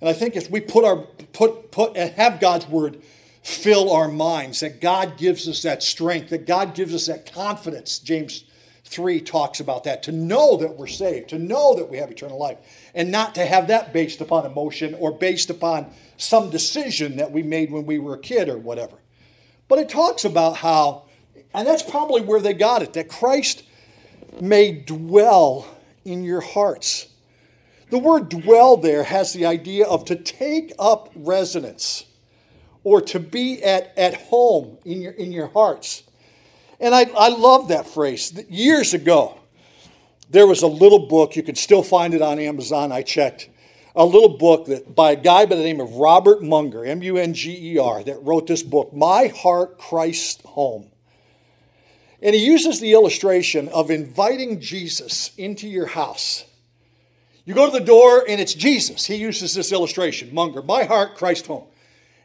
And 0.00 0.08
I 0.08 0.12
think 0.12 0.36
if 0.36 0.50
we 0.50 0.60
put 0.60 0.84
our 0.84 0.96
put 1.32 1.70
put 1.70 1.96
and 1.96 2.12
have 2.14 2.40
God's 2.40 2.66
word 2.66 3.02
fill 3.42 3.90
our 3.90 4.08
minds, 4.08 4.60
that 4.60 4.80
God 4.80 5.16
gives 5.16 5.48
us 5.48 5.62
that 5.62 5.82
strength, 5.82 6.30
that 6.30 6.46
God 6.46 6.74
gives 6.74 6.94
us 6.94 7.06
that 7.06 7.32
confidence. 7.32 7.98
James 7.98 8.44
3 8.84 9.20
talks 9.20 9.60
about 9.60 9.84
that, 9.84 10.02
to 10.02 10.12
know 10.12 10.56
that 10.56 10.76
we're 10.76 10.86
saved, 10.86 11.30
to 11.30 11.38
know 11.38 11.74
that 11.76 11.88
we 11.88 11.96
have 11.96 12.10
eternal 12.10 12.38
life, 12.38 12.58
and 12.94 13.10
not 13.10 13.34
to 13.36 13.46
have 13.46 13.68
that 13.68 13.92
based 13.92 14.20
upon 14.20 14.44
emotion 14.44 14.94
or 14.94 15.12
based 15.12 15.48
upon 15.48 15.86
some 16.16 16.50
decision 16.50 17.16
that 17.16 17.30
we 17.30 17.42
made 17.42 17.70
when 17.70 17.86
we 17.86 17.98
were 17.98 18.14
a 18.14 18.18
kid 18.18 18.48
or 18.48 18.58
whatever. 18.58 18.96
But 19.68 19.78
it 19.78 19.88
talks 19.88 20.24
about 20.24 20.56
how, 20.56 21.04
and 21.54 21.66
that's 21.66 21.84
probably 21.84 22.22
where 22.22 22.40
they 22.40 22.52
got 22.52 22.82
it, 22.82 22.92
that 22.94 23.08
Christ 23.08 23.62
may 24.40 24.72
dwell 24.72 25.66
in 26.04 26.24
your 26.24 26.40
hearts. 26.40 27.06
The 27.90 27.98
word 27.98 28.28
dwell 28.28 28.76
there 28.76 29.02
has 29.02 29.32
the 29.32 29.46
idea 29.46 29.84
of 29.84 30.04
to 30.06 30.16
take 30.16 30.72
up 30.78 31.10
residence 31.14 32.04
or 32.84 33.00
to 33.02 33.18
be 33.18 33.62
at, 33.62 33.92
at 33.98 34.14
home 34.14 34.78
in 34.84 35.02
your, 35.02 35.12
in 35.12 35.32
your 35.32 35.48
hearts. 35.48 36.04
And 36.78 36.94
I, 36.94 37.10
I 37.16 37.28
love 37.28 37.68
that 37.68 37.86
phrase. 37.86 38.32
Years 38.48 38.94
ago, 38.94 39.38
there 40.30 40.46
was 40.46 40.62
a 40.62 40.68
little 40.68 41.08
book, 41.08 41.34
you 41.34 41.42
can 41.42 41.56
still 41.56 41.82
find 41.82 42.14
it 42.14 42.22
on 42.22 42.38
Amazon, 42.38 42.92
I 42.92 43.02
checked, 43.02 43.50
a 43.96 44.04
little 44.04 44.38
book 44.38 44.66
that 44.66 44.94
by 44.94 45.12
a 45.12 45.16
guy 45.16 45.44
by 45.44 45.56
the 45.56 45.62
name 45.64 45.80
of 45.80 45.94
Robert 45.94 46.42
Munger, 46.42 46.84
M 46.84 47.02
U 47.02 47.16
N 47.16 47.34
G 47.34 47.74
E 47.74 47.78
R, 47.78 48.04
that 48.04 48.22
wrote 48.22 48.46
this 48.46 48.62
book, 48.62 48.94
My 48.94 49.26
Heart, 49.26 49.78
Christ 49.78 50.42
Home. 50.42 50.90
And 52.22 52.34
he 52.34 52.44
uses 52.44 52.78
the 52.78 52.92
illustration 52.92 53.68
of 53.68 53.90
inviting 53.90 54.60
Jesus 54.60 55.32
into 55.36 55.68
your 55.68 55.86
house. 55.86 56.44
You 57.44 57.54
go 57.54 57.66
to 57.66 57.78
the 57.78 57.84
door 57.84 58.24
and 58.28 58.40
it's 58.40 58.54
Jesus. 58.54 59.06
He 59.06 59.16
uses 59.16 59.54
this 59.54 59.72
illustration, 59.72 60.34
Munger, 60.34 60.62
my 60.62 60.84
heart, 60.84 61.16
Christ 61.16 61.46
home. 61.46 61.64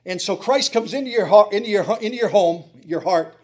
And 0.05 0.21
so 0.21 0.35
Christ 0.35 0.71
comes 0.71 0.93
into 0.93 1.09
your 1.09 1.25
heart, 1.25 1.51
into 1.53 1.69
your, 1.69 1.83
into 1.99 2.17
your 2.17 2.29
home, 2.29 2.65
your 2.85 2.99
heart, 2.99 3.35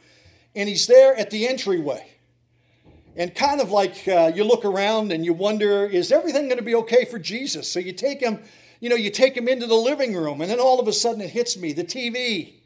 and 0.55 0.69
he's 0.69 0.85
there 0.85 1.15
at 1.15 1.31
the 1.31 1.47
entryway. 1.47 2.07
And 3.15 3.33
kind 3.33 3.59
of 3.59 3.71
like 3.71 4.07
uh, 4.07 4.31
you 4.33 4.43
look 4.43 4.63
around 4.63 5.11
and 5.11 5.25
you 5.25 5.33
wonder, 5.33 5.85
is 5.85 6.11
everything 6.11 6.47
going 6.47 6.59
to 6.59 6.63
be 6.63 6.75
okay 6.75 7.05
for 7.05 7.19
Jesus? 7.19 7.69
So 7.69 7.79
you 7.79 7.93
take 7.93 8.21
him, 8.21 8.39
you 8.79 8.89
know, 8.89 8.95
you 8.95 9.09
take 9.09 9.35
him 9.35 9.47
into 9.47 9.67
the 9.67 9.75
living 9.75 10.15
room, 10.15 10.41
and 10.41 10.49
then 10.49 10.59
all 10.59 10.79
of 10.79 10.87
a 10.87 10.93
sudden 10.93 11.21
it 11.21 11.31
hits 11.31 11.57
me 11.57 11.73
the 11.73 11.83
TV. 11.83 12.60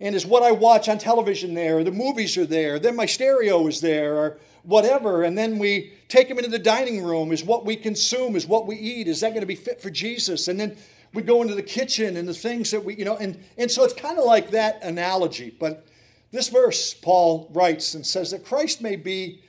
And 0.00 0.14
is 0.14 0.24
what 0.24 0.44
I 0.44 0.52
watch 0.52 0.88
on 0.88 0.98
television 0.98 1.54
there, 1.54 1.82
the 1.82 1.90
movies 1.90 2.36
are 2.36 2.46
there, 2.46 2.78
then 2.78 2.94
my 2.94 3.06
stereo 3.06 3.66
is 3.66 3.80
there, 3.80 4.16
or 4.16 4.38
whatever. 4.62 5.24
And 5.24 5.36
then 5.36 5.58
we 5.58 5.92
take 6.08 6.28
them 6.28 6.38
into 6.38 6.50
the 6.50 6.58
dining 6.58 7.02
room. 7.02 7.32
Is 7.32 7.42
what 7.42 7.64
we 7.64 7.74
consume, 7.74 8.36
is 8.36 8.46
what 8.46 8.66
we 8.66 8.76
eat, 8.76 9.08
is 9.08 9.20
that 9.20 9.30
going 9.30 9.40
to 9.40 9.46
be 9.46 9.56
fit 9.56 9.80
for 9.80 9.90
Jesus? 9.90 10.46
And 10.46 10.60
then 10.60 10.76
we 11.14 11.22
go 11.22 11.42
into 11.42 11.54
the 11.54 11.62
kitchen 11.62 12.16
and 12.16 12.28
the 12.28 12.34
things 12.34 12.70
that 12.70 12.84
we, 12.84 12.94
you 12.94 13.04
know, 13.04 13.16
and, 13.16 13.42
and 13.56 13.70
so 13.70 13.82
it's 13.82 13.94
kind 13.94 14.18
of 14.18 14.24
like 14.24 14.50
that 14.50 14.82
analogy. 14.82 15.54
But 15.58 15.86
this 16.30 16.48
verse, 16.48 16.94
Paul 16.94 17.48
writes 17.52 17.94
and 17.94 18.06
says 18.06 18.30
that 18.30 18.44
Christ 18.44 18.82
may 18.82 18.96
be 18.96 19.42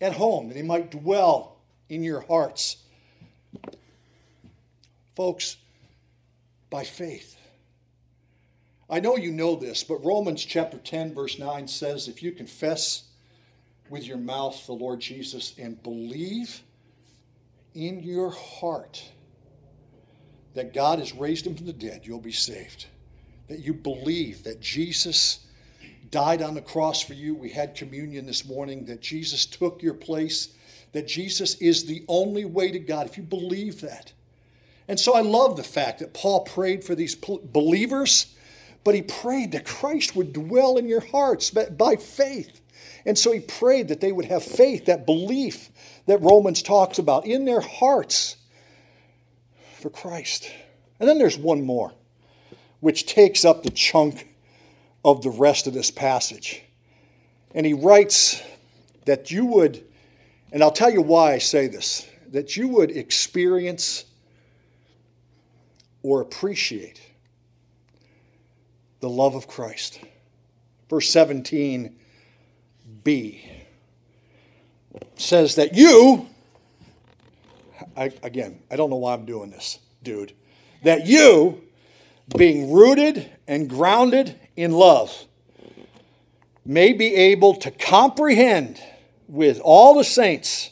at 0.00 0.12
home, 0.12 0.48
that 0.48 0.56
he 0.56 0.62
might 0.62 0.90
dwell 0.90 1.56
in 1.88 2.02
your 2.02 2.20
hearts. 2.20 2.76
Folks, 5.16 5.56
by 6.70 6.84
faith. 6.84 7.36
I 8.88 9.00
know 9.00 9.16
you 9.16 9.32
know 9.32 9.56
this, 9.56 9.82
but 9.82 10.04
Romans 10.04 10.44
chapter 10.44 10.78
10, 10.78 11.14
verse 11.14 11.38
9 11.38 11.66
says 11.66 12.06
if 12.06 12.22
you 12.22 12.30
confess 12.32 13.04
with 13.90 14.06
your 14.06 14.18
mouth 14.18 14.64
the 14.66 14.72
Lord 14.72 15.00
Jesus 15.00 15.54
and 15.58 15.82
believe 15.82 16.62
in 17.74 18.02
your 18.02 18.30
heart 18.30 19.02
that 20.54 20.72
God 20.72 21.00
has 21.00 21.12
raised 21.12 21.46
him 21.46 21.54
from 21.54 21.66
the 21.66 21.72
dead, 21.72 22.02
you'll 22.04 22.20
be 22.20 22.32
saved. 22.32 22.86
That 23.48 23.60
you 23.60 23.74
believe 23.74 24.44
that 24.44 24.60
Jesus 24.60 25.46
died 26.10 26.40
on 26.40 26.54
the 26.54 26.62
cross 26.62 27.02
for 27.02 27.14
you. 27.14 27.34
We 27.34 27.50
had 27.50 27.74
communion 27.74 28.24
this 28.24 28.46
morning, 28.46 28.84
that 28.86 29.00
Jesus 29.00 29.46
took 29.46 29.82
your 29.82 29.94
place, 29.94 30.54
that 30.92 31.06
Jesus 31.06 31.56
is 31.56 31.84
the 31.84 32.04
only 32.08 32.44
way 32.44 32.70
to 32.70 32.78
God. 32.78 33.06
If 33.06 33.18
you 33.18 33.22
believe 33.22 33.80
that. 33.82 34.12
And 34.88 34.98
so 34.98 35.14
I 35.14 35.20
love 35.20 35.56
the 35.56 35.64
fact 35.64 35.98
that 35.98 36.14
Paul 36.14 36.44
prayed 36.44 36.84
for 36.84 36.94
these 36.94 37.14
believers, 37.14 38.34
but 38.86 38.94
he 38.94 39.02
prayed 39.02 39.50
that 39.50 39.64
Christ 39.64 40.14
would 40.14 40.32
dwell 40.32 40.76
in 40.76 40.86
your 40.86 41.00
hearts 41.00 41.50
by 41.50 41.96
faith. 41.96 42.60
And 43.04 43.18
so 43.18 43.32
he 43.32 43.40
prayed 43.40 43.88
that 43.88 44.00
they 44.00 44.12
would 44.12 44.26
have 44.26 44.44
faith, 44.44 44.84
that 44.84 45.04
belief 45.04 45.70
that 46.06 46.22
Romans 46.22 46.62
talks 46.62 47.00
about 47.00 47.26
in 47.26 47.46
their 47.46 47.60
hearts 47.60 48.36
for 49.80 49.90
Christ. 49.90 50.52
And 51.00 51.08
then 51.08 51.18
there's 51.18 51.36
one 51.36 51.62
more, 51.66 51.94
which 52.78 53.06
takes 53.06 53.44
up 53.44 53.64
the 53.64 53.70
chunk 53.70 54.28
of 55.04 55.20
the 55.20 55.30
rest 55.30 55.66
of 55.66 55.74
this 55.74 55.90
passage. 55.90 56.62
And 57.56 57.66
he 57.66 57.74
writes 57.74 58.40
that 59.04 59.32
you 59.32 59.46
would, 59.46 59.84
and 60.52 60.62
I'll 60.62 60.70
tell 60.70 60.92
you 60.92 61.02
why 61.02 61.32
I 61.32 61.38
say 61.38 61.66
this, 61.66 62.08
that 62.28 62.56
you 62.56 62.68
would 62.68 62.92
experience 62.92 64.04
or 66.04 66.20
appreciate 66.20 67.00
the 69.00 69.08
love 69.08 69.34
of 69.34 69.46
Christ. 69.46 70.00
Verse 70.88 71.12
17b 71.12 71.90
says 75.16 75.54
that 75.56 75.74
you, 75.74 76.26
I, 77.96 78.12
again, 78.22 78.60
I 78.70 78.76
don't 78.76 78.90
know 78.90 78.96
why 78.96 79.14
I'm 79.14 79.24
doing 79.24 79.50
this, 79.50 79.78
dude, 80.02 80.32
that 80.84 81.06
you, 81.06 81.62
being 82.36 82.72
rooted 82.72 83.30
and 83.46 83.68
grounded 83.68 84.38
in 84.56 84.72
love 84.72 85.26
may 86.64 86.92
be 86.92 87.14
able 87.14 87.54
to 87.54 87.70
comprehend 87.70 88.80
with 89.28 89.60
all 89.60 89.94
the 89.94 90.04
saints 90.04 90.70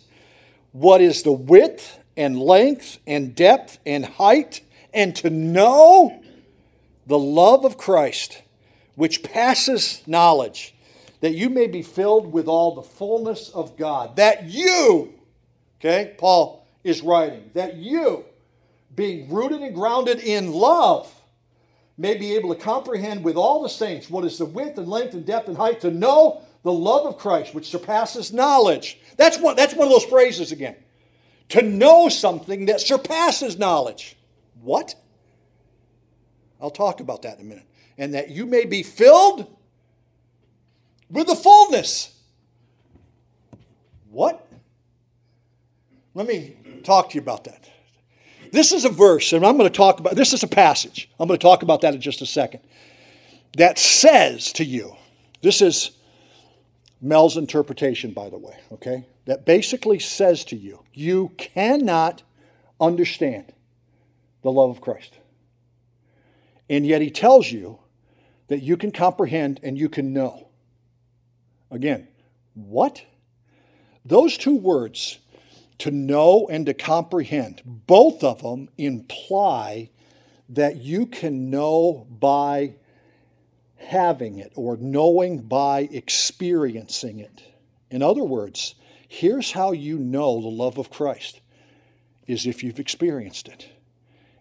what 0.72 1.01
is 1.01 1.22
the 1.22 1.33
width 1.33 1.99
and 2.16 2.39
length 2.39 2.99
and 3.07 3.35
depth 3.35 3.79
and 3.87 4.05
height, 4.05 4.61
and 4.93 5.14
to 5.16 5.31
know 5.31 6.22
the 7.07 7.19
love 7.19 7.65
of 7.65 7.77
Christ, 7.77 8.43
which 8.95 9.23
passes 9.23 10.03
knowledge, 10.07 10.75
that 11.21 11.35
you 11.35 11.51
may 11.51 11.67
be 11.67 11.83
filled 11.83 12.33
with 12.33 12.47
all 12.47 12.75
the 12.75 12.83
fullness 12.83 13.51
of 13.51 13.77
God. 13.77 14.17
That 14.17 14.45
you, 14.45 15.15
okay, 15.81 16.15
Paul 16.19 16.67
is 16.83 17.03
writing, 17.03 17.51
that 17.55 17.77
you, 17.77 18.25
being 18.95 19.33
rooted 19.33 19.61
and 19.61 19.75
grounded 19.75 20.21
in 20.21 20.53
love, 20.53 21.13
may 21.97 22.17
be 22.17 22.35
able 22.35 22.55
to 22.55 22.61
comprehend 22.61 23.25
with 23.25 23.37
all 23.37 23.63
the 23.63 23.69
saints 23.69 24.11
what 24.11 24.25
is 24.25 24.39
the 24.39 24.45
width 24.45 24.79
and 24.79 24.89
length 24.89 25.15
and 25.15 25.25
depth 25.25 25.49
and 25.49 25.57
height 25.57 25.81
to 25.81 25.91
know 25.91 26.43
the 26.63 26.73
love 26.73 27.07
of 27.07 27.19
Christ, 27.19 27.55
which 27.55 27.69
surpasses 27.71 28.33
knowledge. 28.33 28.99
That's 29.17 29.39
one, 29.39 29.55
that's 29.55 29.75
one 29.75 29.87
of 29.87 29.93
those 29.93 30.05
phrases 30.05 30.51
again. 30.51 30.77
To 31.51 31.63
know 31.63 32.09
something 32.09 32.67
that 32.67 32.81
surpasses 32.81 33.59
knowledge. 33.59 34.17
What? 34.63 34.95
I'll 36.61 36.71
talk 36.71 37.01
about 37.01 37.23
that 37.23 37.39
in 37.39 37.47
a 37.47 37.49
minute. 37.49 37.67
And 37.99 38.15
that 38.15 38.31
you 38.31 38.47
may 38.47 38.65
be 38.65 38.83
filled 38.83 39.55
with 41.11 41.27
the 41.27 41.37
fullness. 41.37 42.15
What? 44.11 44.47
Let 46.15 46.27
me 46.27 46.57
talk 46.85 47.11
to 47.11 47.15
you 47.15 47.21
about 47.21 47.45
that. 47.45 47.69
This 48.53 48.73
is 48.73 48.85
a 48.85 48.89
verse, 48.89 49.33
and 49.33 49.45
I'm 49.45 49.57
going 49.57 49.69
to 49.69 49.77
talk 49.77 49.99
about 49.99 50.15
this 50.15 50.33
is 50.33 50.45
a 50.45 50.49
passage. 50.49 51.11
I'm 51.19 51.27
going 51.27 51.39
to 51.39 51.43
talk 51.43 51.63
about 51.63 51.81
that 51.81 51.95
in 51.95 52.01
just 52.01 52.23
a 52.23 52.27
second. 52.27 52.61
That 53.57 53.79
says 53.79 54.53
to 54.55 54.65
you, 54.65 54.97
this 55.43 55.61
is 55.61 55.91
Mel's 57.01 57.37
interpretation, 57.37 58.13
by 58.13 58.31
the 58.31 58.39
way, 58.39 58.57
okay? 58.73 59.07
That 59.27 59.45
basically 59.45 59.99
says 59.99 60.45
to 60.47 60.57
you, 60.57 60.85
you 60.93 61.33
cannot 61.37 62.23
understand 62.81 63.53
the 64.43 64.53
love 64.53 64.71
of 64.71 64.81
Christ. 64.81 65.19
And 66.69 66.87
yet 66.87 67.03
he 67.03 67.11
tells 67.11 67.51
you 67.51 67.79
that 68.49 68.62
you 68.62 68.77
can 68.77 68.91
comprehend 68.91 69.61
and 69.62 69.79
you 69.79 69.89
can 69.89 70.12
know. 70.12 70.49
Again, 71.71 72.09
what? 72.55 73.05
Those 74.05 74.37
two 74.37 74.57
words 74.57 75.19
to 75.79 75.91
know 75.91 76.47
and 76.51 76.67
to 76.67 76.75
comprehend. 76.75 77.62
Both 77.65 78.23
of 78.23 78.43
them 78.43 78.69
imply 78.79 79.91
that 80.49 80.77
you 80.77 81.07
can 81.07 81.51
know 81.51 82.07
by 82.11 82.77
having 83.77 84.39
it 84.39 84.53
or 84.55 84.77
knowing 84.77 85.43
by 85.43 85.89
experiencing 85.91 87.19
it. 87.19 87.43
In 87.91 88.03
other 88.03 88.25
words, 88.25 88.75
here's 89.09 89.53
how 89.53 89.73
you 89.73 89.99
know 89.99 90.41
the 90.41 90.49
love 90.49 90.79
of 90.79 90.91
Christ 90.91 91.41
is 92.27 92.47
if 92.47 92.62
you've 92.62 92.81
experienced 92.81 93.49
it. 93.49 93.69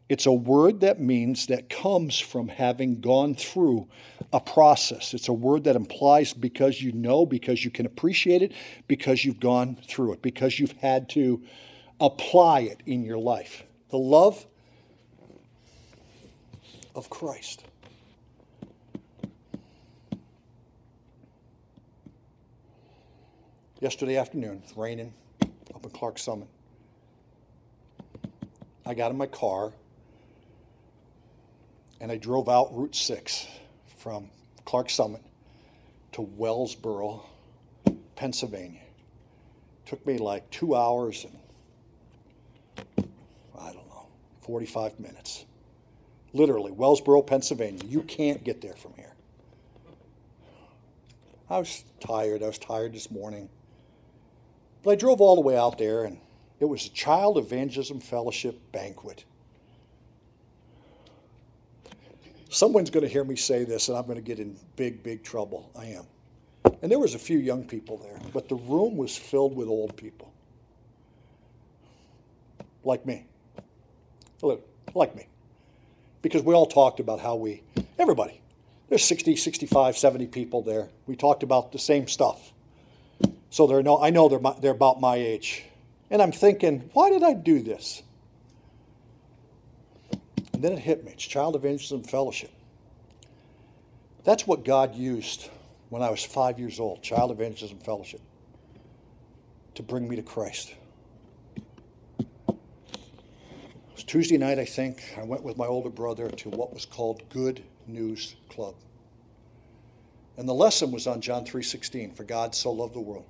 It's 0.10 0.26
a 0.26 0.34
word 0.34 0.82
that 0.82 1.00
means 1.00 1.48
that 1.48 1.70
comes 1.70 2.20
from 2.20 2.48
having 2.48 3.00
gone 3.00 3.36
through 3.36 3.88
a 4.34 4.40
process. 4.40 5.14
It's 5.14 5.30
a 5.30 5.34
word 5.34 5.64
that 5.64 5.76
implies 5.76 6.34
because 6.34 6.82
you 6.82 6.92
know, 6.92 7.26
because 7.26 7.64
you 7.64 7.72
can 7.72 7.86
appreciate 7.86 8.42
it, 8.42 8.52
because 8.88 9.24
you've 9.24 9.40
gone 9.40 9.78
through 9.88 10.14
it, 10.14 10.22
because 10.22 10.60
you've 10.60 10.74
had 10.74 11.10
to 11.10 11.42
apply 12.02 12.62
it 12.62 12.84
in 12.86 13.04
your 13.04 13.18
life. 13.18 13.64
The 13.90 13.98
love 13.98 14.46
of 16.96 17.10
Christ. 17.10 17.64
Yesterday 23.80 24.18
afternoon, 24.18 24.62
it's 24.64 24.78
raining 24.78 25.14
up 25.74 25.84
in 25.84 25.90
Clarks 25.90 26.24
Summit. 26.24 26.48
I 28.86 28.94
got 28.94 29.12
in 29.12 29.18
my 29.18 29.28
car 29.28 29.72
and 32.04 32.12
I 32.12 32.18
drove 32.18 32.50
out 32.50 32.76
Route 32.76 32.96
6 32.96 33.48
from 33.96 34.30
Clarks 34.66 34.94
Summit 34.94 35.22
to 36.12 36.22
Wellsboro, 36.38 37.22
Pennsylvania. 38.18 38.82
Took 39.86 40.06
me 40.06 40.18
like 40.18 40.50
two 40.50 40.76
hours 40.76 41.26
and, 41.26 43.08
I 43.58 43.68
don't 43.68 43.88
know, 43.88 44.08
45 44.42 45.00
minutes. 45.00 45.46
Literally, 46.34 46.74
Wellsboro, 46.74 47.26
Pennsylvania. 47.26 47.86
You 47.86 48.02
can't 48.02 48.44
get 48.44 48.60
there 48.60 48.76
from 48.76 48.96
here. 48.98 49.14
I 51.50 51.58
was 51.60 51.86
tired. 52.02 52.44
I 52.44 52.48
was 52.48 52.58
tired 52.58 52.94
this 52.94 53.10
morning. 53.12 53.48
But 54.84 54.92
I 54.92 54.96
drove 54.96 55.22
all 55.22 55.36
the 55.36 55.42
way 55.42 55.56
out 55.56 55.78
there, 55.78 56.04
and 56.04 56.18
it 56.60 56.66
was 56.66 56.86
a 56.86 56.90
Child 56.90 57.38
Evangelism 57.38 58.02
Fellowship 58.02 58.60
banquet. 58.74 59.24
Someone's 62.54 62.92
going 62.92 63.04
to 63.04 63.12
hear 63.12 63.24
me 63.24 63.36
say 63.36 63.64
this, 63.64 63.90
and 63.90 63.98
I'm 63.98 64.06
going 64.06 64.16
to 64.16 64.22
get 64.22 64.38
in 64.38 64.56
big, 64.76 65.02
big 65.02 65.24
trouble. 65.24 65.72
I 65.76 65.86
am. 65.86 66.06
And 66.84 66.92
there 66.92 67.00
was 67.00 67.16
a 67.16 67.20
few 67.20 67.40
young 67.40 67.64
people 67.64 67.98
there, 67.98 68.20
but 68.32 68.48
the 68.48 68.56
room 68.56 68.96
was 68.96 69.18
filled 69.18 69.56
with 69.56 69.68
old 69.68 69.98
people. 69.98 70.32
Like 72.84 73.08
me. 73.08 73.26
Like 74.94 75.16
me. 75.16 75.26
Because 76.22 76.44
we 76.44 76.54
all 76.54 76.68
talked 76.68 77.00
about 77.00 77.20
how 77.20 77.36
we, 77.38 77.64
everybody, 77.98 78.40
there's 78.88 79.04
60, 79.04 79.36
65, 79.36 79.98
70 79.98 80.28
people 80.28 80.62
there. 80.62 80.90
We 81.08 81.16
talked 81.16 81.42
about 81.42 81.72
the 81.72 81.80
same 81.80 82.08
stuff. 82.08 82.54
So 83.50 83.66
they're 83.66 83.82
no, 83.82 84.00
I 84.00 84.12
know 84.12 84.30
they're, 84.30 84.38
my, 84.38 84.54
they're 84.62 84.72
about 84.72 85.02
my 85.02 85.16
age. 85.16 85.64
And 86.12 86.22
I'm 86.22 86.32
thinking, 86.32 86.88
why 86.94 87.10
did 87.10 87.24
I 87.24 87.34
do 87.34 87.64
this? 87.64 88.04
And 90.64 90.72
then 90.72 90.78
it 90.78 90.82
hit 90.82 91.04
me. 91.04 91.12
It's 91.12 91.26
Child 91.26 91.58
Evangelism 91.58 92.04
Fellowship. 92.04 92.50
That's 94.24 94.48
what 94.48 94.64
God 94.64 94.96
used 94.96 95.50
when 95.90 96.02
I 96.02 96.10
was 96.10 96.24
five 96.24 96.58
years 96.58 96.80
old, 96.80 97.04
Child 97.04 97.32
Evangelism 97.32 97.80
Fellowship, 97.80 98.22
to 99.76 99.84
bring 99.84 100.08
me 100.08 100.16
to 100.16 100.22
Christ. 100.22 100.74
It 102.18 102.56
was 103.94 104.06
Tuesday 104.06 104.38
night, 104.38 104.58
I 104.58 104.64
think. 104.64 105.04
I 105.18 105.24
went 105.24 105.44
with 105.44 105.58
my 105.58 105.66
older 105.66 105.90
brother 105.90 106.30
to 106.30 106.50
what 106.52 106.74
was 106.74 106.86
called 106.86 107.28
Good 107.28 107.62
News 107.86 108.38
Club. 108.48 108.76
And 110.38 110.48
the 110.48 110.54
lesson 110.54 110.94
was 110.94 111.08
on 111.08 111.20
John 111.20 111.44
3:16, 111.44 112.14
for 112.14 112.24
God 112.24 112.56
so 112.56 112.72
loved 112.72 112.94
the 112.94 113.02
world 113.02 113.26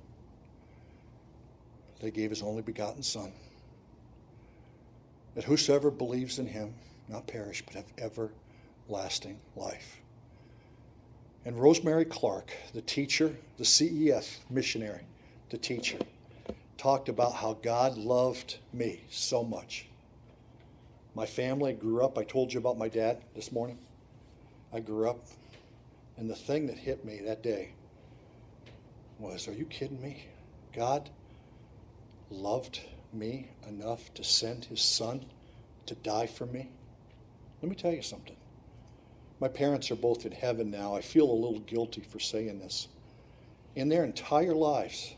that 1.98 2.06
he 2.06 2.12
gave 2.12 2.30
his 2.30 2.42
only 2.44 2.62
begotten 2.62 3.02
son 3.02 3.32
that 5.34 5.42
whosoever 5.42 5.90
believes 5.90 6.38
in 6.38 6.46
him 6.46 6.72
not 7.08 7.26
perish 7.26 7.62
but 7.66 7.74
have 7.74 8.18
everlasting 8.88 9.38
life. 9.56 9.98
And 11.44 11.58
Rosemary 11.58 12.06
Clark, 12.06 12.52
the 12.72 12.80
teacher, 12.80 13.36
the 13.58 13.64
CEF 13.64 14.38
missionary, 14.48 15.02
the 15.50 15.58
teacher, 15.58 15.98
talked 16.78 17.08
about 17.08 17.34
how 17.34 17.58
God 17.62 17.98
loved 17.98 18.58
me 18.72 19.02
so 19.10 19.44
much. 19.44 19.86
My 21.14 21.26
family 21.26 21.74
grew 21.74 22.02
up, 22.02 22.18
I 22.18 22.24
told 22.24 22.52
you 22.52 22.58
about 22.58 22.78
my 22.78 22.88
dad 22.88 23.18
this 23.34 23.52
morning. 23.52 23.78
I 24.72 24.80
grew 24.80 25.08
up, 25.08 25.20
and 26.16 26.28
the 26.28 26.34
thing 26.34 26.66
that 26.66 26.78
hit 26.78 27.04
me 27.04 27.20
that 27.26 27.42
day 27.42 27.70
was 29.18 29.46
Are 29.46 29.52
you 29.52 29.64
kidding 29.66 30.00
me? 30.00 30.24
God 30.74 31.10
loved 32.30 32.80
me 33.12 33.48
enough 33.68 34.12
to 34.14 34.24
send 34.24 34.64
his 34.64 34.82
son 34.82 35.24
to 35.86 35.94
die 35.94 36.26
for 36.26 36.46
me? 36.46 36.70
Let 37.64 37.70
me 37.70 37.76
tell 37.76 37.94
you 37.94 38.02
something. 38.02 38.36
My 39.40 39.48
parents 39.48 39.90
are 39.90 39.96
both 39.96 40.26
in 40.26 40.32
heaven 40.32 40.70
now. 40.70 40.94
I 40.94 41.00
feel 41.00 41.30
a 41.30 41.32
little 41.32 41.60
guilty 41.60 42.02
for 42.02 42.20
saying 42.20 42.58
this. 42.58 42.88
In 43.74 43.88
their 43.88 44.04
entire 44.04 44.52
lives, 44.52 45.14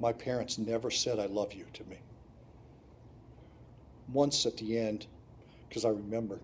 my 0.00 0.12
parents 0.12 0.58
never 0.58 0.90
said, 0.90 1.20
I 1.20 1.26
love 1.26 1.52
you 1.52 1.66
to 1.74 1.84
me. 1.84 1.98
Once 4.12 4.46
at 4.46 4.56
the 4.56 4.76
end, 4.76 5.06
because 5.68 5.84
I 5.84 5.90
remember 5.90 6.40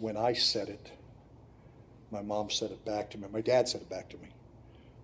when 0.00 0.16
I 0.16 0.32
said 0.32 0.68
it, 0.68 0.90
my 2.10 2.20
mom 2.20 2.50
said 2.50 2.72
it 2.72 2.84
back 2.84 3.10
to 3.10 3.18
me. 3.18 3.28
My 3.32 3.40
dad 3.40 3.68
said 3.68 3.82
it 3.82 3.88
back 3.88 4.08
to 4.08 4.16
me. 4.16 4.30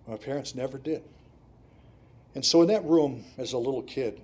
My 0.09 0.17
parents 0.17 0.55
never 0.55 0.77
did. 0.77 1.03
And 2.35 2.43
so 2.43 2.63
in 2.63 2.67
that 2.67 2.83
room, 2.83 3.23
as 3.37 3.53
a 3.53 3.57
little 3.57 3.83
kid, 3.83 4.19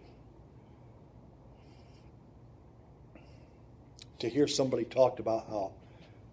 to 4.22 4.30
hear 4.30 4.47
somebody 4.47 4.86
talk 4.86 5.19
about 5.19 5.47
how 5.47 5.72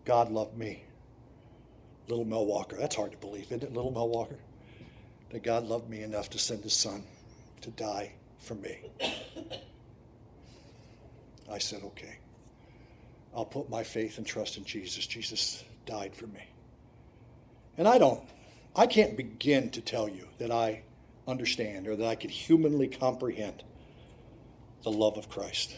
God 0.05 0.31
loved 0.31 0.57
me, 0.57 0.85
little 2.07 2.25
Mel 2.25 2.47
Walker, 2.47 2.77
that's 2.77 2.97
hard 2.97 3.13
to 3.13 3.19
believe, 3.19 3.45
isn't 3.47 3.63
it, 3.63 3.73
little 3.73 3.91
Mel 3.91 4.09
Walker? 4.09 4.39
That 5.31 5.43
God 5.43 5.65
loved 5.65 5.91
me 5.91 6.03
enough 6.03 6.31
to 6.31 6.39
send 6.39 6.63
his 6.63 6.73
son 6.73 7.03
to 7.63 7.71
die 7.71 8.13
for 8.39 8.55
me. 8.55 8.79
I 11.51 11.59
said, 11.59 11.83
okay. 11.83 12.19
I'll 13.35 13.45
put 13.45 13.69
my 13.71 13.83
faith 13.83 14.19
and 14.19 14.27
trust 14.27 14.57
in 14.57 14.65
Jesus. 14.65 15.07
Jesus 15.07 15.65
died 15.87 16.15
for 16.15 16.27
me. 16.27 16.47
And 17.77 17.87
I 17.87 17.99
don't, 17.99 18.23
I 18.75 18.87
can't 18.87 19.17
begin 19.17 19.71
to 19.71 19.81
tell 19.81 20.09
you 20.09 20.29
that 20.39 20.51
I 20.51 20.83
understand 21.27 21.87
or 21.87 21.97
that 21.97 22.07
I 22.07 22.15
could 22.15 22.31
humanly 22.31 22.89
comprehend 22.89 23.63
the 24.83 24.91
love 24.91 25.17
of 25.17 25.29
Christ. 25.29 25.75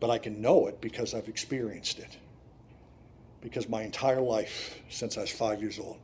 But 0.00 0.10
I 0.10 0.18
can 0.18 0.40
know 0.40 0.66
it 0.66 0.80
because 0.80 1.14
I've 1.14 1.28
experienced 1.28 1.98
it. 1.98 2.16
Because 3.40 3.68
my 3.68 3.82
entire 3.82 4.20
life 4.20 4.80
since 4.88 5.16
I 5.16 5.22
was 5.22 5.30
five 5.30 5.60
years 5.60 5.78
old 5.78 5.98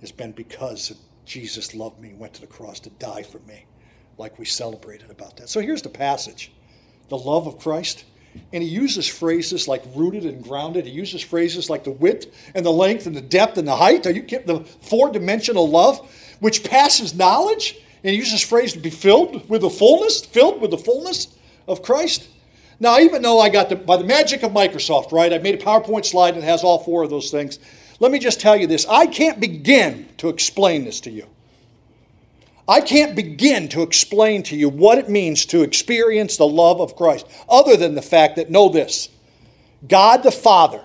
has 0.00 0.12
been 0.12 0.32
because 0.32 0.94
Jesus 1.24 1.74
loved 1.74 2.00
me, 2.00 2.12
went 2.14 2.34
to 2.34 2.40
the 2.40 2.46
cross 2.46 2.80
to 2.80 2.90
die 2.90 3.22
for 3.22 3.38
me, 3.40 3.64
like 4.18 4.38
we 4.38 4.44
celebrated 4.44 5.10
about 5.10 5.36
that. 5.38 5.48
So 5.48 5.60
here's 5.60 5.82
the 5.82 5.88
passage 5.88 6.52
the 7.08 7.16
love 7.16 7.46
of 7.46 7.58
Christ. 7.58 8.04
And 8.52 8.64
he 8.64 8.68
uses 8.68 9.06
phrases 9.06 9.68
like 9.68 9.84
rooted 9.94 10.24
and 10.24 10.42
grounded. 10.42 10.86
He 10.86 10.92
uses 10.92 11.22
phrases 11.22 11.70
like 11.70 11.84
the 11.84 11.92
width 11.92 12.34
and 12.54 12.66
the 12.66 12.72
length 12.72 13.06
and 13.06 13.14
the 13.14 13.20
depth 13.20 13.58
and 13.58 13.68
the 13.68 13.76
height. 13.76 14.06
Are 14.06 14.10
you 14.12 14.22
get 14.22 14.46
the 14.46 14.60
four 14.60 15.12
dimensional 15.12 15.68
love, 15.68 16.00
which 16.40 16.64
passes 16.64 17.14
knowledge? 17.14 17.76
And 18.02 18.10
he 18.10 18.16
uses 18.16 18.42
phrase 18.42 18.72
to 18.72 18.80
be 18.80 18.90
filled 18.90 19.48
with 19.48 19.60
the 19.60 19.70
fullness, 19.70 20.24
filled 20.24 20.60
with 20.60 20.72
the 20.72 20.78
fullness 20.78 21.36
of 21.68 21.82
Christ. 21.82 22.28
Now, 22.80 22.98
even 22.98 23.22
though 23.22 23.40
I 23.40 23.48
got 23.48 23.68
the, 23.68 23.76
by 23.76 23.96
the 23.96 24.04
magic 24.04 24.42
of 24.42 24.52
Microsoft, 24.52 25.12
right, 25.12 25.32
I 25.32 25.38
made 25.38 25.54
a 25.54 25.64
PowerPoint 25.64 26.04
slide 26.04 26.34
that 26.34 26.42
has 26.42 26.64
all 26.64 26.78
four 26.78 27.02
of 27.02 27.10
those 27.10 27.30
things. 27.30 27.58
Let 28.00 28.10
me 28.10 28.18
just 28.18 28.40
tell 28.40 28.56
you 28.56 28.66
this 28.66 28.86
I 28.88 29.06
can't 29.06 29.40
begin 29.40 30.08
to 30.18 30.28
explain 30.28 30.84
this 30.84 31.00
to 31.00 31.10
you. 31.10 31.26
I 32.66 32.80
can't 32.80 33.14
begin 33.14 33.68
to 33.70 33.82
explain 33.82 34.42
to 34.44 34.56
you 34.56 34.68
what 34.68 34.98
it 34.98 35.08
means 35.08 35.44
to 35.46 35.62
experience 35.62 36.36
the 36.36 36.46
love 36.46 36.80
of 36.80 36.96
Christ, 36.96 37.26
other 37.48 37.76
than 37.76 37.94
the 37.94 38.02
fact 38.02 38.36
that, 38.36 38.50
know 38.50 38.68
this 38.68 39.10
God 39.86 40.22
the 40.22 40.32
Father 40.32 40.82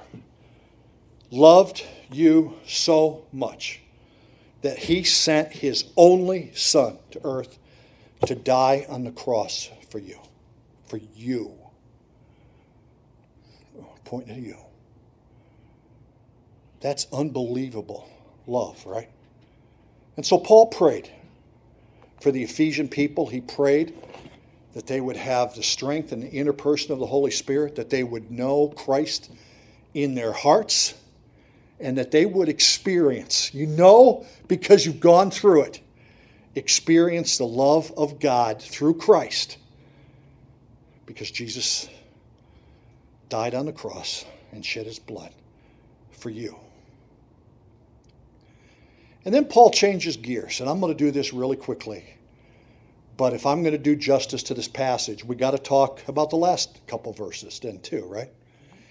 loved 1.32 1.86
you 2.12 2.56
so 2.68 3.26
much 3.32 3.82
that 4.62 4.78
he 4.78 5.04
sent 5.04 5.54
his 5.54 5.86
only 5.96 6.52
Son 6.54 6.98
to 7.12 7.22
earth 7.24 7.58
to 8.26 8.36
die 8.36 8.86
on 8.90 9.06
the 9.06 9.12
cross 9.12 9.70
for 9.90 10.00
you. 10.00 10.20
For 10.88 11.00
you. 11.16 11.59
Pointing 14.10 14.34
to 14.34 14.42
you. 14.42 14.58
That's 16.80 17.06
unbelievable 17.14 18.10
love, 18.48 18.84
right? 18.88 19.08
And 20.18 20.26
so 20.26 20.40
Paul 20.40 20.66
prayed 20.66 21.12
for 22.20 22.32
the 22.32 22.42
Ephesian 22.42 22.88
people. 22.88 23.28
He 23.28 23.40
prayed 23.40 23.96
that 24.74 24.88
they 24.88 25.00
would 25.00 25.16
have 25.16 25.54
the 25.54 25.62
strength 25.62 26.12
and 26.12 26.24
the 26.24 26.28
inner 26.32 26.54
person 26.54 26.92
of 26.92 26.98
the 26.98 27.06
Holy 27.06 27.30
Spirit, 27.30 27.76
that 27.76 27.92
they 27.92 28.04
would 28.04 28.32
know 28.32 28.70
Christ 28.70 29.30
in 29.94 30.16
their 30.16 30.32
hearts, 30.32 30.96
and 31.80 31.96
that 32.00 32.10
they 32.10 32.26
would 32.26 32.50
experience, 32.50 33.54
you 33.54 33.68
know, 33.68 34.26
because 34.48 34.88
you've 34.88 35.00
gone 35.00 35.30
through 35.30 35.66
it, 35.66 35.82
experience 36.56 37.38
the 37.38 37.46
love 37.46 37.94
of 37.96 38.20
God 38.20 38.60
through 38.60 38.96
Christ, 38.96 39.60
because 41.06 41.30
Jesus 41.30 41.88
died 43.30 43.56
on 43.56 43.66
the 43.66 43.74
cross 43.74 44.26
and 44.52 44.66
shed 44.66 44.86
his 44.86 45.00
blood 45.00 45.32
for 46.12 46.30
you. 46.30 46.56
And 49.26 49.34
then 49.34 49.46
Paul 49.46 49.70
changes 49.70 50.18
gears, 50.18 50.60
and 50.60 50.70
I'm 50.70 50.80
going 50.80 50.92
to 50.92 50.98
do 50.98 51.12
this 51.12 51.34
really 51.34 51.58
quickly. 51.58 52.16
But 53.18 53.34
if 53.34 53.46
I'm 53.46 53.64
going 53.64 53.74
to 53.74 53.78
do 53.78 53.96
justice 53.96 54.44
to 54.44 54.54
this 54.54 54.68
passage, 54.68 55.26
we 55.26 55.36
got 55.36 55.52
to 55.52 55.58
talk 55.58 56.02
about 56.08 56.30
the 56.30 56.38
last 56.38 56.80
couple 56.88 57.12
verses 57.12 57.60
then 57.60 57.80
too, 57.82 58.06
right? 58.06 58.30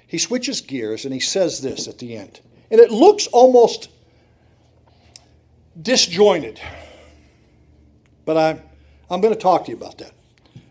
He 0.06 0.18
switches 0.18 0.60
gears 0.60 1.04
and 1.04 1.14
he 1.14 1.20
says 1.20 1.60
this 1.60 1.88
at 1.88 1.98
the 1.98 2.14
end. 2.16 2.40
And 2.70 2.78
it 2.80 2.90
looks 2.90 3.26
almost 3.28 3.88
disjointed. 5.80 6.60
But 8.26 8.36
I'm, 8.36 8.62
I'm 9.10 9.22
going 9.22 9.32
to 9.32 9.40
talk 9.40 9.64
to 9.64 9.70
you 9.70 9.76
about 9.76 9.98
that. 9.98 10.12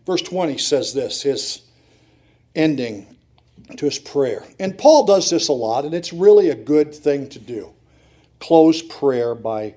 Verse 0.05 0.21
20 0.21 0.59
says 0.59 0.93
this, 0.93 1.23
his 1.23 1.63
ending 2.55 3.16
to 3.75 3.85
his 3.85 3.99
prayer. 3.99 4.45
And 4.59 4.77
Paul 4.77 5.05
does 5.05 5.29
this 5.29 5.49
a 5.49 5.53
lot, 5.53 5.85
and 5.85 5.93
it's 5.93 6.13
really 6.13 6.49
a 6.49 6.55
good 6.55 6.93
thing 6.93 7.27
to 7.29 7.39
do 7.39 7.73
close 8.39 8.81
prayer 8.83 9.33
by 9.33 9.73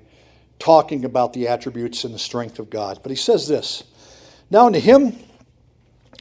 talking 0.59 1.05
about 1.05 1.33
the 1.33 1.49
attributes 1.49 2.05
and 2.05 2.15
the 2.15 2.19
strength 2.19 2.59
of 2.59 2.69
God. 2.71 3.01
But 3.03 3.11
he 3.11 3.17
says 3.17 3.49
this 3.49 3.85
Now, 4.51 4.67
unto 4.67 4.81
him 4.81 5.17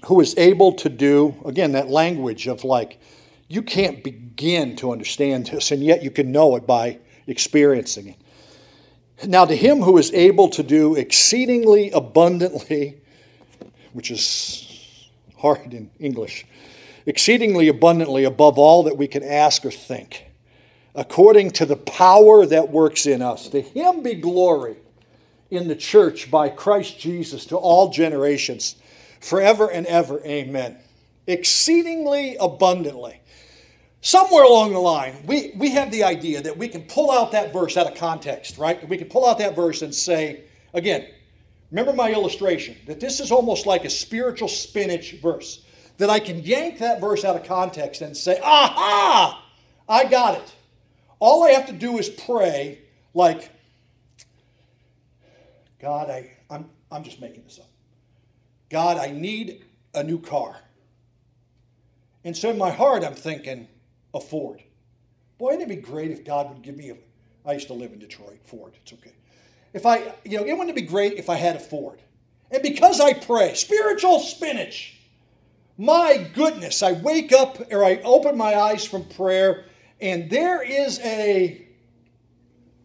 who 0.06 0.20
is 0.22 0.36
able 0.38 0.74
to 0.74 0.90
do, 0.90 1.36
again, 1.46 1.74
that 1.74 1.90
language 1.90 2.48
of 2.48 2.64
like, 2.64 3.00
you 3.48 3.62
can't 3.62 4.04
begin 4.04 4.76
to 4.78 4.92
understand 4.92 5.48
this, 5.48 5.72
and 5.72 5.84
yet 5.84 6.04
you 6.04 6.12
can 6.12 6.32
know 6.32 6.56
it 6.56 6.66
by 6.66 7.00
experiencing 7.28 8.10
it. 8.10 9.28
Now, 9.28 9.44
to 9.44 9.56
him 9.56 9.82
who 9.82 9.98
is 9.98 10.14
able 10.14 10.48
to 10.50 10.64
do 10.64 10.96
exceedingly 10.96 11.92
abundantly, 11.92 13.02
which 13.92 14.12
is 14.12 15.10
hard 15.38 15.74
in 15.74 15.90
English, 16.00 16.46
exceedingly 17.10 17.68
abundantly 17.68 18.24
above 18.24 18.58
all 18.58 18.84
that 18.84 18.96
we 18.96 19.08
can 19.08 19.24
ask 19.24 19.66
or 19.66 19.72
think 19.72 20.30
according 20.96 21.52
to 21.52 21.66
the 21.66 21.76
power 21.76 22.46
that 22.46 22.70
works 22.70 23.06
in 23.06 23.22
us. 23.22 23.48
To 23.50 23.62
him 23.62 24.04
be 24.04 24.16
glory 24.16 24.78
in 25.50 25.68
the 25.68 25.76
church 25.76 26.30
by 26.30 26.50
Christ 26.50 27.00
Jesus 27.00 27.46
to 27.48 27.58
all 27.58 27.90
generations, 27.90 28.76
forever 29.22 29.72
and 29.72 29.86
ever. 29.86 30.20
Amen. 30.26 30.78
Exceedingly 31.28 32.36
abundantly. 32.38 33.22
Somewhere 34.02 34.44
along 34.44 34.74
the 34.74 34.80
line, 34.80 35.24
we, 35.26 35.52
we 35.56 35.72
have 35.72 35.92
the 35.92 36.04
idea 36.04 36.42
that 36.42 36.58
we 36.58 36.68
can 36.68 36.84
pull 36.84 37.12
out 37.12 37.32
that 37.34 37.52
verse 37.52 37.76
out 37.76 37.88
of 37.88 37.96
context, 37.96 38.58
right? 38.58 38.88
We 38.88 38.98
can 38.98 39.10
pull 39.10 39.28
out 39.28 39.38
that 39.40 39.56
verse 39.56 39.82
and 39.82 39.94
say, 39.94 40.44
again, 40.74 41.08
remember 41.72 41.94
my 41.94 42.12
illustration, 42.12 42.78
that 42.88 43.00
this 43.00 43.20
is 43.20 43.32
almost 43.32 43.66
like 43.66 43.84
a 43.84 43.90
spiritual 43.90 44.48
spinach 44.48 45.14
verse. 45.22 45.66
That 46.00 46.10
I 46.10 46.20
can 46.20 46.40
yank 46.40 46.80
that 46.80 47.00
verse 47.00 47.24
out 47.24 47.36
of 47.36 47.44
context 47.44 48.02
and 48.02 48.18
say, 48.18 48.40
aha, 48.44 49.46
I 49.88 50.06
got 50.06 50.36
it. 50.36 50.56
All 51.20 51.44
I 51.44 51.52
have 51.52 51.68
to 51.68 51.74
do 51.74 51.98
is 52.00 52.10
pray, 52.10 52.80
like, 53.14 53.52
God, 55.80 56.10
I, 56.10 56.32
I'm, 56.50 56.70
I'm 56.92 57.04
just 57.04 57.22
making 57.22 57.44
this 57.44 57.60
up. 57.60 57.70
God, 58.70 58.98
I 58.98 59.12
need 59.12 59.66
a 59.94 60.04
new 60.04 60.20
car. 60.20 60.56
And 62.24 62.36
so 62.36 62.50
in 62.50 62.58
my 62.58 62.72
heart, 62.72 63.04
I'm 63.04 63.16
thinking, 63.16 63.68
a 64.14 64.20
Ford. 64.20 64.64
Boy, 65.38 65.52
wouldn't 65.52 65.64
it 65.64 65.76
be 65.76 65.82
great 65.82 66.12
if 66.12 66.24
God 66.24 66.50
would 66.50 66.62
give 66.62 66.76
me 66.76 66.90
a. 66.90 66.98
I 67.46 67.54
used 67.54 67.68
to 67.68 67.74
live 67.74 67.94
in 67.94 68.00
Detroit, 68.00 68.40
Ford, 68.44 68.74
it's 68.82 68.94
okay. 68.94 69.14
If 69.74 69.86
I, 69.86 70.14
you 70.26 70.38
know, 70.38 70.46
it 70.46 70.52
wouldn't 70.54 70.70
it 70.70 70.76
be 70.76 70.88
great 70.88 71.14
if 71.14 71.30
I 71.30 71.36
had 71.36 71.56
a 71.56 71.60
Ford? 71.60 72.02
And 72.52 72.62
because 72.62 73.00
I 73.00 73.14
pray, 73.14 73.54
spiritual 73.54 74.20
spinach, 74.20 74.99
my 75.80 76.30
goodness, 76.36 76.84
I 76.84 76.92
wake 76.92 77.32
up 77.32 77.72
or 77.72 77.86
I 77.86 78.02
open 78.04 78.38
my 78.38 78.54
eyes 78.54 78.84
from 78.84 79.06
prayer 79.06 79.64
and 80.02 80.30
there 80.30 80.62
is 80.62 81.00
a 81.00 81.66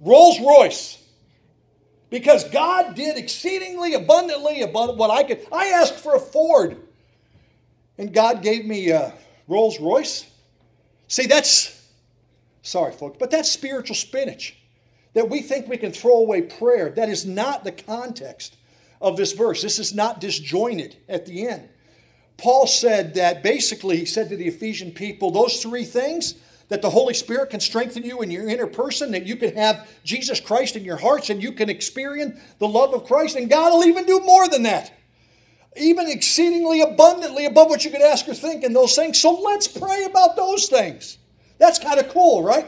Rolls 0.01 0.41
Royce 0.41 1.03
because 2.11 2.49
God 2.51 2.95
did 2.95 3.17
exceedingly 3.17 3.95
abundantly 3.95 4.63
above 4.63 4.97
what 4.97 5.11
I 5.11 5.25
could. 5.25 5.45
I 5.53 5.67
asked 5.67 5.95
for 5.95 6.15
a 6.15 6.21
Ford, 6.21 6.77
and 7.99 8.13
God 8.13 8.43
gave 8.43 8.65
me 8.65 8.91
a 8.91 9.13
Rolls 9.49 9.81
Royce. 9.81 10.31
See, 11.09 11.27
that's 11.27 11.89
sorry, 12.63 12.93
folks, 12.93 13.17
but 13.19 13.31
that's 13.31 13.51
spiritual 13.51 13.97
spinach. 13.97 14.57
That 15.15 15.29
we 15.29 15.43
think 15.43 15.69
we 15.69 15.77
can 15.77 15.93
throw 15.93 16.17
away 16.19 16.43
prayer. 16.43 16.91
That 16.91 17.09
is 17.09 17.25
not 17.25 17.63
the 17.63 17.73
context 17.73 18.57
of 19.01 19.17
this 19.17 19.33
verse. 19.33 19.63
This 19.63 19.79
is 19.79 19.95
not 19.95 20.21
disjointed 20.21 20.97
at 21.09 21.27
the 21.27 21.47
end. 21.47 21.69
Paul 22.37 22.67
said 22.67 23.15
that 23.15 23.43
basically, 23.43 23.99
he 23.99 24.05
said 24.05 24.29
to 24.29 24.37
the 24.37 24.49
Ephesian 24.49 24.91
people, 24.91 25.31
those 25.31 25.63
three 25.63 25.85
things 25.85 26.35
that 26.69 26.83
the 26.83 26.91
Holy 26.91 27.15
Spirit 27.15 27.51
can 27.51 27.61
strengthen 27.61 28.03
you 28.03 28.23
in 28.23 28.31
your 28.31 28.49
inner 28.49 28.67
person, 28.67 29.13
that 29.13 29.27
you 29.27 29.37
can 29.37 29.55
have 29.55 29.89
Jesus 30.03 30.41
Christ 30.41 30.77
in 30.77 30.85
your 30.85 30.97
hearts 30.97 31.31
and 31.31 31.43
you 31.43 31.53
can 31.53 31.69
experience 31.69 32.41
the 32.59 32.69
love 32.69 32.95
of 32.95 33.05
Christ. 33.05 33.37
And 33.37 33.51
God 33.51 33.73
will 33.73 33.85
even 33.85 34.07
do 34.07 34.21
more 34.21 34.49
than 34.49 34.63
that, 34.65 34.93
even 35.77 36.09
exceedingly 36.09 36.81
abundantly 36.81 37.45
above 37.45 37.69
what 37.69 37.85
you 37.85 37.91
could 37.91 38.03
ask 38.03 38.27
or 38.29 38.35
think 38.35 38.65
in 38.65 38.73
those 38.73 38.97
things. 38.97 39.21
So 39.21 39.33
let's 39.33 39.69
pray 39.69 40.05
about 40.05 40.37
those 40.37 40.67
things. 40.67 41.19
That's 41.59 41.79
kind 41.79 42.01
of 42.01 42.09
cool, 42.09 42.43
right? 42.43 42.67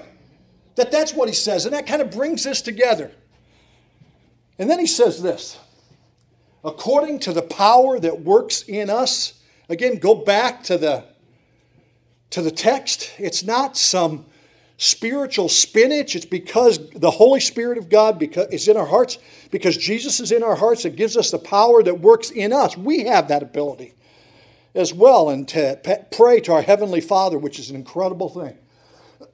That 0.77 0.93
that's 0.93 1.15
what 1.15 1.29
he 1.29 1.35
says. 1.35 1.65
And 1.65 1.75
that 1.75 1.87
kind 1.87 2.03
of 2.03 2.11
brings 2.11 2.45
this 2.45 2.61
together. 2.63 3.11
And 4.59 4.71
then 4.71 4.79
he 4.79 4.87
says 4.87 5.23
this 5.23 5.59
according 6.65 7.21
to 7.21 7.33
the 7.33 7.43
power 7.43 7.99
that 7.99 8.23
works 8.23 8.63
in 8.63 8.91
us. 8.91 9.36
Again, 9.69 9.99
go 9.99 10.15
back 10.15 10.63
to 10.65 10.79
the 10.79 11.05
to 12.31 12.43
the 12.43 12.51
text. 12.51 13.13
It's 13.19 13.43
not 13.45 13.77
some 13.77 14.27
spiritual 14.79 15.49
spinach. 15.49 16.15
It's 16.15 16.27
because 16.27 16.91
the 16.91 17.11
Holy 17.11 17.41
Spirit 17.41 17.79
of 17.79 17.89
God 17.89 18.23
is 18.53 18.69
in 18.69 18.77
our 18.77 18.87
hearts, 18.87 19.19
because 19.51 19.77
Jesus 19.77 20.21
is 20.21 20.33
in 20.33 20.43
our 20.43 20.57
hearts. 20.57 20.85
It 20.85 20.97
gives 20.97 21.17
us 21.17 21.31
the 21.31 21.39
power 21.39 21.83
that 21.83 22.01
works 22.01 22.31
in 22.31 22.53
us. 22.53 22.77
We 22.77 23.05
have 23.05 23.29
that 23.29 23.43
ability 23.43 23.95
as 24.75 24.93
well, 24.93 25.31
and 25.31 25.49
to 25.49 26.05
pray 26.11 26.41
to 26.41 26.53
our 26.53 26.63
Heavenly 26.63 27.01
Father, 27.01 27.39
which 27.39 27.59
is 27.59 27.71
an 27.71 27.77
incredible 27.77 28.29
thing. 28.29 28.59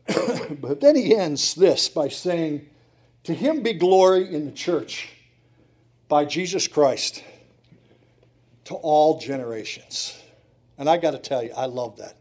but 0.61 0.81
then 0.81 0.95
he 0.95 1.17
ends 1.17 1.55
this 1.55 1.89
by 1.89 2.09
saying, 2.09 2.69
To 3.25 3.35
him 3.35 3.63
be 3.63 3.73
glory 3.73 4.33
in 4.33 4.47
the 4.47 4.53
church 4.53 5.09
by 6.09 6.25
Jesus 6.25 6.69
Christ 6.69 7.25
to 8.65 8.75
all 8.75 9.19
generations. 9.19 10.22
And 10.79 10.89
I 10.89 10.97
got 10.97 11.13
to 11.13 11.19
tell 11.19 11.43
you, 11.43 11.53
I 11.57 11.67
love 11.67 11.97
that 11.99 12.17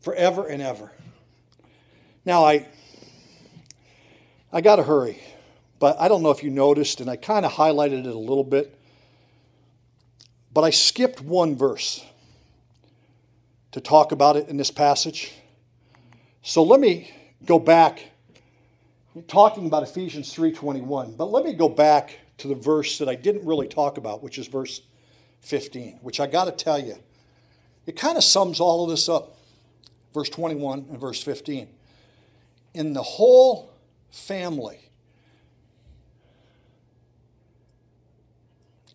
forever 0.00 0.46
and 0.46 0.62
ever. 0.62 0.92
Now, 2.24 2.44
I, 2.44 2.66
I 4.52 4.60
got 4.60 4.76
to 4.76 4.82
hurry, 4.82 5.22
but 5.78 6.00
I 6.00 6.08
don't 6.08 6.22
know 6.22 6.30
if 6.30 6.42
you 6.42 6.50
noticed, 6.50 7.00
and 7.00 7.08
I 7.08 7.16
kind 7.16 7.46
of 7.46 7.52
highlighted 7.52 8.00
it 8.00 8.14
a 8.14 8.18
little 8.18 8.44
bit, 8.44 8.78
but 10.52 10.62
I 10.62 10.70
skipped 10.70 11.20
one 11.20 11.56
verse 11.56 12.04
to 13.72 13.80
talk 13.80 14.12
about 14.12 14.36
it 14.36 14.48
in 14.48 14.56
this 14.56 14.70
passage. 14.70 15.32
So 16.42 16.62
let 16.62 16.80
me 16.80 17.10
go 17.44 17.58
back 17.58 18.02
talking 19.26 19.66
about 19.66 19.82
Ephesians 19.82 20.32
3:21, 20.34 21.16
but 21.16 21.30
let 21.30 21.44
me 21.44 21.52
go 21.52 21.68
back 21.68 22.18
to 22.38 22.48
the 22.48 22.54
verse 22.54 22.98
that 22.98 23.08
I 23.08 23.14
didn't 23.14 23.44
really 23.44 23.66
talk 23.66 23.98
about, 23.98 24.22
which 24.22 24.38
is 24.38 24.46
verse 24.46 24.82
15, 25.40 25.98
which 26.02 26.20
I 26.20 26.26
got 26.26 26.44
to 26.44 26.52
tell 26.52 26.78
you, 26.78 26.96
it 27.88 27.96
kind 27.96 28.18
of 28.18 28.22
sums 28.22 28.60
all 28.60 28.84
of 28.84 28.90
this 28.90 29.08
up 29.08 29.38
verse 30.12 30.28
21 30.28 30.86
and 30.90 31.00
verse 31.00 31.22
15. 31.22 31.68
In 32.74 32.92
the 32.92 33.02
whole 33.02 33.72
family, 34.10 34.90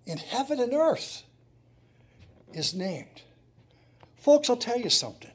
in 0.06 0.20
heaven 0.20 0.60
and 0.60 0.74
earth, 0.74 1.24
is 2.54 2.76
named. 2.76 3.24
Folks, 4.20 4.48
I'll 4.48 4.58
tell 4.58 4.80
you 4.80 4.91
something. 4.91 5.32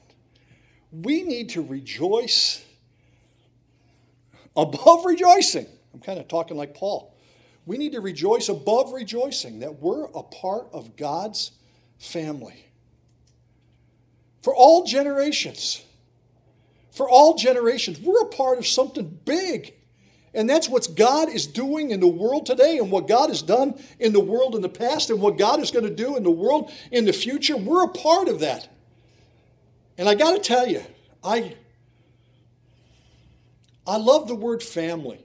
We 0.93 1.25
need 1.25 1.49
to 1.51 1.61
rejoice 1.61 2.65
above 4.57 5.05
rejoicing. 5.05 5.67
I'm 5.93 6.01
kind 6.01 6.21
of 6.21 6.29
talking 6.29 6.57
like 6.57 6.75
Paul. 6.75 7.13
We 7.67 7.77
need 7.77 7.91
to 7.93 8.01
rejoice 8.01 8.49
above 8.49 8.93
rejoicing 8.93 9.59
that 9.61 9.81
we're 9.81 10.05
a 10.05 10.23
part 10.23 10.69
of 10.73 10.97
God's 10.97 11.51
family 11.99 12.68
for 14.43 14.55
all 14.55 14.85
generations. 14.85 15.85
For 16.93 17.09
all 17.09 17.35
generations. 17.35 18.01
We're 18.01 18.23
a 18.23 18.27
part 18.27 18.59
of 18.59 18.67
something 18.67 19.19
big. 19.25 19.75
And 20.35 20.49
that's 20.49 20.69
what 20.69 20.95
God 20.95 21.29
is 21.29 21.47
doing 21.47 21.91
in 21.91 22.01
the 22.01 22.09
world 22.09 22.47
today, 22.47 22.79
and 22.79 22.91
what 22.91 23.09
God 23.09 23.29
has 23.31 23.43
done 23.43 23.81
in 23.99 24.13
the 24.13 24.21
world 24.21 24.55
in 24.55 24.63
the 24.63 24.69
past, 24.69 25.11
and 25.11 25.21
what 25.21 25.39
God 25.39 25.61
is 25.61 25.71
going 25.71 25.85
to 25.85 25.95
do 25.95 26.17
in 26.17 26.23
the 26.23 26.31
world 26.31 26.71
in 26.93 27.05
the 27.05 27.13
future. 27.13 27.57
We're 27.57 27.85
a 27.85 27.89
part 27.89 28.29
of 28.29 28.41
that. 28.41 28.69
And 29.97 30.09
I 30.09 30.15
got 30.15 30.33
to 30.33 30.39
tell 30.39 30.69
you, 30.69 30.83
I, 31.25 31.57
I 33.87 33.97
love 33.97 34.29
the 34.29 34.35
word 34.35 34.63
family. 34.63 35.25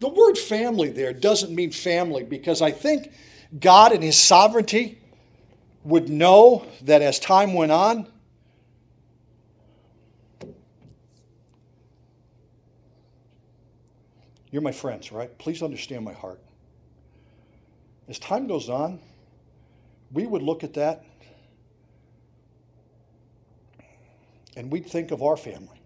The 0.00 0.08
word 0.08 0.36
family 0.36 0.90
there 0.90 1.14
doesn't 1.14 1.54
mean 1.54 1.70
family 1.70 2.24
because 2.24 2.60
I 2.60 2.72
think 2.72 3.12
God 3.58 3.92
in 3.92 4.02
His 4.02 4.18
sovereignty 4.18 4.98
would 5.86 6.08
know 6.08 6.66
that 6.82 7.00
as 7.00 7.20
time 7.20 7.54
went 7.54 7.70
on, 7.70 8.08
you're 14.50 14.62
my 14.62 14.72
friends, 14.72 15.12
right? 15.12 15.38
Please 15.38 15.62
understand 15.62 16.04
my 16.04 16.12
heart. 16.12 16.40
As 18.08 18.18
time 18.18 18.48
goes 18.48 18.68
on, 18.68 18.98
we 20.10 20.26
would 20.26 20.42
look 20.42 20.64
at 20.64 20.74
that 20.74 21.04
and 24.56 24.72
we'd 24.72 24.86
think 24.86 25.12
of 25.12 25.22
our 25.22 25.36
family. 25.36 25.80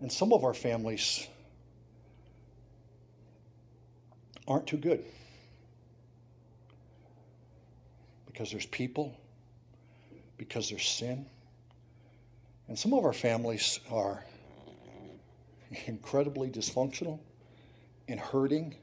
And 0.00 0.12
some 0.12 0.32
of 0.32 0.44
our 0.44 0.54
families 0.54 1.26
aren't 4.46 4.68
too 4.68 4.76
good. 4.76 5.04
Because 8.38 8.52
there's 8.52 8.66
people, 8.66 9.18
because 10.36 10.70
there's 10.70 10.86
sin. 10.86 11.26
And 12.68 12.78
some 12.78 12.92
of 12.92 13.04
our 13.04 13.12
families 13.12 13.80
are 13.90 14.24
incredibly 15.86 16.48
dysfunctional 16.48 17.18
and 18.06 18.20
hurting, 18.20 18.76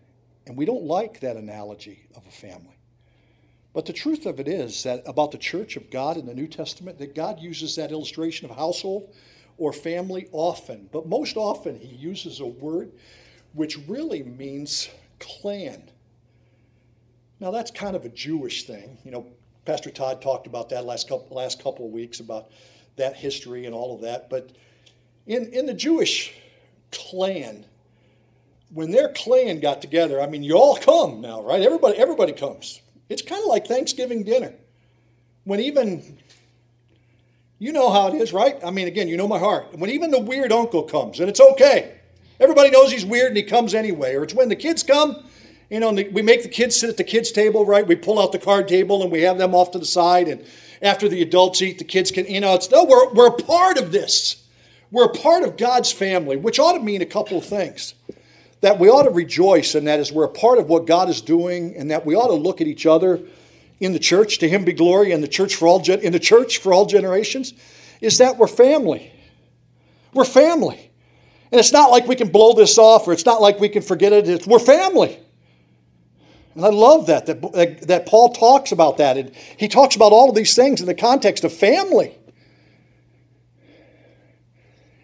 and 0.46 0.58
we 0.58 0.66
don't 0.66 0.84
like 0.84 1.22
that 1.22 1.38
analogy 1.38 2.06
of 2.18 2.28
a 2.28 2.32
family. 2.32 2.78
But 3.74 3.86
the 3.86 3.94
truth 3.94 4.26
of 4.26 4.42
it 4.42 4.50
is 4.50 4.84
that 4.84 5.04
about 5.06 5.32
the 5.32 5.38
church 5.38 5.78
of 5.78 5.90
God 5.90 6.18
in 6.18 6.26
the 6.26 6.36
New 6.36 6.48
Testament, 6.48 6.98
that 6.98 7.16
God 7.16 7.40
uses 7.40 7.78
that 7.78 7.94
illustration 7.94 8.50
of 8.50 8.58
household 8.58 9.16
or 9.58 9.72
family 9.72 10.28
often, 10.34 10.90
but 10.92 11.08
most 11.08 11.38
often 11.38 11.80
he 11.80 11.96
uses 11.96 12.42
a 12.42 12.46
word 12.46 12.92
which 13.54 13.78
really 13.88 14.22
means 14.22 14.90
clan. 15.20 15.82
Now 17.40 17.52
that's 17.52 17.72
kind 17.72 17.96
of 17.96 18.04
a 18.04 18.10
Jewish 18.10 18.66
thing. 18.66 18.98
You 19.06 19.12
know, 19.12 19.28
Pastor 19.66 19.90
Todd 19.90 20.22
talked 20.22 20.48
about 20.48 20.70
that 20.70 20.86
last 20.86 21.10
couple 21.10 21.36
last 21.36 21.62
couple 21.62 21.86
of 21.86 21.92
weeks 21.92 22.20
about 22.20 22.50
that 22.98 23.16
history 23.16 23.66
and 23.66 23.74
all 23.74 23.96
of 23.96 24.02
that. 24.02 24.30
But 24.30 24.52
in, 25.26 25.48
in 25.54 25.66
the 25.66 25.74
Jewish 25.74 26.34
clan, 26.92 27.66
when 28.74 28.92
their 28.92 29.10
clan 29.10 29.60
got 29.60 29.82
together, 29.82 30.22
I 30.22 30.28
mean, 30.28 30.44
you 30.44 30.56
all 30.56 30.78
come 30.78 31.22
now, 31.22 31.42
right? 31.42 31.62
Everybody, 31.62 31.98
everybody 31.98 32.32
comes. 32.32 32.82
It's 33.10 33.22
kind 33.22 33.42
of 33.42 33.48
like 33.48 33.68
Thanksgiving 33.68 34.24
dinner. 34.24 34.54
When 35.44 35.60
even, 35.60 36.18
you 37.60 37.72
know 37.72 37.92
how 37.92 38.08
it 38.08 38.16
is, 38.16 38.34
right? 38.34 38.58
I 38.64 38.72
mean, 38.72 38.88
again, 38.88 39.08
you 39.08 39.18
know 39.18 39.28
my 39.28 39.40
heart. 39.40 39.78
When 39.78 39.90
even 39.90 40.12
the 40.12 40.20
weird 40.20 40.52
uncle 40.52 40.84
comes, 40.84 41.20
and 41.20 41.30
it's 41.30 41.40
okay. 41.40 42.00
Everybody 42.40 42.70
knows 42.70 42.92
he's 42.92 43.06
weird 43.06 43.30
and 43.30 43.38
he 43.38 43.44
comes 43.44 43.74
anyway. 43.74 44.16
Or 44.16 44.24
it's 44.24 44.34
when 44.34 44.50
the 44.50 44.56
kids 44.56 44.84
come, 44.84 45.24
you 45.70 45.80
know, 45.80 45.92
we 45.92 46.22
make 46.22 46.44
the 46.44 46.50
kids 46.50 46.76
sit 46.76 46.90
at 46.90 46.98
the 46.98 47.04
kids' 47.04 47.32
table, 47.32 47.66
right? 47.66 47.88
We 47.88 47.96
pull 47.96 48.20
out 48.20 48.32
the 48.32 48.40
card 48.40 48.68
table 48.68 49.02
and 49.02 49.12
we 49.12 49.22
have 49.22 49.38
them 49.38 49.56
off 49.56 49.72
to 49.72 49.80
the 49.80 49.86
side. 49.86 50.28
And 50.28 50.46
after 50.82 51.10
the 51.10 51.22
adults 51.22 51.62
eat, 51.62 51.80
the 51.80 51.84
kids 51.84 52.12
can, 52.12 52.26
you 52.26 52.40
know, 52.40 52.54
it's, 52.54 52.70
no, 52.70 52.84
we're, 52.84 53.12
we're 53.14 53.28
a 53.28 53.38
part 53.38 53.78
of 53.78 53.92
this. 53.92 54.44
We're 54.92 55.06
a 55.06 55.14
part 55.14 55.44
of 55.44 55.58
God's 55.58 55.92
family, 55.92 56.38
which 56.38 56.60
ought 56.60 56.74
to 56.74 56.80
mean 56.80 57.02
a 57.02 57.06
couple 57.06 57.38
of 57.38 57.46
things 57.46 57.96
that 58.66 58.80
we 58.80 58.90
ought 58.90 59.04
to 59.04 59.12
rejoice 59.12 59.76
in 59.76 59.86
that 59.86 60.00
is 60.00 60.12
we're 60.12 60.26
a 60.26 60.30
part 60.30 60.58
of 60.58 60.68
what 60.68 60.88
God 60.88 61.08
is 61.08 61.22
doing, 61.22 61.76
and 61.76 61.92
that 61.92 62.04
we 62.04 62.16
ought 62.16 62.30
to 62.30 62.34
look 62.34 62.62
at 62.62 62.68
each 62.68 62.88
other 62.88 63.20
in 63.80 63.94
the 63.94 64.00
church. 64.00 64.40
To 64.40 64.50
Him 64.50 64.66
be 64.66 64.74
glory, 64.74 65.12
in 65.12 65.22
the 65.22 65.28
church 65.28 65.54
for 65.54 65.68
all 65.68 65.84
in 65.88 66.12
the 66.12 66.20
church 66.20 66.58
for 66.58 66.74
all 66.74 66.88
generations. 66.88 67.54
Is 68.02 68.18
that 68.18 68.40
we're 68.40 68.48
family. 68.48 69.12
We're 70.14 70.26
family, 70.26 70.92
and 71.52 71.60
it's 71.60 71.74
not 71.74 71.92
like 71.92 72.08
we 72.08 72.16
can 72.16 72.30
blow 72.30 72.54
this 72.54 72.80
off, 72.80 73.08
or 73.08 73.14
it's 73.14 73.26
not 73.26 73.40
like 73.40 73.60
we 73.60 73.70
can 73.70 73.84
forget 73.84 74.14
it. 74.14 74.28
It's, 74.28 74.48
we're 74.48 74.58
family. 74.58 75.20
And 76.56 76.66
I 76.66 76.70
love 76.70 77.08
that, 77.08 77.26
that, 77.26 77.82
that 77.82 78.06
Paul 78.06 78.30
talks 78.32 78.72
about 78.72 78.98
that. 78.98 79.18
And 79.18 79.36
he 79.58 79.68
talks 79.68 79.96
about 79.96 80.14
all 80.14 80.30
of 80.30 80.36
these 80.36 80.56
things 80.56 80.80
in 80.80 80.88
the 80.88 80.96
context 80.96 81.44
of 81.44 81.54
family. 81.54 82.18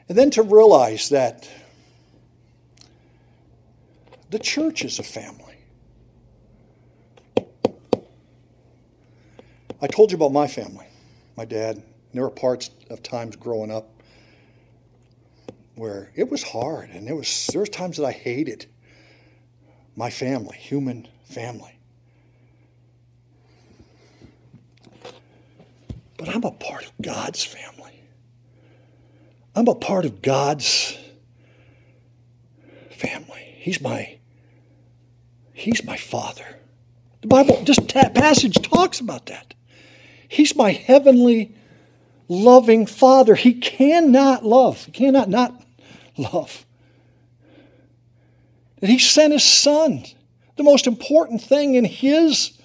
And 0.07 0.17
then 0.17 0.31
to 0.31 0.43
realize 0.43 1.09
that 1.09 1.49
the 4.29 4.39
church 4.39 4.83
is 4.85 4.97
a 4.97 5.03
family. 5.03 5.57
I 9.81 9.87
told 9.87 10.11
you 10.11 10.15
about 10.15 10.31
my 10.31 10.47
family, 10.47 10.87
my 11.35 11.45
dad. 11.45 11.83
There 12.13 12.23
were 12.23 12.29
parts 12.29 12.69
of 12.89 13.01
times 13.01 13.35
growing 13.35 13.71
up 13.71 13.89
where 15.75 16.11
it 16.15 16.29
was 16.29 16.43
hard, 16.43 16.89
and 16.91 17.07
there 17.07 17.15
was 17.15 17.47
there 17.47 17.61
was 17.61 17.69
times 17.69 17.97
that 17.97 18.05
I 18.05 18.11
hated 18.11 18.67
my 19.95 20.09
family, 20.09 20.57
human 20.57 21.07
family. 21.31 21.77
But 26.17 26.29
I'm 26.29 26.43
a 26.43 26.51
part 26.51 26.85
of 26.85 26.91
God's 27.01 27.43
family. 27.43 28.03
I'm 29.55 29.67
a 29.67 29.75
part 29.75 30.05
of 30.05 30.21
God's 30.21 30.97
family. 32.91 33.55
He's 33.57 33.81
my 33.81 34.17
He's 35.61 35.83
my 35.83 35.97
father. 35.97 36.57
The 37.21 37.27
Bible, 37.27 37.63
just 37.63 37.87
passage 37.87 38.55
talks 38.67 38.99
about 38.99 39.27
that. 39.27 39.53
He's 40.27 40.55
my 40.55 40.71
heavenly, 40.71 41.53
loving 42.27 42.87
father. 42.87 43.35
He 43.35 43.53
cannot 43.53 44.43
love, 44.43 44.85
he 44.85 44.91
cannot 44.91 45.29
not 45.29 45.63
love. 46.17 46.65
And 48.81 48.89
he 48.89 48.97
sent 48.97 49.33
his 49.33 49.43
son, 49.43 50.05
the 50.57 50.63
most 50.63 50.87
important 50.87 51.41
thing 51.41 51.75
in 51.75 51.85
his 51.85 52.57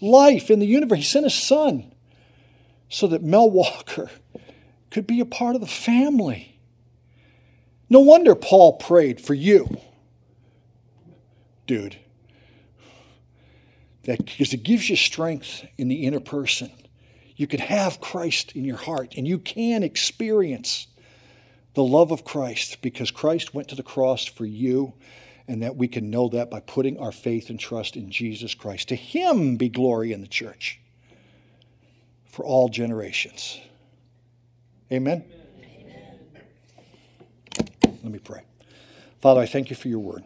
life 0.00 0.50
in 0.50 0.58
the 0.58 0.66
universe. 0.66 0.98
He 0.98 1.04
sent 1.04 1.24
his 1.24 1.34
son 1.34 1.92
so 2.88 3.06
that 3.06 3.22
Mel 3.22 3.50
Walker 3.50 4.10
could 4.90 5.06
be 5.06 5.20
a 5.20 5.24
part 5.24 5.54
of 5.54 5.60
the 5.60 5.66
family. 5.66 6.58
No 7.88 8.00
wonder 8.00 8.34
Paul 8.34 8.74
prayed 8.74 9.20
for 9.20 9.34
you, 9.34 9.78
dude 11.66 11.96
that 14.04 14.24
because 14.24 14.52
it 14.52 14.62
gives 14.62 14.88
you 14.88 14.96
strength 14.96 15.66
in 15.78 15.88
the 15.88 16.06
inner 16.06 16.20
person. 16.20 16.70
You 17.36 17.46
can 17.46 17.60
have 17.60 18.00
Christ 18.00 18.52
in 18.52 18.64
your 18.64 18.76
heart 18.76 19.14
and 19.16 19.26
you 19.26 19.38
can 19.38 19.82
experience 19.82 20.86
the 21.74 21.84
love 21.84 22.10
of 22.10 22.24
Christ 22.24 22.82
because 22.82 23.10
Christ 23.10 23.54
went 23.54 23.68
to 23.68 23.74
the 23.74 23.82
cross 23.82 24.24
for 24.24 24.44
you 24.44 24.92
and 25.48 25.62
that 25.62 25.76
we 25.76 25.88
can 25.88 26.10
know 26.10 26.28
that 26.28 26.50
by 26.50 26.60
putting 26.60 26.98
our 26.98 27.12
faith 27.12 27.50
and 27.50 27.58
trust 27.58 27.96
in 27.96 28.10
Jesus 28.10 28.54
Christ. 28.54 28.88
To 28.88 28.94
him 28.94 29.56
be 29.56 29.68
glory 29.68 30.12
in 30.12 30.20
the 30.20 30.28
church 30.28 30.80
for 32.26 32.44
all 32.44 32.68
generations. 32.68 33.60
Amen. 34.90 35.24
Amen. 35.80 36.18
Let 37.84 38.04
me 38.04 38.18
pray. 38.18 38.42
Father, 39.20 39.40
I 39.40 39.46
thank 39.46 39.70
you 39.70 39.76
for 39.76 39.88
your 39.88 39.98
word. 39.98 40.24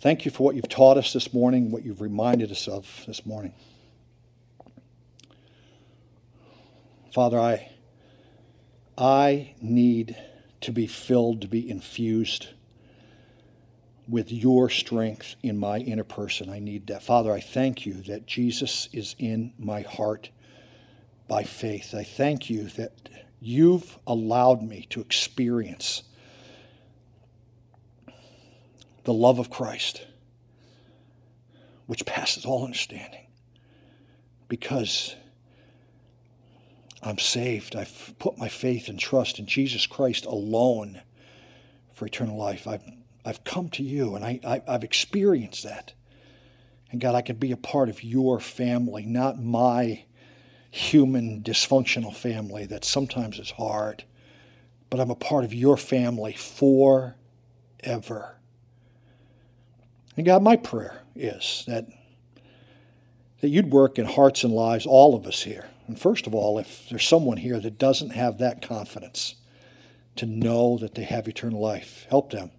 Thank 0.00 0.24
you 0.24 0.30
for 0.30 0.44
what 0.44 0.54
you've 0.56 0.68
taught 0.68 0.96
us 0.96 1.12
this 1.12 1.34
morning, 1.34 1.70
what 1.70 1.84
you've 1.84 2.00
reminded 2.00 2.50
us 2.50 2.66
of 2.66 3.04
this 3.06 3.26
morning. 3.26 3.52
Father, 7.12 7.38
I, 7.38 7.70
I 8.96 9.54
need 9.60 10.16
to 10.62 10.72
be 10.72 10.86
filled, 10.86 11.42
to 11.42 11.48
be 11.48 11.68
infused 11.68 12.48
with 14.10 14.32
your 14.32 14.68
strength 14.68 15.36
in 15.42 15.56
my 15.56 15.78
inner 15.78 16.04
person. 16.04 16.50
I 16.50 16.58
need 16.58 16.88
that. 16.88 17.02
Father, 17.02 17.32
I 17.32 17.40
thank 17.40 17.86
you 17.86 17.94
that 18.02 18.26
Jesus 18.26 18.88
is 18.92 19.14
in 19.18 19.52
my 19.58 19.82
heart 19.82 20.30
by 21.28 21.44
faith. 21.44 21.94
I 21.94 22.02
thank 22.02 22.50
you 22.50 22.64
that 22.70 23.08
you've 23.40 23.98
allowed 24.06 24.62
me 24.62 24.86
to 24.90 25.00
experience 25.00 26.02
the 29.04 29.14
love 29.14 29.38
of 29.38 29.48
Christ, 29.48 30.04
which 31.86 32.04
passes 32.04 32.44
all 32.44 32.64
understanding. 32.64 33.26
Because 34.48 35.14
I'm 37.02 37.18
saved. 37.18 37.76
I've 37.76 38.14
put 38.18 38.36
my 38.36 38.48
faith 38.48 38.88
and 38.88 38.98
trust 38.98 39.38
in 39.38 39.46
Jesus 39.46 39.86
Christ 39.86 40.26
alone 40.26 41.00
for 41.94 42.06
eternal 42.06 42.36
life. 42.36 42.66
I've, 42.66 42.82
I've 43.24 43.44
come 43.44 43.68
to 43.70 43.82
you 43.82 44.14
and 44.14 44.24
I, 44.24 44.40
I, 44.44 44.62
I've 44.66 44.84
experienced 44.84 45.64
that. 45.64 45.92
And 46.90 47.00
God, 47.00 47.14
I 47.14 47.22
can 47.22 47.36
be 47.36 47.52
a 47.52 47.56
part 47.56 47.88
of 47.88 48.02
your 48.02 48.40
family, 48.40 49.06
not 49.06 49.40
my 49.40 50.04
human 50.70 51.42
dysfunctional 51.42 52.14
family 52.14 52.66
that 52.66 52.84
sometimes 52.84 53.38
is 53.38 53.52
hard, 53.52 54.04
but 54.88 55.00
I'm 55.00 55.10
a 55.10 55.16
part 55.16 55.44
of 55.44 55.54
your 55.54 55.76
family 55.76 56.32
forever. 56.32 57.14
And 60.16 60.26
God, 60.26 60.42
my 60.42 60.56
prayer 60.56 61.02
is 61.14 61.64
that, 61.66 61.86
that 63.40 63.48
you'd 63.48 63.70
work 63.70 63.98
in 63.98 64.06
hearts 64.06 64.42
and 64.42 64.52
lives, 64.52 64.86
all 64.86 65.14
of 65.14 65.26
us 65.26 65.42
here. 65.42 65.68
And 65.86 65.98
first 65.98 66.26
of 66.26 66.34
all, 66.34 66.58
if 66.58 66.88
there's 66.88 67.06
someone 67.06 67.36
here 67.36 67.60
that 67.60 67.78
doesn't 67.78 68.10
have 68.10 68.38
that 68.38 68.62
confidence 68.62 69.36
to 70.16 70.26
know 70.26 70.78
that 70.78 70.94
they 70.94 71.04
have 71.04 71.28
eternal 71.28 71.60
life, 71.60 72.06
help 72.10 72.32
them 72.32 72.50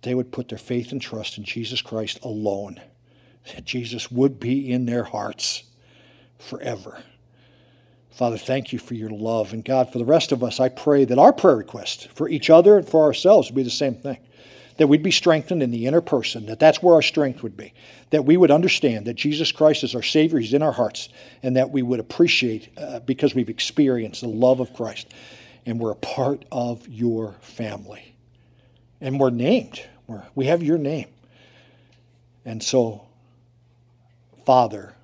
that 0.00 0.08
they 0.08 0.14
would 0.14 0.32
put 0.32 0.48
their 0.48 0.58
faith 0.58 0.92
and 0.92 1.02
trust 1.02 1.36
in 1.36 1.44
Jesus 1.44 1.82
Christ 1.82 2.18
alone, 2.22 2.80
that 3.54 3.66
Jesus 3.66 4.10
would 4.10 4.40
be 4.40 4.70
in 4.70 4.86
their 4.86 5.04
hearts 5.04 5.64
forever. 6.38 7.02
Father, 8.10 8.38
thank 8.38 8.72
you 8.72 8.78
for 8.78 8.94
your 8.94 9.10
love. 9.10 9.52
And 9.52 9.62
God, 9.62 9.92
for 9.92 9.98
the 9.98 10.04
rest 10.06 10.32
of 10.32 10.42
us, 10.42 10.58
I 10.58 10.70
pray 10.70 11.04
that 11.04 11.18
our 11.18 11.32
prayer 11.32 11.56
request 11.56 12.08
for 12.14 12.28
each 12.28 12.48
other 12.48 12.78
and 12.78 12.88
for 12.88 13.04
ourselves 13.04 13.48
would 13.48 13.56
be 13.56 13.62
the 13.62 13.70
same 13.70 13.94
thing 13.94 14.18
that 14.78 14.86
we'd 14.86 15.02
be 15.02 15.10
strengthened 15.10 15.62
in 15.62 15.70
the 15.70 15.86
inner 15.86 16.00
person, 16.00 16.46
that 16.46 16.58
that's 16.58 16.82
where 16.82 16.94
our 16.94 17.02
strength 17.02 17.42
would 17.42 17.54
be, 17.54 17.74
that 18.08 18.24
we 18.24 18.38
would 18.38 18.50
understand 18.50 19.04
that 19.04 19.12
Jesus 19.12 19.52
Christ 19.52 19.84
is 19.84 19.94
our 19.94 20.02
Savior, 20.02 20.38
He's 20.38 20.54
in 20.54 20.62
our 20.62 20.72
hearts, 20.72 21.10
and 21.42 21.54
that 21.54 21.70
we 21.70 21.82
would 21.82 22.00
appreciate 22.00 22.70
uh, 22.78 23.00
because 23.00 23.34
we've 23.34 23.50
experienced 23.50 24.22
the 24.22 24.28
love 24.28 24.58
of 24.58 24.72
Christ 24.72 25.12
and 25.66 25.78
we're 25.78 25.90
a 25.90 25.96
part 25.96 26.46
of 26.50 26.88
your 26.88 27.34
family. 27.42 28.09
And 29.00 29.18
we're 29.18 29.30
named, 29.30 29.82
we're, 30.06 30.24
we 30.34 30.46
have 30.46 30.62
your 30.62 30.78
name. 30.78 31.08
And 32.44 32.62
so, 32.62 33.06
Father, 34.44 34.94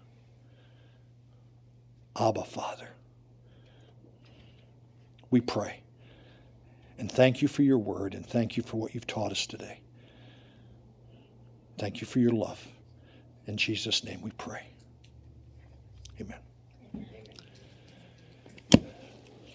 Abba, 2.18 2.44
Father, 2.44 2.90
we 5.30 5.40
pray. 5.40 5.80
And 6.98 7.12
thank 7.12 7.42
you 7.42 7.48
for 7.48 7.62
your 7.62 7.78
word, 7.78 8.14
and 8.14 8.26
thank 8.26 8.56
you 8.56 8.62
for 8.62 8.78
what 8.78 8.94
you've 8.94 9.06
taught 9.06 9.32
us 9.32 9.46
today. 9.46 9.80
Thank 11.78 12.00
you 12.00 12.06
for 12.06 12.20
your 12.20 12.32
love. 12.32 12.66
In 13.46 13.56
Jesus' 13.58 14.02
name 14.02 14.22
we 14.22 14.30
pray. 14.32 14.68
Amen. 16.20 16.38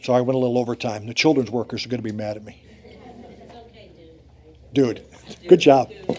Sorry, 0.02 0.20
I 0.20 0.22
went 0.22 0.36
a 0.36 0.40
little 0.40 0.58
over 0.58 0.76
time. 0.76 1.08
The 1.08 1.14
children's 1.14 1.52
workers 1.52 1.86
are 1.86 1.90
going 1.90 2.00
to 2.00 2.04
be 2.04 2.16
mad 2.16 2.38
at 2.38 2.44
me. 2.44 2.61
Dude, 4.74 5.04
good 5.48 5.60
job. 5.60 5.92